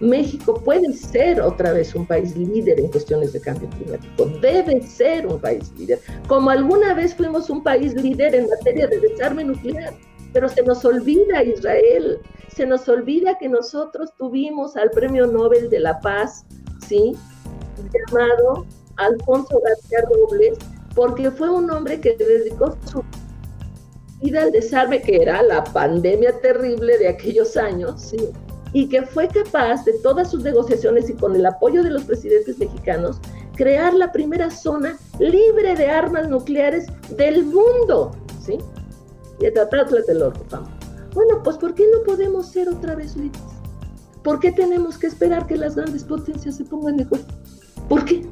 México 0.00 0.54
puede 0.54 0.92
ser 0.94 1.40
otra 1.40 1.72
vez 1.72 1.94
un 1.94 2.04
país 2.04 2.36
líder 2.36 2.80
en 2.80 2.88
cuestiones 2.88 3.32
de 3.32 3.40
cambio 3.40 3.68
climático, 3.70 4.26
debe 4.40 4.82
ser 4.82 5.28
un 5.28 5.40
país 5.40 5.72
líder, 5.78 6.00
como 6.26 6.50
alguna 6.50 6.92
vez 6.92 7.14
fuimos 7.14 7.48
un 7.48 7.62
país 7.62 7.94
líder 7.94 8.34
en 8.34 8.48
materia 8.48 8.88
de 8.88 8.98
desarme 8.98 9.44
nuclear, 9.44 9.94
pero 10.32 10.48
se 10.48 10.62
nos 10.62 10.84
olvida 10.84 11.42
Israel, 11.42 12.18
se 12.54 12.66
nos 12.66 12.88
olvida 12.88 13.38
que 13.38 13.48
nosotros 13.48 14.10
tuvimos 14.18 14.76
al 14.76 14.90
Premio 14.90 15.26
Nobel 15.26 15.70
de 15.70 15.80
la 15.80 16.00
Paz, 16.00 16.44
¿sí? 16.86 17.14
Llamado 17.92 18.66
Alfonso 18.96 19.60
García 19.60 19.98
Robles, 20.08 20.58
porque 20.94 21.30
fue 21.30 21.50
un 21.50 21.70
hombre 21.70 22.00
que 22.00 22.16
dedicó 22.16 22.76
su 22.90 23.02
vida 24.20 24.42
al 24.42 24.52
desarme, 24.52 25.02
que 25.02 25.22
era 25.22 25.42
la 25.42 25.64
pandemia 25.64 26.38
terrible 26.40 26.98
de 26.98 27.08
aquellos 27.08 27.56
años, 27.56 28.00
¿sí? 28.00 28.32
y 28.72 28.88
que 28.88 29.02
fue 29.02 29.28
capaz 29.28 29.84
de 29.84 29.92
todas 30.02 30.30
sus 30.30 30.42
negociaciones 30.42 31.10
y 31.10 31.14
con 31.14 31.36
el 31.36 31.44
apoyo 31.44 31.82
de 31.82 31.90
los 31.90 32.04
presidentes 32.04 32.58
mexicanos, 32.58 33.20
crear 33.54 33.92
la 33.92 34.10
primera 34.12 34.50
zona 34.50 34.98
libre 35.18 35.74
de 35.74 35.86
armas 35.86 36.28
nucleares 36.28 36.86
del 37.16 37.44
mundo, 37.44 38.12
¿sí? 38.40 38.58
Y 39.40 39.44
de 39.44 39.50
bueno, 41.14 41.42
pues 41.42 41.58
¿por 41.58 41.74
qué 41.74 41.84
no 41.92 42.02
podemos 42.04 42.50
ser 42.50 42.68
otra 42.68 42.94
vez 42.94 43.16
líderes? 43.16 43.42
¿Por 44.22 44.40
qué 44.40 44.52
tenemos 44.52 44.96
que 44.96 45.08
esperar 45.08 45.46
que 45.46 45.56
las 45.56 45.76
grandes 45.76 46.04
potencias 46.04 46.56
se 46.56 46.64
pongan 46.64 46.96
de 46.96 47.04
acuerdo? 47.04 47.26
¿Por 47.88 48.04
qué? 48.04 48.24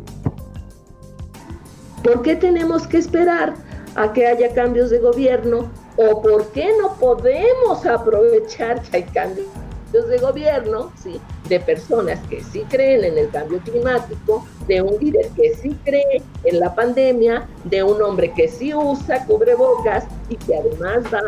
¿Por 2.03 2.23
qué 2.23 2.37
tenemos 2.37 2.87
que 2.87 2.99
esperar 2.99 3.55
a 3.97 4.13
que 4.13 4.27
haya 4.27 4.55
cambios 4.55 4.89
de 4.89 4.99
gobierno? 4.99 5.71
¿O 5.97 6.23
por 6.23 6.47
qué 6.53 6.71
no 6.81 6.95
podemos 6.95 7.85
aprovechar 7.85 8.81
que 8.83 8.99
hay 8.99 9.03
cambios 9.03 9.49
de 9.93 10.19
gobierno, 10.19 10.93
¿sí? 11.03 11.21
de 11.49 11.61
personas 11.61 12.19
que 12.29 12.43
sí 12.43 12.65
creen 12.71 13.05
en 13.05 13.19
el 13.19 13.29
cambio 13.29 13.59
climático, 13.59 14.47
de 14.69 14.81
un 14.81 14.97
líder 15.01 15.29
que 15.31 15.55
sí 15.57 15.77
cree 15.85 16.23
en 16.45 16.61
la 16.61 16.75
pandemia, 16.75 17.47
de 17.65 17.83
un 17.83 18.01
hombre 18.01 18.33
que 18.33 18.49
sí 18.49 18.73
usa 18.73 19.27
cubrebocas 19.27 20.05
y 20.31 20.37
que 20.37 20.57
además 20.57 21.05
va 21.13 21.21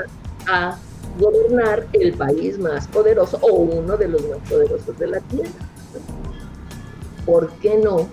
a 0.48 0.78
gobernar 1.18 1.86
el 1.92 2.14
país 2.14 2.58
más 2.58 2.86
poderoso 2.88 3.38
o 3.42 3.52
uno 3.52 3.96
de 3.96 4.08
los 4.08 4.22
más 4.28 4.38
poderosos 4.48 4.98
de 4.98 5.06
la 5.08 5.20
Tierra. 5.20 5.50
¿Por 7.26 7.50
qué 7.60 7.76
no? 7.76 8.08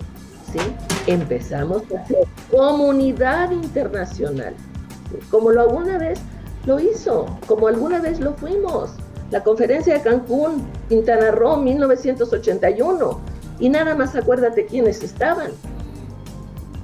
¿Sí? 0.52 0.60
Empezamos 1.08 1.84
a 1.96 2.02
hacer 2.02 2.28
comunidad 2.52 3.52
internacional, 3.52 4.54
como 5.32 5.52
lo 5.52 5.62
alguna 5.62 5.98
vez 5.98 6.20
lo 6.66 6.80
hizo, 6.80 7.26
como 7.48 7.68
alguna 7.68 8.00
vez 8.00 8.20
lo 8.20 8.34
fuimos. 8.34 8.92
La 9.32 9.44
conferencia 9.44 9.94
de 9.94 10.02
Cancún, 10.02 10.68
Quintana 10.90 11.32
Roo, 11.32 11.58
1981. 11.58 13.20
Y 13.60 13.70
nada 13.70 13.94
más 13.94 14.16
acuérdate 14.16 14.66
quiénes 14.66 15.04
estaban. 15.04 15.52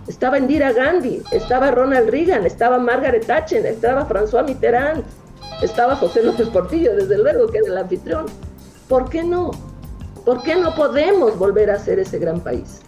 Estaba 0.08 0.38
Indira 0.38 0.72
Gandhi, 0.72 1.22
estaba 1.32 1.72
Ronald 1.72 2.10
Reagan, 2.10 2.46
estaba 2.46 2.78
Margaret 2.78 3.26
Thatcher, 3.26 3.66
estaba 3.66 4.08
François 4.08 4.46
Mitterrand, 4.46 5.04
estaba 5.62 5.96
José 5.96 6.24
López 6.24 6.48
Portillo, 6.50 6.96
desde 6.96 7.18
luego 7.18 7.48
que 7.48 7.58
era 7.58 7.68
el 7.68 7.78
anfitrión. 7.78 8.26
¿Por 8.88 9.10
qué 9.10 9.24
no? 9.24 9.52
¿Por 10.26 10.44
qué 10.44 10.56
no 10.56 10.76
podemos 10.76 11.38
volver 11.38 11.72
a 11.72 11.80
ser 11.80 12.00
ese 12.00 12.20
gran 12.20 12.40
país? 12.40 12.82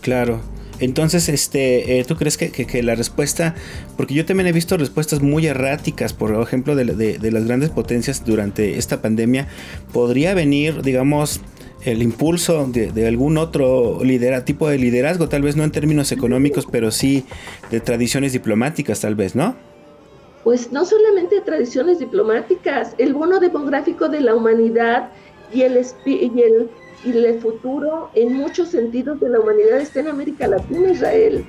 Claro. 0.00 0.40
Entonces, 0.80 1.28
este, 1.28 1.98
eh, 1.98 2.04
¿tú 2.04 2.16
crees 2.16 2.38
que, 2.38 2.82
la 2.82 2.94
respuesta, 2.94 3.54
porque 3.98 4.14
yo 4.14 4.24
también 4.24 4.46
he 4.46 4.52
visto 4.52 4.78
respuestas 4.78 5.20
muy 5.20 5.46
erráticas, 5.46 6.14
por 6.14 6.34
ejemplo, 6.42 6.74
de, 6.74 6.84
las 7.30 7.44
grandes 7.44 7.68
potencias 7.68 8.24
durante 8.24 8.78
esta 8.78 9.02
pandemia, 9.02 9.46
podría 9.92 10.32
venir, 10.32 10.80
digamos, 10.80 11.40
el 11.84 12.02
impulso 12.02 12.66
de, 12.66 13.06
algún 13.06 13.38
otro 13.38 14.00
tipo 14.44 14.68
de 14.68 14.78
liderazgo, 14.78 15.28
tal 15.28 15.42
vez 15.42 15.56
no 15.56 15.64
en 15.64 15.72
términos 15.72 16.12
económicos, 16.12 16.66
pero 16.70 16.90
sí 16.90 17.24
de 17.70 17.80
tradiciones 17.80 18.32
diplomáticas, 18.32 19.00
tal 19.00 19.14
vez, 19.14 19.34
¿no? 19.34 19.54
pues 20.44 20.72
no 20.72 20.84
solamente 20.84 21.40
tradiciones 21.42 21.98
diplomáticas, 21.98 22.94
el 22.98 23.14
bono 23.14 23.40
demográfico 23.40 24.08
de 24.08 24.20
la 24.20 24.34
humanidad 24.34 25.10
y 25.52 25.62
el, 25.62 25.84
y 26.06 26.40
el, 26.40 26.70
y 27.04 27.10
el 27.10 27.40
futuro 27.40 28.10
en 28.14 28.34
muchos 28.34 28.68
sentidos 28.68 29.20
de 29.20 29.28
la 29.28 29.40
humanidad 29.40 29.80
está 29.80 30.00
en 30.00 30.08
América 30.08 30.46
Latina, 30.46 30.90
Israel. 30.90 31.44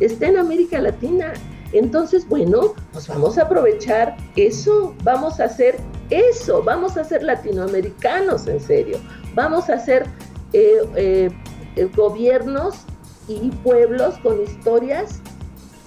Está 0.00 0.28
en 0.28 0.38
América 0.38 0.80
Latina. 0.80 1.32
Entonces, 1.72 2.26
bueno, 2.26 2.74
pues 2.92 3.06
vamos 3.08 3.36
a 3.36 3.42
aprovechar 3.42 4.16
eso, 4.36 4.94
vamos 5.04 5.38
a 5.38 5.44
hacer 5.44 5.76
eso, 6.08 6.62
vamos 6.62 6.96
a 6.96 7.04
ser 7.04 7.22
latinoamericanos 7.22 8.46
en 8.46 8.58
serio, 8.58 8.98
vamos 9.34 9.68
a 9.70 9.78
ser 9.78 10.06
eh, 10.52 10.80
eh, 10.96 11.30
eh, 11.76 11.90
gobiernos 11.94 12.76
y 13.28 13.50
pueblos 13.62 14.16
con 14.22 14.42
historias 14.42 15.20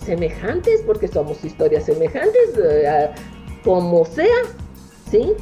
semejantes, 0.05 0.81
porque 0.85 1.07
somos 1.07 1.43
historias 1.43 1.85
semejantes, 1.85 2.51
como 3.63 4.05
sea, 4.05 4.37
¿sí? 5.09 5.33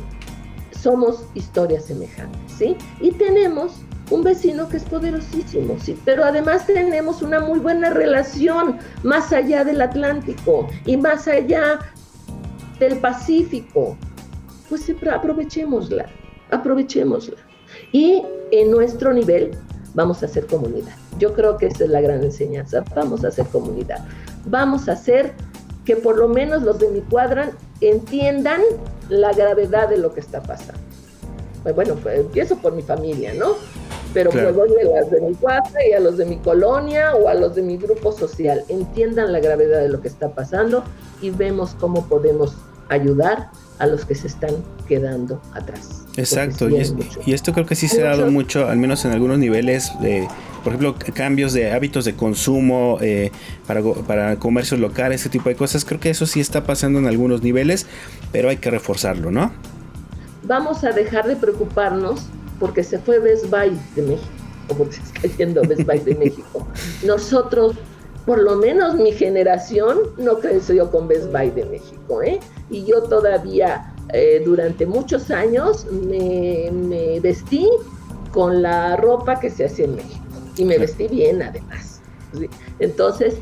Somos 0.72 1.26
historias 1.34 1.86
semejantes, 1.86 2.40
¿sí? 2.58 2.78
Y 3.02 3.12
tenemos 3.12 3.82
un 4.10 4.24
vecino 4.24 4.68
que 4.70 4.78
es 4.78 4.84
poderosísimo, 4.84 5.78
sí, 5.80 6.00
pero 6.06 6.24
además 6.24 6.66
tenemos 6.66 7.22
una 7.22 7.40
muy 7.42 7.60
buena 7.60 7.90
relación 7.90 8.80
más 9.04 9.32
allá 9.32 9.64
del 9.64 9.82
Atlántico 9.82 10.68
y 10.86 10.98
más 10.98 11.28
allá 11.28 11.80
del 12.80 12.98
Pacífico. 13.00 13.98
Pues 14.70 14.90
aprovechémosla, 14.90 16.06
aprovechémosla. 16.52 17.49
Y 17.92 18.24
en 18.52 18.72
nuestro 18.72 19.14
nivel 19.14 19.52
vamos 19.94 20.24
a 20.24 20.28
hacer 20.28 20.46
comunidad. 20.46 20.94
Yo 21.18 21.34
creo 21.34 21.58
que 21.58 21.68
esa 21.68 21.84
es 21.84 21.90
la 21.90 22.02
gran 22.02 22.24
enseñanza, 22.24 22.84
vamos 22.96 23.24
a 23.24 23.30
hacer 23.30 23.46
comunidad. 23.48 24.06
Vamos 24.46 24.88
a 24.88 24.94
hacer 24.94 25.34
que 25.86 25.96
por 25.96 26.18
lo 26.18 26.28
menos 26.28 26.64
los 26.64 26.80
de 26.80 26.90
mi 26.90 27.02
cuadra 27.02 27.52
entiendan 27.82 28.62
la 29.10 29.34
gravedad 29.34 29.90
de 29.90 29.98
lo 29.98 30.14
que 30.14 30.20
está 30.20 30.42
pasando. 30.42 30.82
Pues 31.64 31.76
bueno, 31.76 31.96
pues 31.96 32.20
empiezo 32.20 32.58
por 32.58 32.74
mi 32.74 32.82
familia, 32.82 33.34
¿no? 33.34 33.56
pero 34.14 34.32
luego 34.32 34.64
a 34.64 35.00
las 35.00 35.12
de 35.12 35.22
mi 35.22 35.34
cuadra 35.36 35.86
y 35.88 35.94
a 35.94 36.00
los 36.00 36.18
de 36.18 36.26
mi 36.26 36.38
colonia 36.38 37.16
o 37.16 37.28
a 37.28 37.34
los 37.34 37.56
de 37.56 37.62
mi 37.62 37.78
grupo 37.78 38.12
social. 38.12 38.64
Entiendan 38.68 39.32
la 39.32 39.40
gravedad 39.40 39.82
de 39.82 39.90
lo 39.90 40.02
que 40.02 40.08
está 40.08 40.30
pasando 40.30 40.84
y 41.22 41.30
vemos 41.30 41.76
cómo 41.80 42.08
podemos 42.08 42.56
ayudar 42.90 43.50
a 43.80 43.88
los 43.88 44.06
que 44.06 44.14
se 44.14 44.28
están 44.28 44.56
quedando 44.88 45.42
atrás. 45.54 46.06
Exacto, 46.18 46.70
y, 46.70 47.34
esto 47.34 47.54
creo 47.54 47.66
que 47.66 47.76
sí 47.76 47.88
se 47.88 48.02
ha 48.02 48.10
dado 48.10 48.30
mucho, 48.30 48.68
al 48.68 48.78
menos 48.78 49.06
en 49.06 49.12
algunos 49.12 49.40
niveles, 49.40 49.92
de, 50.02 50.28
por 50.64 50.74
ejemplo, 50.74 50.96
cambios 51.14 51.54
de 51.54 51.72
hábitos 51.72 52.04
de 52.04 52.14
consumo 52.16 52.98
eh, 53.02 53.32
para, 53.66 53.82
para 53.82 54.36
comercios 54.36 54.80
locales, 54.80 55.22
ese 55.22 55.30
tipo 55.30 55.48
de 55.50 55.56
cosas. 55.56 55.86
Creo 55.86 56.00
que 56.00 56.10
eso 56.10 56.26
sí 56.26 56.42
está 56.42 56.66
pasando 56.66 57.00
en 57.00 57.08
algunos 57.08 57.42
niveles, 57.42 57.88
pero 58.32 58.50
hay 58.50 58.58
que 58.58 58.70
reforzarlo, 58.70 59.32
¿no? 59.32 59.52
Vamos 60.44 60.84
a 60.84 60.92
dejar 60.92 61.28
de 61.28 61.38
preocuparnos 61.38 62.28
porque 62.60 62.84
se 62.84 63.00
fue 63.00 63.20
Best 63.20 63.50
Buy 63.50 63.80
de 63.96 64.02
México, 64.02 64.30
o 64.68 64.74
porque 64.74 64.96
se 64.96 65.02
está 65.02 65.38
yendo 65.38 65.62
Best 65.62 65.84
Buy 65.84 66.00
de 66.00 66.16
México. 66.20 66.68
Nosotros, 67.06 67.76
por 68.30 68.44
lo 68.44 68.58
menos 68.58 68.94
mi 68.94 69.12
generación, 69.12 70.02
no 70.20 70.38
creció 70.38 70.92
con 70.92 71.08
Best 71.08 71.32
Buy 71.32 71.50
de 71.50 71.66
México, 71.66 72.22
¿eh? 72.22 72.40
Y 72.70 72.86
yo 72.86 73.02
todavía 73.02 73.92
eh, 74.14 74.44
durante 74.46 74.86
muchos 74.86 75.32
años 75.32 75.88
me, 75.92 76.70
me, 76.72 77.20
vestí 77.22 77.68
con 78.32 78.62
la 78.62 78.98
ropa 78.98 79.40
que 79.40 79.50
se 79.50 79.66
hacía 79.66 79.86
en 79.86 79.96
México. 79.96 80.24
Y 80.58 80.64
me 80.64 80.78
vestí 80.78 81.08
bien 81.08 81.42
además. 81.42 82.02
Entonces, 82.78 83.34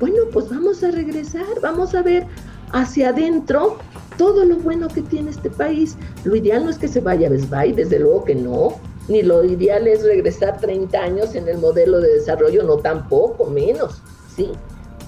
bueno, 0.00 0.24
pues 0.30 0.50
vamos 0.50 0.84
a 0.84 0.90
regresar, 0.90 1.46
vamos 1.62 1.94
a 1.94 2.02
ver 2.02 2.26
hacia 2.72 3.08
adentro 3.08 3.78
todo 4.18 4.44
lo 4.44 4.56
bueno 4.56 4.88
que 4.88 5.00
tiene 5.00 5.30
este 5.30 5.48
país. 5.48 5.96
Lo 6.24 6.36
ideal 6.36 6.62
no 6.62 6.70
es 6.70 6.76
que 6.76 6.88
se 6.88 7.00
vaya 7.00 7.28
a 7.28 7.30
Best 7.30 7.48
Buy, 7.48 7.72
desde 7.72 8.00
luego 8.00 8.24
que 8.24 8.34
no, 8.34 8.74
ni 9.08 9.22
lo 9.22 9.42
ideal 9.46 9.86
es 9.86 10.04
regresar 10.04 10.60
30 10.60 10.98
años 10.98 11.34
en 11.34 11.48
el 11.48 11.56
modelo 11.56 12.00
de 12.00 12.12
desarrollo, 12.12 12.64
no 12.64 12.76
tampoco, 12.76 13.46
menos, 13.46 14.02
¿sí? 14.36 14.52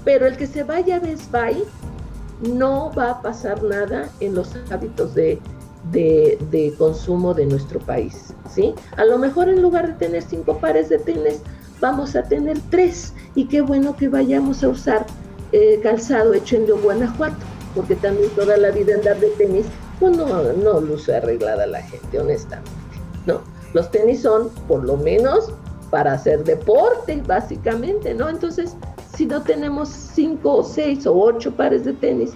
Pero 0.04 0.26
el 0.26 0.36
que 0.36 0.46
se 0.46 0.62
vaya 0.64 0.96
a 0.96 1.00
Best 1.00 1.30
Buy 1.30 1.64
no 2.54 2.92
va 2.92 3.10
a 3.10 3.22
pasar 3.22 3.62
nada 3.62 4.08
en 4.20 4.34
los 4.34 4.50
hábitos 4.70 5.14
de, 5.14 5.40
de, 5.92 6.74
consumo 6.78 7.34
de 7.34 7.46
nuestro 7.46 7.80
país, 7.80 8.34
¿sí? 8.48 8.74
A 8.96 9.04
lo 9.04 9.18
mejor 9.18 9.48
en 9.48 9.62
lugar 9.62 9.88
de 9.88 9.94
tener 9.94 10.22
cinco 10.22 10.58
pares 10.58 10.88
de 10.88 10.98
tenis, 10.98 11.40
vamos 11.80 12.16
a 12.16 12.22
tener 12.22 12.58
tres, 12.70 13.12
y 13.34 13.46
qué 13.46 13.60
bueno 13.60 13.96
que 13.96 14.08
vayamos 14.08 14.62
a 14.62 14.68
usar 14.68 15.06
eh, 15.52 15.80
calzado 15.82 16.34
hecho 16.34 16.56
en 16.56 16.66
Guanajuato 16.66 17.36
porque 17.74 17.94
también 17.96 18.30
toda 18.30 18.56
la 18.56 18.70
vida 18.70 18.94
andar 18.94 19.18
de 19.20 19.28
tenis, 19.30 19.66
pues 20.00 20.16
no, 20.16 20.52
no 20.52 20.80
luce 20.80 21.14
arreglada 21.14 21.66
la 21.66 21.82
gente, 21.82 22.18
honestamente, 22.18 22.70
¿no? 23.26 23.40
Los 23.72 23.90
tenis 23.90 24.22
son, 24.22 24.48
por 24.66 24.84
lo 24.84 24.96
menos, 24.96 25.52
para 25.90 26.14
hacer 26.14 26.44
deporte, 26.44 27.22
básicamente, 27.26 28.14
¿no? 28.14 28.28
Entonces, 28.28 28.74
si 29.18 29.26
no 29.26 29.42
tenemos 29.42 29.88
cinco 29.88 30.58
o 30.58 30.62
seis 30.62 31.04
o 31.04 31.12
ocho 31.12 31.50
pares 31.50 31.84
de 31.84 31.92
tenis, 31.92 32.34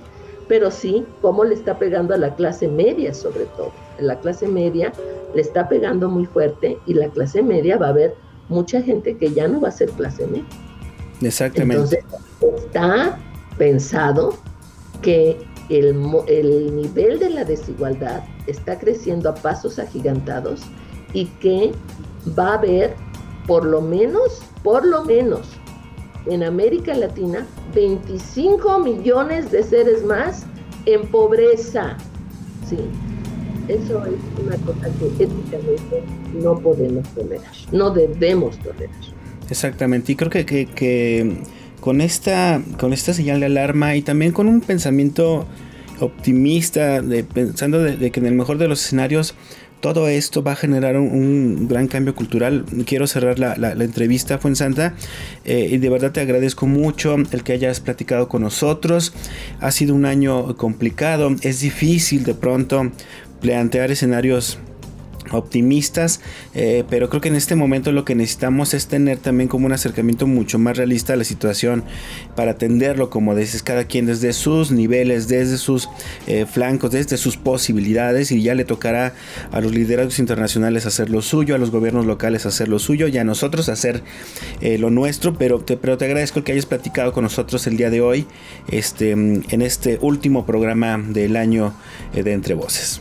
pero 0.49 0.68
sí, 0.68 1.07
cómo 1.20 1.45
le 1.45 1.55
está 1.55 1.78
pegando 1.78 2.12
a 2.12 2.16
la 2.16 2.35
clase 2.35 2.66
media, 2.66 3.14
sobre 3.14 3.45
todo. 3.57 3.70
La 4.01 4.18
clase 4.18 4.49
media 4.49 4.93
le 5.33 5.43
está 5.43 5.68
pegando 5.68 6.09
muy 6.09 6.26
fuerte 6.26 6.76
y 6.87 6.95
la 6.95 7.07
clase 7.07 7.41
media 7.41 7.78
va 7.78 7.87
a 7.87 7.91
haber 7.91 8.16
mucha 8.49 8.83
gente 8.83 9.16
que 9.16 9.30
ya 9.30 9.47
no 9.47 9.61
va 9.61 9.68
a 9.68 9.70
ser 9.70 9.91
clase 9.91 10.26
media. 10.26 10.45
Exactamente. 11.20 12.01
Entonces, 12.01 12.64
está 12.64 13.16
pensado 13.59 14.35
que 15.03 15.39
el, 15.68 15.95
el 16.26 16.74
nivel 16.74 17.20
de 17.20 17.30
la 17.30 17.45
desigualdad 17.45 18.24
está 18.49 18.76
creciendo 18.76 19.28
a 19.28 19.35
pasos 19.37 19.78
agigantados 19.78 20.62
y 21.12 21.26
que 21.26 21.70
va 22.37 22.49
a 22.49 22.55
haber 22.55 22.97
por 23.47 23.64
lo 23.64 23.80
menos, 23.80 24.43
por 24.64 24.85
lo 24.85 25.05
menos, 25.05 25.47
en 26.27 26.43
América 26.43 26.95
Latina, 26.95 27.47
25 27.75 28.81
millones 28.81 29.51
de 29.51 29.62
seres 29.62 30.05
más 30.05 30.47
en 30.87 31.07
pobreza. 31.09 31.97
Sí, 32.68 32.79
eso 33.68 34.05
es 34.07 34.45
una 34.45 34.57
cosa 34.59 34.89
que 34.99 35.25
éticamente 35.25 36.03
no 36.35 36.59
podemos 36.59 37.09
tolerar, 37.14 37.53
no 37.73 37.91
debemos 37.91 38.59
tolerar. 38.59 38.91
Exactamente, 39.51 40.12
y 40.12 40.16
creo 40.16 40.31
que, 40.31 40.45
que 40.45 41.43
con 41.81 42.01
esta, 42.01 42.62
con 42.79 42.93
esta 42.93 43.12
señal 43.12 43.41
de 43.41 43.47
alarma 43.47 43.97
y 43.97 44.03
también 44.03 44.33
con 44.33 44.49
un 44.49 44.61
pensamiento 44.61 45.47
optimista, 46.01 47.03
de, 47.03 47.25
pensando 47.25 47.83
de, 47.83 48.11
que 48.11 48.20
en 48.20 48.27
el 48.27 48.35
mejor 48.35 48.59
de 48.59 48.68
los 48.68 48.85
escenarios 48.85 49.35
todo 49.83 50.09
esto 50.09 50.43
va 50.43 50.53
a 50.53 50.57
generar 50.57 50.97
un, 50.97 51.68
gran 51.68 51.89
cambio 51.89 52.14
cultural. 52.14 52.64
Quiero 52.87 53.07
cerrar 53.07 53.39
la, 53.39 53.72
entrevista, 53.72 54.39
Fuensanta, 54.39 54.95
eh, 55.45 55.68
y 55.72 55.76
de 55.78 55.91
verdad 55.91 56.12
te 56.12 56.20
agradezco 56.20 56.66
mucho 56.66 57.16
el 57.16 57.43
que 57.43 57.53
hayas 57.53 57.80
platicado 57.80 58.28
con 58.28 58.43
nosotros. 58.43 59.12
Ha 59.61 59.72
sido 59.72 59.95
un 59.95 60.07
año 60.07 60.57
complicado, 60.57 61.35
es 61.43 61.61
difícil 61.61 62.24
de 62.24 62.35
pronto 62.35 62.93
plantear 63.41 63.91
escenarios 63.91 64.59
optimistas, 65.31 66.20
eh, 66.55 66.85
pero 66.89 67.09
creo 67.09 67.20
que 67.20 67.29
en 67.29 67.37
este 67.37 67.55
momento 67.55 67.93
lo 67.93 68.05
que 68.05 68.14
necesitamos 68.14 68.75
es 68.75 68.87
tener 68.87 69.18
también 69.18 69.49
como 69.49 69.66
un 69.66 69.73
acercamiento 69.73 70.27
mucho 70.27 70.59
más 70.59 70.77
realista 70.77 71.12
a 71.12 71.16
la 71.16 71.25
situación 71.25 71.85
para 72.35 72.53
atenderlo, 72.53 73.11
como 73.11 73.35
dices, 73.35 73.62
cada 73.62 73.85
quien 73.85 74.07
desde 74.07 74.33
sus 74.33 74.70
niveles, 74.73 75.29
desde 75.29 75.59
sus 75.59 75.89
eh, 76.27 76.47
flancos, 76.47 76.91
desde 76.91 77.16
sus 77.16 77.37
posibilidades 77.37 78.33
y 78.33 78.43
ya 78.43 78.55
le 78.55 78.64
tocará 78.64 79.14
a 79.53 79.61
los 79.61 79.73
liderazgos 79.73 80.18
internacionales 80.18 80.87
hacer 80.87 81.11
lo 81.11 81.23
suyo, 81.23 81.55
a 81.55 81.59
los 81.59 81.70
gobiernos 81.70 82.07
locales 82.07 82.47
hacer 82.47 82.68
lo 82.68 82.79
suyo 82.79 83.09
y 83.09 83.18
a 83.18 83.25
nosotros 83.25 83.68
hacer 83.68 84.03
eh, 84.61 84.79
lo 84.79 84.91
nuestro, 84.91 85.35
pero 85.35 85.61
te, 85.61 85.77
pero 85.77 85.99
te 85.99 86.07
agradezco 86.07 86.43
que 86.43 86.53
hayas 86.53 86.66
platicado 86.66 87.12
con 87.12 87.25
nosotros 87.25 87.66
el 87.66 87.77
día 87.77 87.91
de 87.91 88.01
hoy 88.01 88.27
este, 88.68 89.12
en 89.12 89.62
este 89.62 89.99
último 90.01 90.45
programa 90.47 90.99
del 90.99 91.37
año 91.37 91.75
de 92.12 92.33
Entre 92.33 92.55
Voces. 92.55 93.01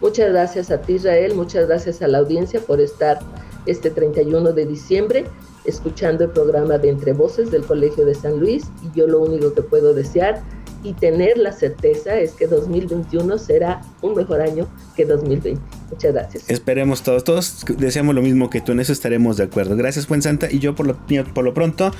Muchas 0.00 0.30
gracias 0.30 0.70
a 0.70 0.80
ti 0.80 0.94
Israel, 0.94 1.34
muchas 1.34 1.66
gracias 1.66 2.02
a 2.02 2.08
la 2.08 2.18
audiencia 2.18 2.60
por 2.60 2.80
estar 2.80 3.18
este 3.66 3.90
31 3.90 4.52
de 4.52 4.66
diciembre 4.66 5.24
escuchando 5.64 6.24
el 6.24 6.30
programa 6.30 6.78
de 6.78 6.88
Entre 6.88 7.12
Voces 7.12 7.50
del 7.50 7.64
Colegio 7.64 8.06
de 8.06 8.14
San 8.14 8.38
Luis. 8.40 8.64
Y 8.82 8.96
yo 8.96 9.06
lo 9.06 9.20
único 9.20 9.52
que 9.52 9.62
puedo 9.62 9.94
desear 9.94 10.42
y 10.82 10.92
tener 10.92 11.38
la 11.38 11.52
certeza 11.52 12.18
es 12.18 12.32
que 12.32 12.46
2021 12.46 13.38
será 13.38 13.82
un 14.02 14.14
mejor 14.14 14.40
año 14.40 14.68
que 14.96 15.04
2020. 15.04 15.60
Muchas 15.90 16.12
gracias. 16.12 16.50
Esperemos 16.50 17.02
todos, 17.02 17.24
todos 17.24 17.64
deseamos 17.78 18.14
lo 18.14 18.20
mismo 18.20 18.50
que 18.50 18.60
tú, 18.60 18.72
en 18.72 18.80
eso 18.80 18.92
estaremos 18.92 19.38
de 19.38 19.44
acuerdo. 19.44 19.74
Gracias, 19.74 20.06
Buen 20.06 20.20
Santa, 20.20 20.48
y 20.50 20.58
yo 20.58 20.74
por 20.74 20.86
lo, 20.86 20.96
por 21.32 21.44
lo 21.44 21.54
pronto, 21.54 21.92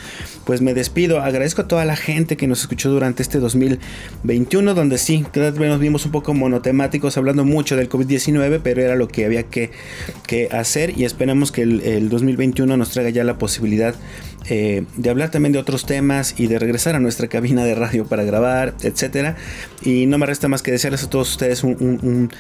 pues 0.45 0.61
me 0.61 0.75
despido. 0.75 1.21
Agradezco 1.21 1.63
a 1.63 1.69
toda 1.69 1.85
la 1.85 1.97
gente 1.97 2.37
que 2.37 2.47
nos 2.47 2.61
escuchó 2.61 2.91
durante 2.91 3.23
este 3.23 3.39
2021, 3.39 4.75
donde 4.75 4.99
sí, 4.99 5.25
nos 5.35 5.81
vimos 5.81 6.05
un 6.05 6.13
poco 6.13 6.35
monotemáticos, 6.35 7.17
hablando 7.17 7.45
mucho 7.45 7.77
del 7.77 7.89
COVID-19, 7.89 8.61
pero 8.63 8.83
era 8.83 8.95
lo 8.95 9.09
que 9.09 9.25
había 9.25 9.45
que, 9.45 9.71
que 10.27 10.49
hacer 10.49 10.99
y 10.99 11.05
esperamos 11.05 11.51
que 11.51 11.63
el, 11.63 11.81
el 11.81 12.09
2021 12.11 12.77
nos 12.77 12.91
traiga 12.91 13.11
ya 13.11 13.25
la 13.25 13.39
posibilidad 13.39 13.95
eh, 14.51 14.85
de 14.97 15.11
hablar 15.11 15.31
también 15.31 15.53
de 15.53 15.59
otros 15.59 15.85
temas 15.85 16.35
y 16.39 16.47
de 16.47 16.59
regresar 16.59 16.95
a 16.95 17.01
nuestra 17.01 17.29
cabina 17.29 17.65
de 17.65 17.75
radio 17.75 18.07
para 18.07 18.25
grabar, 18.25 18.75
etcétera. 18.83 19.37
Y 19.83 20.07
no 20.07 20.17
me 20.17 20.27
resta 20.27 20.49
más 20.49 20.63
que 20.63 20.71
desearles 20.71 21.05
a 21.05 21.11
todos 21.11 21.31
ustedes 21.31 21.65
un, 21.65 22.31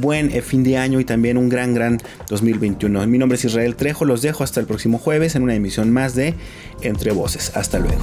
buen 0.00 0.30
eh, 0.30 0.42
fin 0.42 0.64
de 0.64 0.76
año 0.76 0.98
y 1.00 1.04
también 1.04 1.36
un 1.36 1.48
gran, 1.48 1.74
gran 1.74 1.98
2021. 2.28 3.06
Mi 3.06 3.18
nombre 3.18 3.36
es 3.36 3.44
Israel 3.44 3.76
Trejo, 3.76 4.04
los 4.04 4.22
dejo 4.22 4.42
hasta 4.42 4.58
el 4.60 4.66
próximo 4.66 4.98
jueves 4.98 5.36
en 5.36 5.42
una 5.42 5.54
emisión 5.54 5.92
más 5.92 6.14
de 6.14 6.34
Entre 6.82 7.12
Voces. 7.12 7.52
Hasta 7.54 7.78
luego. 7.78 8.02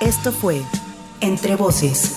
Esto 0.00 0.32
fue 0.32 0.62
Entre 1.20 1.56
Voces 1.56 2.16